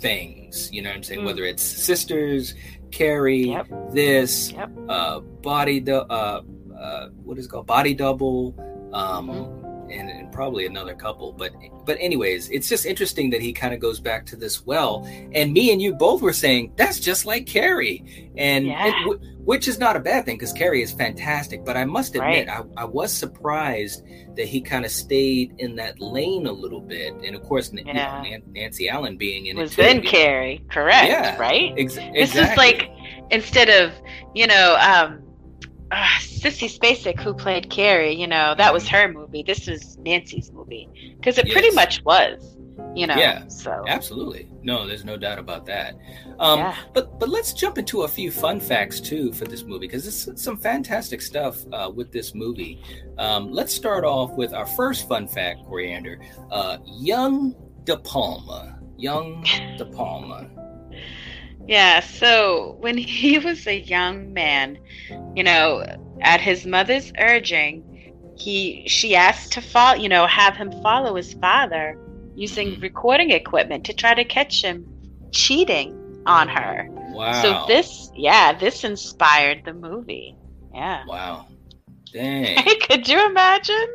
things. 0.00 0.72
You 0.72 0.82
know 0.82 0.90
what 0.90 0.96
I'm 0.96 1.02
saying? 1.02 1.20
Mm. 1.20 1.26
Whether 1.26 1.44
it's 1.44 1.62
sisters, 1.62 2.54
Carrie, 2.90 3.48
yep. 3.48 3.68
this, 3.90 4.52
yep. 4.52 4.70
uh, 4.88 5.20
body, 5.20 5.80
du- 5.80 6.06
uh, 6.10 6.42
uh, 6.76 7.08
what 7.22 7.38
is 7.38 7.46
it 7.46 7.48
called? 7.48 7.66
Body 7.66 7.94
double. 7.94 8.54
Um, 8.92 9.28
mm-hmm 9.28 9.59
and, 9.90 10.08
and, 10.08 10.32
probably 10.32 10.66
another 10.66 10.94
couple. 10.94 11.32
But 11.32 11.52
but 11.84 11.96
anyways, 12.00 12.48
it's 12.50 12.68
just 12.68 12.86
interesting 12.86 13.30
that 13.30 13.40
he 13.40 13.52
kind 13.52 13.74
of 13.74 13.80
goes 13.80 14.00
back 14.00 14.26
to 14.26 14.36
this 14.36 14.64
well. 14.64 15.06
And 15.32 15.52
me 15.52 15.72
and 15.72 15.80
you 15.80 15.94
both 15.94 16.22
were 16.22 16.32
saying 16.32 16.72
that's 16.76 17.00
just 17.00 17.26
like 17.26 17.46
Carrie, 17.46 18.30
and 18.36 18.66
yeah. 18.66 18.86
it, 18.86 18.94
w- 19.04 19.20
which 19.44 19.68
is 19.68 19.78
not 19.78 19.96
a 19.96 20.00
bad 20.00 20.24
thing 20.24 20.36
because 20.36 20.52
Carrie 20.52 20.82
is 20.82 20.92
fantastic. 20.92 21.64
But 21.64 21.76
I 21.76 21.84
must 21.84 22.14
admit, 22.14 22.48
right. 22.48 22.64
I, 22.76 22.82
I 22.82 22.84
was 22.84 23.12
surprised 23.12 24.04
that 24.36 24.46
he 24.46 24.60
kind 24.60 24.84
of 24.84 24.90
stayed 24.90 25.54
in 25.58 25.76
that 25.76 26.00
lane 26.00 26.46
a 26.46 26.52
little 26.52 26.80
bit. 26.80 27.14
And 27.24 27.34
of 27.34 27.42
course, 27.42 27.72
yeah. 27.72 28.22
you 28.22 28.38
know, 28.38 28.44
Nancy 28.52 28.88
Allen 28.88 29.16
being 29.16 29.46
in 29.46 29.56
was 29.56 29.72
it 29.72 29.76
then 29.76 30.02
Carrie, 30.02 30.64
correct? 30.70 31.08
Yeah, 31.08 31.36
right. 31.38 31.72
Ex- 31.76 31.96
exactly. 31.96 32.20
This 32.20 32.34
is 32.36 32.56
like 32.56 32.90
instead 33.30 33.68
of 33.68 33.92
you 34.34 34.46
know. 34.46 34.76
um 34.80 35.22
uh, 35.90 36.06
Sissy 36.20 36.70
Spacek, 36.70 37.20
who 37.20 37.34
played 37.34 37.70
Carrie, 37.70 38.14
you 38.14 38.26
know, 38.26 38.54
that 38.56 38.72
was 38.72 38.86
her 38.88 39.12
movie. 39.12 39.42
This 39.42 39.66
was 39.66 39.98
Nancy's 39.98 40.52
movie 40.52 40.88
because 41.18 41.36
it 41.38 41.46
yes. 41.46 41.52
pretty 41.52 41.70
much 41.74 42.04
was, 42.04 42.56
you 42.94 43.06
know. 43.06 43.16
Yeah. 43.16 43.46
So 43.48 43.84
absolutely, 43.88 44.48
no, 44.62 44.86
there's 44.86 45.04
no 45.04 45.16
doubt 45.16 45.38
about 45.38 45.66
that. 45.66 45.96
Um, 46.38 46.60
yeah. 46.60 46.76
But 46.94 47.18
but 47.18 47.28
let's 47.28 47.52
jump 47.52 47.76
into 47.76 48.02
a 48.02 48.08
few 48.08 48.30
fun 48.30 48.60
facts 48.60 49.00
too 49.00 49.32
for 49.32 49.46
this 49.46 49.64
movie 49.64 49.86
because 49.86 50.04
there's 50.04 50.40
some 50.40 50.56
fantastic 50.56 51.20
stuff 51.20 51.58
uh, 51.72 51.90
with 51.92 52.12
this 52.12 52.34
movie. 52.34 52.80
Um, 53.18 53.50
let's 53.50 53.74
start 53.74 54.04
off 54.04 54.32
with 54.32 54.54
our 54.54 54.66
first 54.66 55.08
fun 55.08 55.26
fact, 55.26 55.64
Coriander. 55.66 56.20
Uh, 56.50 56.78
young 56.86 57.54
De 57.84 57.96
Palma. 57.96 58.78
Young 58.96 59.44
De 59.76 59.84
Palma. 59.86 60.48
Yeah, 61.70 62.00
so 62.00 62.76
when 62.80 62.98
he 62.98 63.38
was 63.38 63.66
a 63.66 63.78
young 63.78 64.32
man, 64.32 64.76
you 65.36 65.44
know, 65.44 65.84
at 66.20 66.40
his 66.40 66.66
mother's 66.66 67.12
urging, 67.16 67.86
he 68.36 68.82
she 68.88 69.14
asked 69.14 69.52
to 69.52 69.60
follow, 69.62 69.96
you 69.96 70.08
know, 70.08 70.26
have 70.26 70.56
him 70.56 70.72
follow 70.82 71.14
his 71.14 71.32
father 71.34 71.96
using 72.34 72.72
mm-hmm. 72.72 72.82
recording 72.82 73.30
equipment 73.30 73.84
to 73.84 73.92
try 73.92 74.14
to 74.14 74.24
catch 74.24 74.62
him 74.62 74.84
cheating 75.30 76.22
on 76.26 76.48
her. 76.48 76.88
Wow. 77.12 77.40
So 77.40 77.64
this, 77.68 78.10
yeah, 78.16 78.52
this 78.58 78.82
inspired 78.82 79.62
the 79.64 79.74
movie. 79.74 80.36
Yeah. 80.74 81.04
Wow. 81.06 81.46
Dang. 82.12 82.64
Could 82.88 83.08
you 83.08 83.24
imagine? 83.26 83.86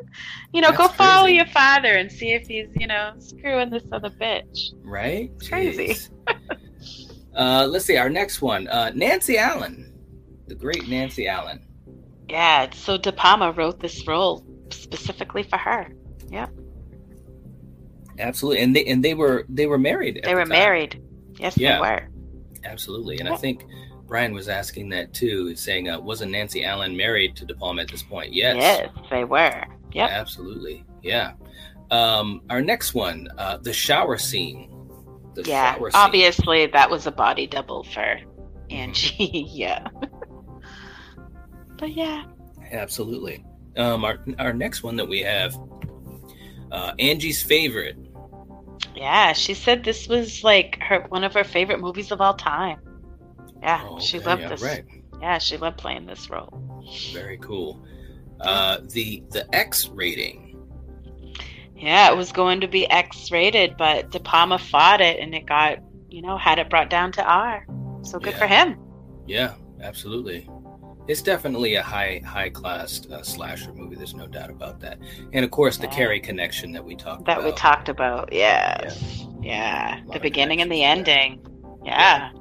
You 0.53 0.61
know, 0.61 0.69
That's 0.69 0.77
go 0.77 0.87
follow 0.87 1.23
crazy. 1.23 1.35
your 1.35 1.47
father 1.47 1.89
and 1.89 2.09
see 2.09 2.31
if 2.31 2.47
he's, 2.47 2.67
you 2.75 2.87
know, 2.87 3.13
screwing 3.19 3.69
this 3.69 3.83
other 3.91 4.09
bitch. 4.09 4.71
Right? 4.83 5.31
Crazy. 5.49 5.97
Uh, 7.35 7.67
let's 7.69 7.85
see 7.85 7.97
our 7.97 8.09
next 8.09 8.41
one. 8.41 8.67
Uh, 8.67 8.91
Nancy 8.95 9.37
Allen, 9.37 9.93
the 10.47 10.55
great 10.55 10.87
Nancy 10.87 11.27
Allen. 11.27 11.65
Yeah, 12.29 12.69
so 12.71 12.97
De 12.97 13.11
Palma 13.11 13.51
wrote 13.51 13.79
this 13.79 14.07
role 14.07 14.45
specifically 14.69 15.43
for 15.43 15.57
her. 15.57 15.91
Yeah. 16.29 16.47
Absolutely, 18.17 18.63
and 18.63 18.75
they 18.75 18.85
and 18.85 19.03
they 19.03 19.13
were 19.13 19.45
they 19.49 19.67
were 19.67 19.77
married. 19.77 20.21
They 20.23 20.33
were 20.33 20.45
the 20.45 20.49
married. 20.49 21.03
Yes, 21.37 21.57
yeah. 21.57 21.75
they 21.75 21.81
were. 21.81 22.09
Absolutely, 22.63 23.19
and 23.19 23.27
yeah. 23.27 23.33
I 23.33 23.37
think 23.37 23.65
Brian 24.07 24.33
was 24.33 24.47
asking 24.47 24.89
that 24.89 25.13
too, 25.13 25.53
saying, 25.55 25.89
uh, 25.89 25.99
"Wasn't 25.99 26.31
Nancy 26.31 26.63
Allen 26.63 26.95
married 26.95 27.35
to 27.35 27.45
De 27.45 27.53
Palma 27.53 27.81
at 27.81 27.89
this 27.89 28.03
point?" 28.03 28.33
Yes. 28.33 28.55
Yes, 28.57 28.89
they 29.09 29.25
were. 29.25 29.65
Yeah. 29.91 30.07
Absolutely. 30.07 30.85
Yeah. 31.03 31.33
Um, 31.91 32.41
our 32.49 32.61
next 32.61 32.93
one, 32.93 33.27
uh, 33.37 33.57
the 33.57 33.73
shower 33.73 34.17
scene 34.17 34.74
yeah, 35.43 35.77
obviously 35.93 36.67
that 36.67 36.89
was 36.89 37.05
a 37.07 37.11
body 37.11 37.47
double 37.47 37.83
for 37.83 38.19
Angie. 38.69 39.47
yeah. 39.51 39.87
but 41.77 41.91
yeah. 41.91 42.23
Absolutely. 42.71 43.43
Um, 43.77 44.05
our 44.05 44.17
our 44.39 44.53
next 44.53 44.83
one 44.83 44.95
that 44.95 45.07
we 45.07 45.19
have, 45.19 45.55
uh, 46.71 46.93
Angie's 46.97 47.43
favorite, 47.43 47.97
Yeah, 48.95 49.33
she 49.33 49.53
said 49.53 49.83
this 49.83 50.07
was 50.07 50.43
like 50.43 50.79
her 50.81 51.05
one 51.09 51.23
of 51.23 51.33
her 51.33 51.43
favorite 51.43 51.79
movies 51.79 52.11
of 52.11 52.21
all 52.21 52.33
time. 52.33 52.79
Yeah, 53.61 53.83
Oh, 53.85 53.99
she 53.99 54.17
okay, 54.17 54.25
loved 54.25 54.41
yeah, 54.43 54.47
this. 54.49 54.61
Right. 54.63 54.85
Yeah, 55.21 55.37
she 55.39 55.57
loved 55.57 55.77
playing 55.77 56.05
this 56.05 56.29
role. 56.29 56.83
Very 57.13 57.37
cool. 57.37 57.83
Uh, 58.39 58.79
the 58.91 59.23
the 59.31 59.53
X 59.55 59.87
rating. 59.89 60.44
Yeah, 61.75 62.11
it 62.11 62.15
was 62.15 62.31
going 62.31 62.61
to 62.61 62.67
be 62.67 62.89
X 62.89 63.31
rated, 63.31 63.75
but 63.77 64.09
De 64.11 64.19
Palma 64.19 64.57
fought 64.57 65.01
it 65.01 65.19
and 65.19 65.35
it 65.35 65.45
got, 65.45 65.79
you 66.09 66.21
know, 66.21 66.37
had 66.37 66.57
it 66.59 66.69
brought 66.69 66.89
down 66.89 67.11
to 67.13 67.23
R. 67.23 67.65
So 68.03 68.17
good 68.19 68.33
Yeah. 68.33 68.39
for 68.39 68.47
him. 68.47 68.77
Yeah, 69.27 69.53
absolutely. 69.81 70.49
It's 71.07 71.21
definitely 71.21 71.75
a 71.75 71.83
high 71.83 72.21
high 72.25 72.49
class 72.49 73.05
uh, 73.11 73.21
slasher 73.21 73.73
movie. 73.73 73.95
There's 73.95 74.15
no 74.15 74.25
doubt 74.25 74.49
about 74.49 74.79
that. 74.79 74.97
And 75.33 75.43
of 75.45 75.51
course, 75.51 75.77
the 75.77 75.85
Yeah. 75.87 75.93
Carrie 75.93 76.19
connection 76.19 76.71
that 76.71 76.83
we 76.83 76.95
talked 76.95 77.25
That 77.25 77.39
about. 77.39 77.45
we 77.45 77.51
talked 77.57 77.89
about. 77.89 78.29
Yes. 78.33 79.25
Yeah. 79.41 79.99
lot 80.05 80.13
The 80.13 80.19
beginning 80.19 80.61
and 80.61 80.71
the 80.71 80.83
ending. 80.83 81.45
Yeah. 81.83 82.31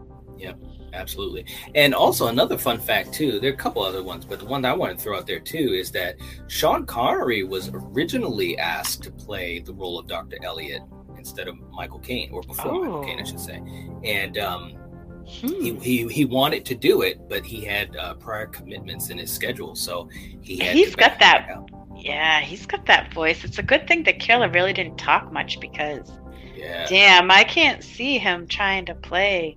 Absolutely. 0.94 1.44
And 1.74 1.94
also 1.94 2.28
another 2.28 2.56
fun 2.56 2.78
fact 2.78 3.12
too. 3.12 3.40
There 3.40 3.50
are 3.50 3.54
a 3.54 3.56
couple 3.56 3.82
other 3.82 4.02
ones, 4.02 4.24
but 4.24 4.38
the 4.38 4.44
one 4.46 4.62
that 4.62 4.70
I 4.72 4.74
want 4.76 4.96
to 4.96 5.02
throw 5.02 5.16
out 5.18 5.26
there 5.26 5.40
too 5.40 5.74
is 5.74 5.90
that 5.92 6.16
Sean 6.48 6.86
Connery 6.86 7.42
was 7.44 7.68
originally 7.72 8.56
asked 8.58 9.02
to 9.02 9.10
play 9.10 9.58
the 9.58 9.72
role 9.74 9.98
of 9.98 10.06
Dr. 10.06 10.36
Elliot 10.42 10.82
instead 11.18 11.48
of 11.48 11.56
Michael 11.72 11.98
Caine, 12.00 12.30
or 12.32 12.42
before 12.42 12.72
Michael 12.80 13.04
Caine, 13.04 13.18
I 13.18 13.22
Oh. 13.22 13.24
should 13.24 13.40
say. 13.40 13.62
And 14.04 14.38
um, 14.38 14.76
Hmm. 15.40 15.48
he, 15.48 15.74
he 15.80 16.06
he 16.08 16.24
wanted 16.26 16.66
to 16.66 16.74
do 16.74 17.00
it, 17.00 17.18
but 17.30 17.46
he 17.46 17.64
had 17.64 17.96
uh, 17.96 18.12
prior 18.14 18.46
commitments 18.46 19.08
in 19.08 19.16
his 19.16 19.32
schedule, 19.32 19.74
so 19.74 20.06
he 20.42 20.58
had. 20.58 20.76
He's 20.76 20.90
to 20.90 20.96
got 20.98 21.18
that- 21.18 21.48
out. 21.50 21.70
Yeah, 21.96 22.40
he's 22.40 22.66
got 22.66 22.84
that 22.86 23.10
voice. 23.14 23.42
It's 23.42 23.58
a 23.58 23.62
good 23.62 23.88
thing 23.88 24.02
that 24.02 24.18
Killer 24.20 24.50
really 24.50 24.74
didn't 24.74 24.98
talk 24.98 25.32
much 25.32 25.58
because 25.60 26.12
Yeah. 26.54 26.84
damn, 26.88 27.30
I 27.30 27.42
can't 27.44 27.82
see 27.82 28.18
him 28.18 28.46
trying 28.46 28.84
to 28.86 28.94
play 28.94 29.56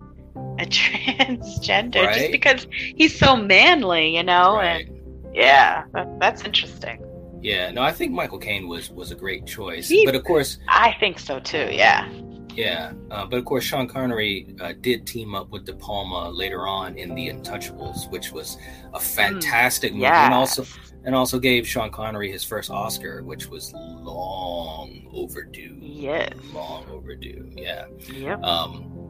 a 0.60 0.66
transgender 0.66 2.06
Right. 2.06 2.16
just 2.20 2.32
because 2.32 2.68
he's 2.72 3.18
so 3.18 3.36
manly, 3.36 4.16
you 4.16 4.24
know? 4.24 4.56
Right. 4.56 4.88
And 4.88 5.36
yeah, 5.36 5.84
that's 6.20 6.44
interesting. 6.44 7.04
Yeah. 7.42 7.72
No, 7.72 7.82
I 7.84 7.92
think 7.92 8.12
Michael 8.12 8.40
Caine 8.40 8.68
was 8.68 8.90
was 8.90 9.12
a 9.12 9.16
great 9.16 9.46
choice, 9.46 9.88
He- 9.88 10.06
but 10.06 10.16
of 10.16 10.24
course, 10.24 10.58
I 10.68 10.96
think 11.00 11.20
so 11.20 11.40
too. 11.40 11.70
Yeah. 11.72 12.10
Yeah, 12.56 12.94
uh, 13.12 13.24
but 13.28 13.38
of 13.38 13.46
course, 13.46 13.64
Sean 13.64 13.88
Connery 13.88 14.56
uh, 14.60 14.74
did 14.82 15.06
team 15.06 15.36
up 15.36 15.52
with 15.52 15.66
De 15.66 15.74
Palma 15.76 16.32
later 16.32 16.66
on 16.66 16.98
in 16.98 17.14
The 17.14 17.28
Untouchables, 17.30 18.10
which 18.10 18.32
was 18.32 18.58
a 18.96 19.00
fantastic 19.00 19.94
movie, 19.94 20.06
and 20.08 20.34
also 20.34 20.66
and 21.04 21.14
also 21.14 21.38
gave 21.38 21.68
Sean 21.68 21.92
Connery 21.92 22.32
his 22.32 22.44
first 22.44 22.72
Oscar, 22.72 23.22
which 23.22 23.46
was 23.48 23.74
long 23.74 25.08
overdue. 25.14 25.78
Yes. 25.80 26.34
Long 26.52 26.84
overdue. 26.90 27.48
Yeah. 27.56 27.86
Yep. 28.12 28.42
Um, 28.44 29.07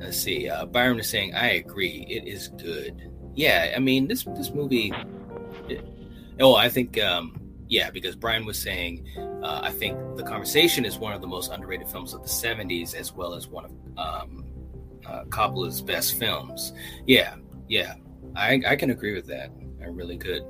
let's 0.00 0.18
see. 0.18 0.48
Uh, 0.48 0.66
Byron 0.66 0.98
is 0.98 1.08
saying, 1.08 1.34
"I 1.34 1.52
agree. 1.52 2.06
It 2.08 2.26
is 2.26 2.48
good." 2.48 3.10
Yeah, 3.34 3.72
I 3.76 3.78
mean 3.78 4.08
this 4.08 4.24
this 4.24 4.50
movie. 4.50 4.92
It, 5.68 5.84
oh, 6.40 6.54
I 6.54 6.68
think 6.68 7.00
um, 7.00 7.40
yeah, 7.68 7.90
because 7.90 8.16
Brian 8.16 8.44
was 8.44 8.58
saying, 8.58 9.06
uh, 9.42 9.60
I 9.62 9.70
think 9.70 9.96
the 10.16 10.24
conversation 10.24 10.84
is 10.84 10.98
one 10.98 11.12
of 11.12 11.20
the 11.20 11.26
most 11.26 11.52
underrated 11.52 11.88
films 11.88 12.14
of 12.14 12.22
the 12.22 12.28
'70s, 12.28 12.94
as 12.94 13.12
well 13.12 13.34
as 13.34 13.46
one 13.46 13.66
of 13.66 13.70
um, 13.98 14.44
uh, 15.06 15.24
Coppola's 15.26 15.82
best 15.82 16.18
films. 16.18 16.72
Yeah, 17.06 17.36
yeah, 17.68 17.94
I 18.34 18.60
I 18.66 18.76
can 18.76 18.90
agree 18.90 19.14
with 19.14 19.26
that. 19.26 19.50
I 19.82 19.86
really 19.86 20.18
could. 20.18 20.44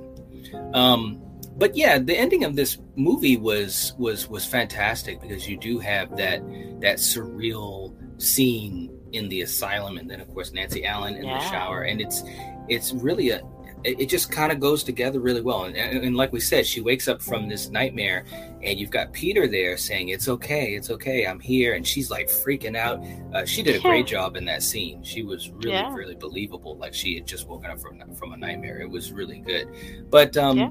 Um, 0.72 1.20
but 1.56 1.76
yeah, 1.76 1.98
the 1.98 2.16
ending 2.16 2.44
of 2.44 2.56
this 2.56 2.78
movie 2.96 3.36
was 3.36 3.94
was 3.98 4.28
was 4.28 4.44
fantastic 4.44 5.20
because 5.20 5.48
you 5.48 5.58
do 5.58 5.78
have 5.78 6.16
that 6.16 6.40
that 6.80 6.96
surreal 6.98 7.94
scene 8.20 8.90
in 9.12 9.28
the 9.28 9.42
asylum, 9.42 9.98
and 9.98 10.08
then 10.10 10.20
of 10.20 10.28
course 10.32 10.52
Nancy 10.52 10.84
Allen 10.84 11.14
in 11.14 11.22
the 11.22 11.40
shower, 11.40 11.82
and 11.82 12.00
it's 12.00 12.22
it's 12.68 12.92
really 12.92 13.30
a 13.30 13.40
it 13.82 14.10
just 14.10 14.30
kind 14.30 14.52
of 14.52 14.60
goes 14.60 14.84
together 14.84 15.20
really 15.20 15.40
well. 15.40 15.64
And, 15.64 15.74
and, 15.74 16.04
and 16.04 16.14
like 16.14 16.34
we 16.34 16.40
said, 16.40 16.66
she 16.66 16.82
wakes 16.82 17.08
up 17.08 17.22
from 17.22 17.48
this 17.48 17.70
nightmare, 17.70 18.26
and 18.62 18.78
you've 18.78 18.90
got 18.90 19.10
Peter 19.14 19.48
there 19.48 19.78
saying, 19.78 20.10
"It's 20.10 20.28
okay, 20.28 20.74
it's 20.74 20.90
okay, 20.90 21.26
I'm 21.26 21.40
here," 21.40 21.72
and 21.72 21.86
she's 21.86 22.10
like 22.10 22.28
freaking 22.28 22.76
out. 22.76 23.02
Uh, 23.34 23.46
she 23.46 23.62
did 23.62 23.76
a 23.76 23.80
great 23.80 24.06
job 24.14 24.36
in 24.36 24.44
that 24.44 24.62
scene. 24.62 25.02
She 25.02 25.22
was 25.22 25.50
really, 25.50 25.70
Yeah. 25.70 25.94
really 25.94 26.14
believable, 26.14 26.76
like 26.76 26.92
she 26.92 27.14
had 27.14 27.26
just 27.26 27.48
woken 27.48 27.70
up 27.70 27.80
from 27.80 28.02
from 28.16 28.32
a 28.34 28.36
nightmare. 28.36 28.80
It 28.82 28.90
was 28.90 29.12
really 29.12 29.38
good. 29.38 29.66
But 30.10 30.36
um, 30.36 30.58
Yeah. 30.58 30.70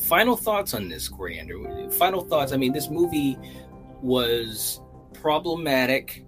final 0.00 0.36
thoughts 0.36 0.74
on 0.74 0.90
this, 0.90 1.08
Coriander. 1.08 1.90
Final 1.92 2.20
thoughts. 2.24 2.52
I 2.52 2.58
mean, 2.58 2.74
this 2.74 2.90
movie 2.90 3.38
was 4.02 4.82
problematic 5.14 6.26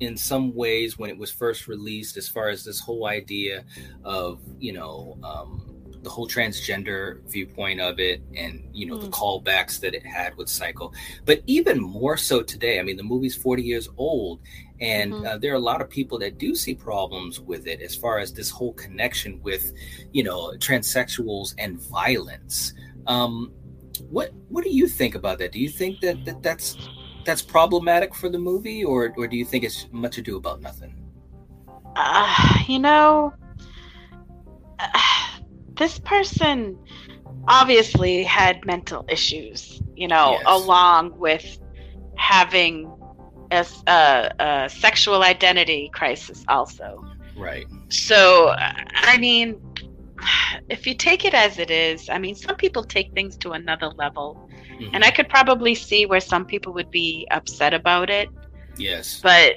in 0.00 0.16
some 0.16 0.54
ways 0.54 0.98
when 0.98 1.10
it 1.10 1.18
was 1.18 1.30
first 1.30 1.68
released 1.68 2.16
as 2.16 2.28
far 2.28 2.48
as 2.48 2.64
this 2.64 2.80
whole 2.80 3.06
idea 3.06 3.64
of 4.04 4.40
you 4.58 4.72
know 4.72 5.16
um, 5.22 5.62
the 6.02 6.10
whole 6.10 6.28
transgender 6.28 7.20
viewpoint 7.28 7.80
of 7.80 7.98
it 7.98 8.22
and 8.36 8.68
you 8.72 8.86
know 8.86 8.96
the 8.96 9.06
Mm. 9.08 9.10
callbacks 9.10 9.80
that 9.80 9.94
it 9.94 10.04
had 10.06 10.36
with 10.36 10.48
Psycho 10.48 10.92
but 11.24 11.42
even 11.46 11.80
more 11.80 12.16
so 12.16 12.42
today 12.42 12.78
i 12.78 12.82
mean 12.82 12.96
the 12.96 13.02
movie's 13.02 13.34
40 13.34 13.62
years 13.62 13.88
old 13.96 14.40
and 14.80 15.14
Mhm. 15.14 15.26
uh, 15.26 15.38
there 15.38 15.52
are 15.52 15.56
a 15.56 15.68
lot 15.72 15.80
of 15.80 15.88
people 15.88 16.18
that 16.18 16.38
do 16.38 16.54
see 16.54 16.74
problems 16.74 17.40
with 17.40 17.66
it 17.66 17.80
as 17.80 17.94
far 17.96 18.18
as 18.18 18.32
this 18.32 18.50
whole 18.50 18.74
connection 18.74 19.40
with 19.42 19.72
you 20.12 20.22
know 20.22 20.52
transsexuals 20.58 21.54
and 21.58 21.80
violence 21.80 22.72
um, 23.06 23.52
what 24.10 24.30
what 24.48 24.62
do 24.62 24.70
you 24.70 24.86
think 24.86 25.14
about 25.14 25.38
that 25.38 25.52
do 25.52 25.58
you 25.58 25.68
think 25.70 26.00
that, 26.00 26.24
that 26.24 26.42
that's 26.42 26.76
that's 27.26 27.42
problematic 27.42 28.14
for 28.14 28.28
the 28.28 28.38
movie 28.38 28.84
or 28.84 29.12
or 29.16 29.26
do 29.26 29.36
you 29.36 29.44
think 29.44 29.64
it's 29.64 29.86
much 29.92 30.18
ado 30.18 30.36
about 30.36 30.62
nothing 30.62 30.94
Uh, 31.96 32.58
you 32.68 32.78
know, 32.78 33.32
uh, 34.78 34.88
this 35.76 35.98
person 36.00 36.78
obviously 37.48 38.22
had 38.22 38.64
mental 38.66 39.04
issues, 39.08 39.80
you 39.94 40.08
know, 40.08 40.32
Yes. 40.32 40.42
along 40.46 41.18
with 41.18 41.58
having 42.16 42.90
a 43.50 44.68
sexual 44.68 45.22
identity 45.22 45.90
crisis, 45.94 46.44
also. 46.48 47.04
right 47.36 47.66
So, 47.88 48.54
I 48.56 49.16
mean, 49.18 49.60
if 50.68 50.86
you 50.86 50.94
take 50.94 51.24
it 51.24 51.34
as 51.34 51.58
it 51.58 51.70
is, 51.70 52.08
I 52.08 52.18
mean, 52.18 52.34
some 52.34 52.56
people 52.56 52.84
take 52.84 53.12
things 53.14 53.36
to 53.38 53.52
another 53.52 53.90
level. 53.96 54.45
Mhm. 54.80 54.90
And 54.92 55.04
I 55.04 55.10
could 55.10 55.28
probably 55.28 55.74
see 55.74 56.06
where 56.06 56.20
some 56.20 56.44
people 56.46 56.72
would 56.74 56.90
be 56.90 57.26
upset 57.30 57.74
about 57.74 58.10
it 58.10 58.30
yes 58.76 59.22
but 59.22 59.54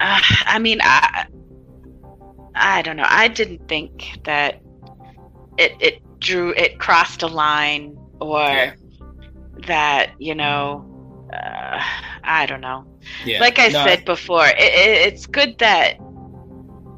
uh, 0.00 0.20
I 0.46 0.58
mean, 0.58 0.78
I 0.82 1.24
I 2.54 2.82
don't 2.82 2.96
know. 2.96 3.06
I 3.08 3.28
didn't 3.28 3.62
think 3.68 3.92
that 4.24 4.56
it 5.56 5.72
it 5.80 5.94
drew 6.20 6.50
it 6.56 6.78
crossed 6.78 7.22
a 7.22 7.26
line 7.28 7.98
or 8.20 8.40
Yeah. 8.48 8.72
that 9.66 10.10
you 10.18 10.34
know. 10.34 10.86
Uh, 11.32 11.80
I 12.24 12.46
don't 12.46 12.60
know. 12.60 12.84
yeah 13.24 13.40
Like 13.40 13.58
I 13.58 13.70
No, 13.70 13.84
said 13.84 14.04
before, 14.04 14.46
it, 14.46 14.54
it, 14.58 15.06
it's 15.12 15.26
good 15.26 15.54
that 15.58 15.94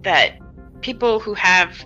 that 0.02 0.32
people 0.82 1.20
who 1.20 1.34
have 1.34 1.84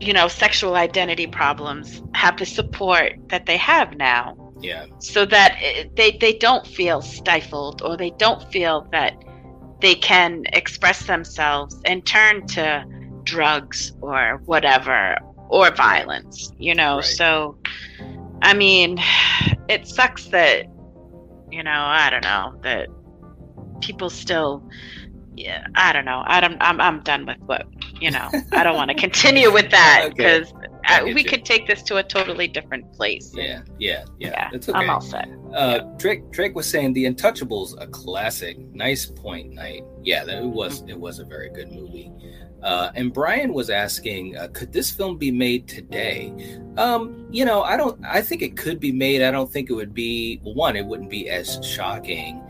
you 0.00 0.12
know 0.12 0.28
sexual 0.28 0.74
identity 0.74 1.26
problems 1.26 2.02
have 2.14 2.38
the 2.38 2.46
support 2.46 3.12
that 3.28 3.46
they 3.46 3.56
have 3.56 3.96
now. 3.96 4.36
Yeah. 4.60 4.86
So 4.98 5.24
that 5.26 5.56
it, 5.60 5.96
they 5.96 6.12
they 6.20 6.34
don't 6.34 6.66
feel 6.66 7.00
stifled 7.02 7.82
or 7.82 7.96
they 7.96 8.10
don't 8.10 8.42
feel 8.52 8.88
that 8.92 9.14
they 9.80 9.94
can 9.94 10.44
express 10.52 11.06
themselves 11.06 11.76
and 11.84 12.04
turn 12.04 12.46
to 12.48 12.84
drugs 13.24 13.92
or 14.00 14.40
whatever 14.44 15.16
or 15.48 15.70
violence 15.74 16.52
you 16.58 16.74
know? 16.74 16.96
Right. 16.96 17.04
so 17.04 17.58
i 18.42 18.54
mean 18.54 18.98
it 19.68 19.86
sucks 19.86 20.26
that 20.28 20.66
you 21.50 21.62
know 21.62 21.70
i 21.70 22.08
don't 22.10 22.24
know 22.24 22.58
that 22.62 22.88
people 23.80 24.10
still 24.10 24.62
yeah 25.40 25.66
i 25.74 25.92
don't 25.92 26.04
know 26.04 26.22
i 26.26 26.40
don't 26.40 26.56
i'm, 26.60 26.80
I'm 26.80 27.00
done 27.00 27.26
with 27.26 27.38
what 27.46 27.66
you 28.00 28.10
know 28.10 28.28
i 28.52 28.62
don't 28.62 28.76
want 28.76 28.90
to 28.90 28.96
continue 29.06 29.52
with 29.52 29.70
that 29.70 30.10
because 30.14 30.52
I 30.84 31.04
get 31.04 31.14
we 31.14 31.22
you. 31.22 31.28
could 31.28 31.44
take 31.44 31.66
this 31.66 31.82
to 31.84 31.96
a 31.96 32.02
totally 32.02 32.48
different 32.48 32.92
place 32.92 33.32
yeah 33.34 33.62
yeah 33.78 34.04
yeah, 34.18 34.30
yeah, 34.30 34.50
it's 34.52 34.68
okay 34.68 34.78
i'm 34.78 34.90
all 34.90 35.00
set 35.00 35.28
uh 35.54 35.80
drake 35.96 36.30
drake 36.30 36.54
was 36.54 36.68
saying 36.68 36.92
the 36.92 37.04
untouchables 37.04 37.80
a 37.80 37.86
classic 37.86 38.58
nice 38.74 39.06
point 39.06 39.52
night 39.52 39.84
yeah 40.02 40.24
that 40.24 40.42
it 40.42 40.46
was 40.46 40.82
it 40.88 40.98
was 40.98 41.18
a 41.18 41.24
very 41.24 41.50
good 41.50 41.70
movie 41.70 42.12
uh, 42.62 42.90
and 42.94 43.12
Brian 43.12 43.54
was 43.54 43.70
asking, 43.70 44.36
uh, 44.36 44.48
could 44.52 44.72
this 44.72 44.90
film 44.90 45.16
be 45.16 45.30
made 45.30 45.66
today? 45.66 46.32
Um, 46.76 47.26
you 47.30 47.44
know, 47.44 47.62
I 47.62 47.76
don't. 47.76 47.98
I 48.04 48.20
think 48.20 48.42
it 48.42 48.56
could 48.56 48.78
be 48.78 48.92
made. 48.92 49.22
I 49.22 49.30
don't 49.30 49.50
think 49.50 49.70
it 49.70 49.72
would 49.72 49.94
be. 49.94 50.40
Well, 50.44 50.54
one, 50.54 50.76
it 50.76 50.84
wouldn't 50.84 51.10
be 51.10 51.30
as 51.30 51.58
shocking, 51.64 52.42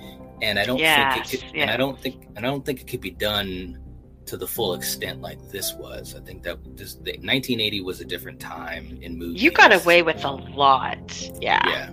and 0.43 0.59
I 0.59 0.65
don't 0.65 0.79
Yes, 0.79 1.15
think 1.31 1.35
it 1.35 1.47
could. 1.47 1.57
yeah. 1.57 1.63
And 1.63 1.71
I 1.71 1.77
don't 1.77 2.01
think. 2.01 2.27
And 2.37 2.39
I 2.39 2.43
don't 2.51 2.65
think 2.65 2.81
it 2.81 2.87
could 2.87 3.01
be 3.01 3.11
done 3.11 3.79
to 4.27 4.37
the 4.37 4.47
full 4.47 4.75
extent 4.75 5.21
like 5.21 5.39
this 5.51 5.75
was. 5.75 6.15
I 6.15 6.21
think 6.21 6.43
that 6.45 6.59
this 6.77 6.95
the, 6.95 7.13
1980 7.13 7.81
was 7.83 8.01
a 8.01 8.05
different 8.05 8.39
time 8.41 8.99
in 9.03 9.19
movies. 9.19 9.43
You 9.43 9.51
got 9.51 9.73
away 9.73 10.03
with 10.03 10.25
a 10.25 10.31
lot. 10.31 11.31
Yeah. 11.41 11.61
Yeah, 11.69 11.91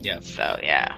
yeah. 0.00 0.20
So 0.20 0.58
yeah. 0.62 0.96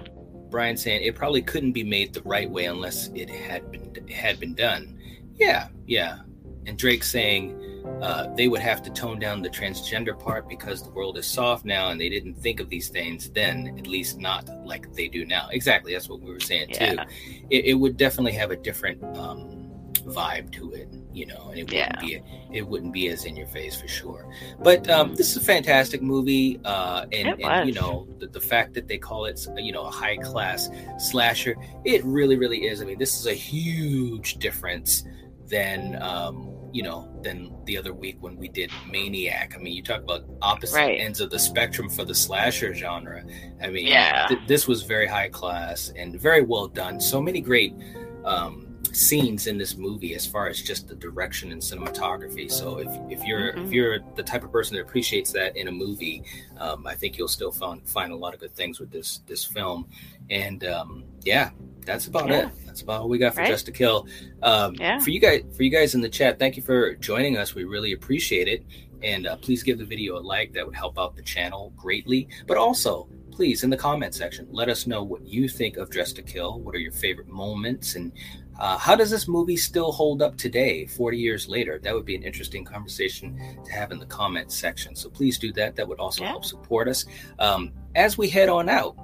Brian 0.51 0.77
saying 0.77 1.03
it 1.03 1.15
probably 1.17 1.43
couldn't 1.43 1.73
be 1.73 1.83
made 1.83 2.13
the 2.13 2.23
right 2.23 2.49
way 2.49 2.67
unless 2.67 3.09
it 3.15 3.29
had 3.29 3.71
been 3.73 4.07
had 4.09 4.39
been 4.39 4.55
done. 4.55 4.99
Yeah, 5.37 5.69
yeah. 5.87 6.19
And 6.67 6.79
Drake 6.79 7.03
saying 7.03 7.61
uh, 8.01 8.29
they 8.35 8.49
would 8.49 8.61
have 8.61 8.83
to 8.83 8.91
tone 8.91 9.19
down 9.19 9.43
the 9.43 9.51
transgender 9.51 10.19
part 10.19 10.49
because 10.49 10.83
the 10.83 10.91
world 10.91 11.19
is 11.19 11.27
soft 11.27 11.65
now 11.65 11.91
and 11.91 12.01
they 12.01 12.09
didn't 12.09 12.35
think 12.35 12.61
of 12.61 12.69
these 12.69 12.89
things 12.89 13.31
then, 13.31 13.75
at 13.79 13.87
least 13.87 14.19
not 14.19 14.49
like 14.65 14.93
they 14.95 15.09
do 15.09 15.25
now. 15.25 15.49
Exactly, 15.51 15.93
that's 15.93 16.09
what 16.09 16.21
we 16.21 16.33
were 16.33 16.41
saying 16.41 16.71
yeah. 16.71 16.95
too. 16.95 17.03
It, 17.51 17.67
it, 17.67 17.75
would 17.75 17.97
definitely 17.97 18.33
have 18.33 18.51
a 18.51 18.57
different 18.57 19.03
um, 19.17 19.71
vibe 20.07 20.51
to 20.53 20.73
it, 20.73 20.89
you 21.13 21.27
know, 21.27 21.49
and 21.51 21.59
it 21.59 21.65
wouldn't 21.65 21.73
yeah. 21.73 22.01
be 22.01 22.23
it 22.53 22.67
wouldn't 22.67 22.93
be 22.93 23.09
as 23.09 23.25
in 23.25 23.37
your 23.37 23.47
face 23.47 23.79
for 23.81 23.89
sure. 23.89 24.31
But 24.61 24.89
um, 24.89 25.15
this 25.15 25.31
is 25.31 25.37
a 25.37 25.45
fantastic 25.45 26.03
movie, 26.03 26.61
uh, 26.65 27.07
and, 27.13 27.41
and, 27.41 27.69
you 27.69 27.75
know 27.75 28.09
the, 28.19 28.27
the 28.27 28.41
fact 28.41 28.75
that 28.75 28.89
they 28.89 28.99
call 28.99 29.27
it 29.27 29.47
you 29.57 29.73
know 29.73 29.85
a 29.85 29.91
high 29.91 30.17
class 30.17 30.71
slasher, 30.99 31.57
it 31.85 32.05
really 32.05 32.37
really 32.37 32.67
is. 32.67 32.81
I 32.81 32.87
mean, 32.87 32.99
this 32.99 33.19
is 33.19 33.27
a 33.27 33.35
huge 33.35 34.37
difference 34.37 35.05
than 35.47 36.01
um, 36.03 36.54
you 36.75 36.83
know 36.83 37.09
than 37.23 37.55
the 37.67 37.79
other 37.79 37.95
week 37.95 38.17
when 38.19 38.37
we 38.37 38.49
did 38.49 38.69
Maniac. 38.91 39.55
I 39.55 39.59
mean, 39.59 39.75
you 39.75 39.83
talk 39.83 40.03
about 40.03 40.25
opposite 40.43 40.75
right. 40.75 41.01
ends 41.01 41.21
of 41.21 41.31
the 41.31 41.39
spectrum 41.39 41.89
for 41.89 42.05
the 42.05 42.15
slasher 42.15 42.75
genre. 42.75 43.23
I 43.63 43.69
mean, 43.69 43.87
yeah. 43.87 44.27
Th- 44.27 44.41
this 44.49 44.67
was 44.67 44.83
very 44.83 45.07
high 45.07 45.29
class 45.29 45.93
and 45.97 46.21
very 46.21 46.43
well 46.43 46.67
done. 46.67 47.01
So 47.01 47.23
many 47.23 47.41
great 47.41 47.77
um, 48.25 48.77
scenes 48.93 49.47
in 49.47 49.57
this 49.57 49.77
movie 49.77 50.17
as 50.17 50.27
far 50.27 50.49
as 50.49 50.61
just 50.61 50.89
the 50.89 50.97
direction 50.97 51.53
and 51.53 51.63
cinematography. 51.63 52.51
So 52.51 52.79
if, 52.79 52.89
if 53.09 53.25
you're 53.25 53.53
mm-hmm. 53.53 53.67
if 53.67 53.73
you're 53.73 54.01
the 54.17 54.25
type 54.25 54.43
of 54.43 54.51
person 54.51 54.75
that 54.77 54.83
appreciates 54.83 55.31
that 55.31 55.57
in 55.57 55.69
a 55.69 55.73
movie, 55.73 56.25
um, 56.59 56.89
I 56.89 56.97
think 56.97 57.17
you'll 57.17 57.29
still 57.29 57.53
find 57.53 57.89
find 57.89 58.13
a 58.13 58.17
lot 58.17 58.35
of 58.35 58.41
good 58.41 58.55
things 58.57 58.81
with 58.81 58.91
this 58.91 59.21
this 59.29 59.45
film. 59.45 59.87
And 60.29 60.65
um, 60.65 61.05
yeah, 61.23 61.51
that's 61.85 62.07
about 62.07 62.29
yeah. 62.29 62.49
it. 62.49 62.67
That's 62.67 62.83
about 62.83 63.03
all 63.03 63.09
we 63.09 63.19
got 63.19 63.35
for 63.35 63.41
right? 63.41 63.49
Dressed 63.49 63.67
to 63.67 63.73
Kill. 63.73 64.07
Um, 64.43 64.75
yeah. 64.75 64.99
For 64.99 65.11
you 65.11 65.21
guys, 65.21 65.45
for 65.57 65.63
you 65.63 65.71
guys 65.71 65.95
in 65.95 66.01
the 66.01 66.09
chat, 66.09 66.39
thank 66.39 66.57
you 66.57 66.63
for 66.63 66.95
joining 66.95 67.37
us. 67.37 67.55
We 67.55 67.65
really 67.65 67.93
appreciate 67.93 68.49
it. 68.49 68.65
And 69.03 69.27
uh, 69.27 69.37
please 69.37 69.63
give 69.63 69.79
the 69.79 69.85
video 69.85 70.19
a 70.19 70.21
like. 70.21 70.53
That 70.53 70.67
would 70.67 70.75
help 70.75 70.99
out 70.99 71.15
the 71.15 71.23
channel 71.23 71.73
greatly. 71.77 72.27
But 72.47 72.57
also, 72.57 73.09
please 73.31 73.65
in 73.65 73.71
the 73.71 73.77
comment 73.77 74.15
section, 74.15 74.47
let 74.51 74.69
us 74.69 74.87
know 74.87 75.03
what 75.03 75.27
you 75.27 75.49
think 75.49 75.77
of 75.77 75.91
Dressed 75.91 76.17
to 76.17 76.23
Kill. 76.23 76.61
What 76.61 76.75
are 76.75 76.79
your 76.79 76.93
favorite 76.93 77.29
moments, 77.29 77.97
and 77.97 78.13
uh, 78.59 78.79
how 78.79 78.95
does 78.95 79.11
this 79.11 79.27
movie 79.27 79.57
still 79.57 79.91
hold 79.91 80.23
up 80.23 80.37
today, 80.37 80.87
40 80.87 81.19
years 81.19 81.49
later? 81.49 81.81
That 81.83 81.95
would 81.95 82.05
be 82.05 82.15
an 82.15 82.23
interesting 82.23 82.65
conversation 82.65 83.59
to 83.65 83.73
have 83.73 83.91
in 83.91 83.99
the 83.99 84.07
comment 84.07 84.53
section. 84.53 84.95
So 84.95 85.11
please 85.11 85.39
do 85.39 85.53
that. 85.55 85.75
That 85.75 85.89
would 85.89 85.99
also 85.99 86.23
yeah. 86.23 86.31
help 86.31 86.45
support 86.45 86.89
us. 86.89 87.05
Um, 87.41 87.73
as 87.97 88.17
we 88.17 88.29
head 88.29 88.49
on 88.49 88.69
out, 88.69 88.97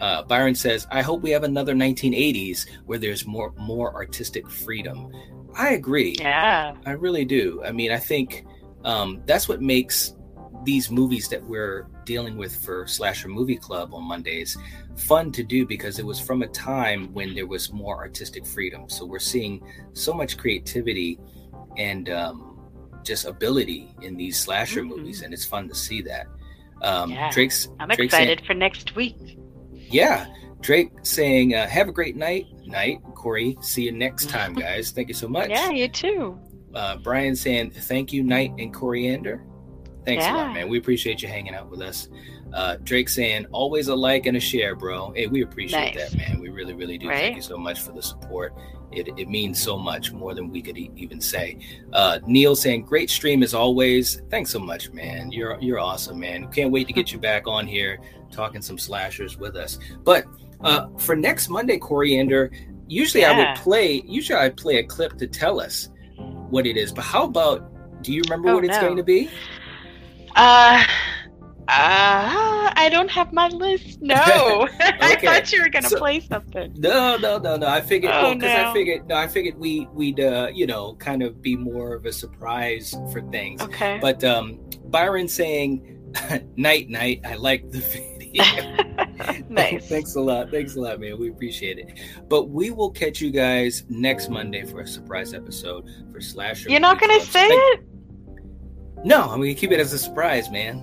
uh, 0.00 0.22
Byron 0.24 0.54
says, 0.54 0.86
"I 0.90 1.02
hope 1.02 1.22
we 1.22 1.30
have 1.30 1.44
another 1.44 1.74
1980s 1.74 2.66
where 2.86 2.98
there's 2.98 3.26
more 3.26 3.52
more 3.58 3.94
artistic 3.94 4.48
freedom." 4.48 5.12
I 5.56 5.70
agree. 5.70 6.16
Yeah, 6.18 6.74
I 6.84 6.92
really 6.92 7.24
do. 7.24 7.62
I 7.64 7.72
mean, 7.72 7.92
I 7.92 7.98
think 7.98 8.44
um, 8.84 9.22
that's 9.26 9.48
what 9.48 9.62
makes 9.62 10.14
these 10.64 10.90
movies 10.90 11.28
that 11.28 11.42
we're 11.44 11.86
dealing 12.04 12.36
with 12.36 12.54
for 12.64 12.86
Slasher 12.86 13.28
Movie 13.28 13.56
Club 13.56 13.94
on 13.94 14.04
Mondays 14.04 14.56
fun 14.96 15.32
to 15.32 15.42
do 15.42 15.66
because 15.66 15.98
it 15.98 16.06
was 16.06 16.20
from 16.20 16.42
a 16.42 16.48
time 16.48 17.12
when 17.12 17.34
there 17.34 17.46
was 17.46 17.72
more 17.72 17.96
artistic 17.98 18.46
freedom. 18.46 18.88
So 18.88 19.04
we're 19.04 19.18
seeing 19.18 19.62
so 19.92 20.12
much 20.12 20.38
creativity 20.38 21.18
and 21.76 22.08
um, 22.10 22.60
just 23.02 23.26
ability 23.26 23.94
in 24.02 24.16
these 24.16 24.38
slasher 24.38 24.80
mm-hmm. 24.80 24.96
movies, 24.96 25.22
and 25.22 25.34
it's 25.34 25.44
fun 25.44 25.68
to 25.68 25.74
see 25.74 26.02
that. 26.02 26.26
Um, 26.82 27.10
yeah. 27.10 27.30
Drake's. 27.30 27.68
I'm 27.80 27.88
Drake's 27.88 28.02
excited 28.14 28.42
for 28.46 28.54
next 28.54 28.94
week. 28.94 29.38
Yeah, 29.94 30.26
Drake 30.60 30.90
saying, 31.02 31.54
uh, 31.54 31.68
"Have 31.68 31.88
a 31.88 31.92
great 31.92 32.16
night, 32.16 32.46
night, 32.66 33.00
Corey. 33.14 33.56
See 33.60 33.82
you 33.82 33.92
next 33.92 34.28
time, 34.28 34.52
guys. 34.66 34.90
Thank 34.90 35.06
you 35.06 35.14
so 35.14 35.28
much." 35.28 35.50
Yeah, 35.50 35.70
you 35.70 35.86
too. 35.86 36.36
Uh, 36.74 36.96
Brian 36.96 37.36
saying, 37.36 37.70
"Thank 37.70 38.12
you, 38.12 38.24
Night 38.24 38.52
and 38.58 38.74
Coriander." 38.74 39.44
Thanks 40.04 40.24
yeah. 40.24 40.34
a 40.34 40.36
lot, 40.36 40.52
man. 40.52 40.68
We 40.68 40.78
appreciate 40.78 41.22
you 41.22 41.28
hanging 41.28 41.54
out 41.54 41.70
with 41.70 41.80
us. 41.80 42.08
Uh, 42.52 42.76
Drake 42.82 43.08
saying, 43.08 43.46
always 43.52 43.88
a 43.88 43.94
like 43.94 44.26
and 44.26 44.36
a 44.36 44.40
share, 44.40 44.74
bro. 44.74 45.12
Hey, 45.12 45.28
we 45.28 45.42
appreciate 45.42 45.94
nice. 45.94 46.10
that, 46.10 46.18
man. 46.18 46.40
We 46.40 46.50
really, 46.50 46.74
really 46.74 46.98
do. 46.98 47.08
Right? 47.08 47.18
Thank 47.18 47.36
you 47.36 47.42
so 47.42 47.56
much 47.56 47.80
for 47.80 47.92
the 47.92 48.02
support. 48.02 48.54
It, 48.92 49.08
it 49.16 49.28
means 49.28 49.60
so 49.60 49.78
much 49.78 50.12
more 50.12 50.34
than 50.34 50.50
we 50.50 50.60
could 50.60 50.76
e- 50.76 50.90
even 50.94 51.20
say. 51.20 51.58
Uh, 51.92 52.18
Neil 52.26 52.54
saying, 52.54 52.82
great 52.82 53.10
stream 53.10 53.42
as 53.42 53.54
always. 53.54 54.22
Thanks 54.28 54.50
so 54.50 54.58
much, 54.58 54.90
man. 54.90 55.32
You're 55.32 55.58
you're 55.60 55.80
awesome, 55.80 56.20
man. 56.20 56.50
Can't 56.52 56.70
wait 56.70 56.86
to 56.86 56.92
get 56.92 57.12
you 57.12 57.18
back 57.30 57.48
on 57.48 57.66
here 57.66 57.98
talking 58.34 58.62
some 58.62 58.78
slashers 58.78 59.36
with 59.36 59.56
us. 59.56 59.78
But 60.02 60.24
uh, 60.60 60.88
for 60.98 61.16
next 61.16 61.48
Monday, 61.48 61.78
Coriander, 61.78 62.50
usually 62.88 63.22
yeah. 63.22 63.32
I 63.32 63.38
would 63.38 63.62
play. 63.62 64.02
Usually 64.06 64.38
I'd 64.38 64.56
play 64.56 64.76
a 64.78 64.84
clip 64.84 65.18
to 65.18 65.26
tell 65.26 65.60
us 65.60 65.88
what 66.50 66.66
it 66.66 66.76
is. 66.76 66.92
But 66.92 67.04
how 67.04 67.24
about? 67.24 67.70
Do 68.02 68.12
you 68.12 68.22
remember 68.22 68.50
oh, 68.50 68.54
what 68.56 68.64
it's 68.64 68.76
no. 68.76 68.82
going 68.82 68.96
to 68.96 69.02
be? 69.02 69.30
Uh, 70.36 70.84
uh, 71.66 72.72
I 72.76 72.88
don't 72.90 73.10
have 73.10 73.32
my 73.32 73.48
list. 73.48 74.02
No, 74.02 74.14
okay. 74.74 74.92
I 75.00 75.16
thought 75.16 75.50
you 75.50 75.62
were 75.62 75.70
gonna 75.70 75.88
so, 75.88 75.98
play 75.98 76.20
something. 76.20 76.74
No, 76.76 77.16
no, 77.16 77.38
no, 77.38 77.56
no. 77.56 77.66
I 77.66 77.80
figured 77.80 78.12
because 78.12 78.24
oh, 78.24 78.46
well, 78.46 78.64
no. 78.64 78.70
I 78.70 78.72
figured 78.74 79.08
no, 79.08 79.14
I 79.14 79.26
figured 79.26 79.58
we 79.58 79.88
we'd 79.92 80.20
uh, 80.20 80.50
you 80.52 80.66
know 80.66 80.94
kind 80.96 81.22
of 81.22 81.40
be 81.40 81.56
more 81.56 81.94
of 81.94 82.04
a 82.04 82.12
surprise 82.12 82.94
for 83.10 83.22
things. 83.30 83.62
Okay. 83.62 83.98
But 84.02 84.22
um, 84.24 84.60
Byron 84.86 85.26
saying 85.26 86.12
night 86.56 86.90
night. 86.90 87.22
I 87.24 87.36
like 87.36 87.70
the. 87.70 88.13
nice. 89.48 89.88
Thanks 89.88 90.14
a 90.16 90.20
lot. 90.20 90.50
Thanks 90.50 90.76
a 90.76 90.80
lot, 90.80 91.00
man. 91.00 91.18
We 91.18 91.30
appreciate 91.30 91.78
it. 91.78 91.98
But 92.28 92.50
we 92.50 92.70
will 92.70 92.90
catch 92.90 93.20
you 93.20 93.30
guys 93.30 93.84
next 93.88 94.28
Monday 94.28 94.64
for 94.64 94.80
a 94.80 94.86
surprise 94.86 95.34
episode 95.34 95.88
for 96.12 96.20
Slasher. 96.20 96.70
You're 96.70 96.80
not 96.80 97.00
gonna 97.00 97.20
say 97.20 97.48
Thank- 97.48 97.80
it. 97.80 97.84
No, 99.04 99.22
I'm 99.22 99.40
gonna 99.40 99.54
keep 99.54 99.70
it 99.70 99.80
as 99.80 99.92
a 99.92 99.98
surprise, 99.98 100.50
man. 100.50 100.78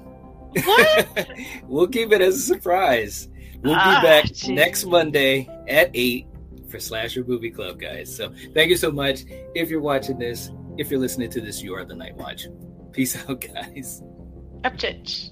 What? 0.53 1.27
we'll 1.63 1.87
keep 1.87 2.11
it 2.11 2.21
as 2.21 2.35
a 2.35 2.41
surprise. 2.41 3.27
We'll 3.63 3.75
ah, 3.75 3.99
be 4.01 4.07
back 4.07 4.25
geez. 4.25 4.49
next 4.49 4.85
Monday 4.85 5.49
at 5.67 5.91
eight 5.93 6.27
for 6.69 6.79
Slasher 6.79 7.23
Movie 7.23 7.51
Club, 7.51 7.79
guys. 7.79 8.15
So 8.15 8.33
thank 8.53 8.69
you 8.69 8.77
so 8.77 8.91
much. 8.91 9.25
If 9.55 9.69
you're 9.69 9.81
watching 9.81 10.17
this, 10.17 10.51
if 10.77 10.89
you're 10.89 10.99
listening 10.99 11.29
to 11.31 11.41
this, 11.41 11.61
you 11.61 11.75
are 11.75 11.85
the 11.85 11.95
Night 11.95 12.15
Watch. 12.15 12.47
Peace 12.91 13.17
out, 13.29 13.41
guys. 13.41 14.01
Upchurch. 14.63 15.31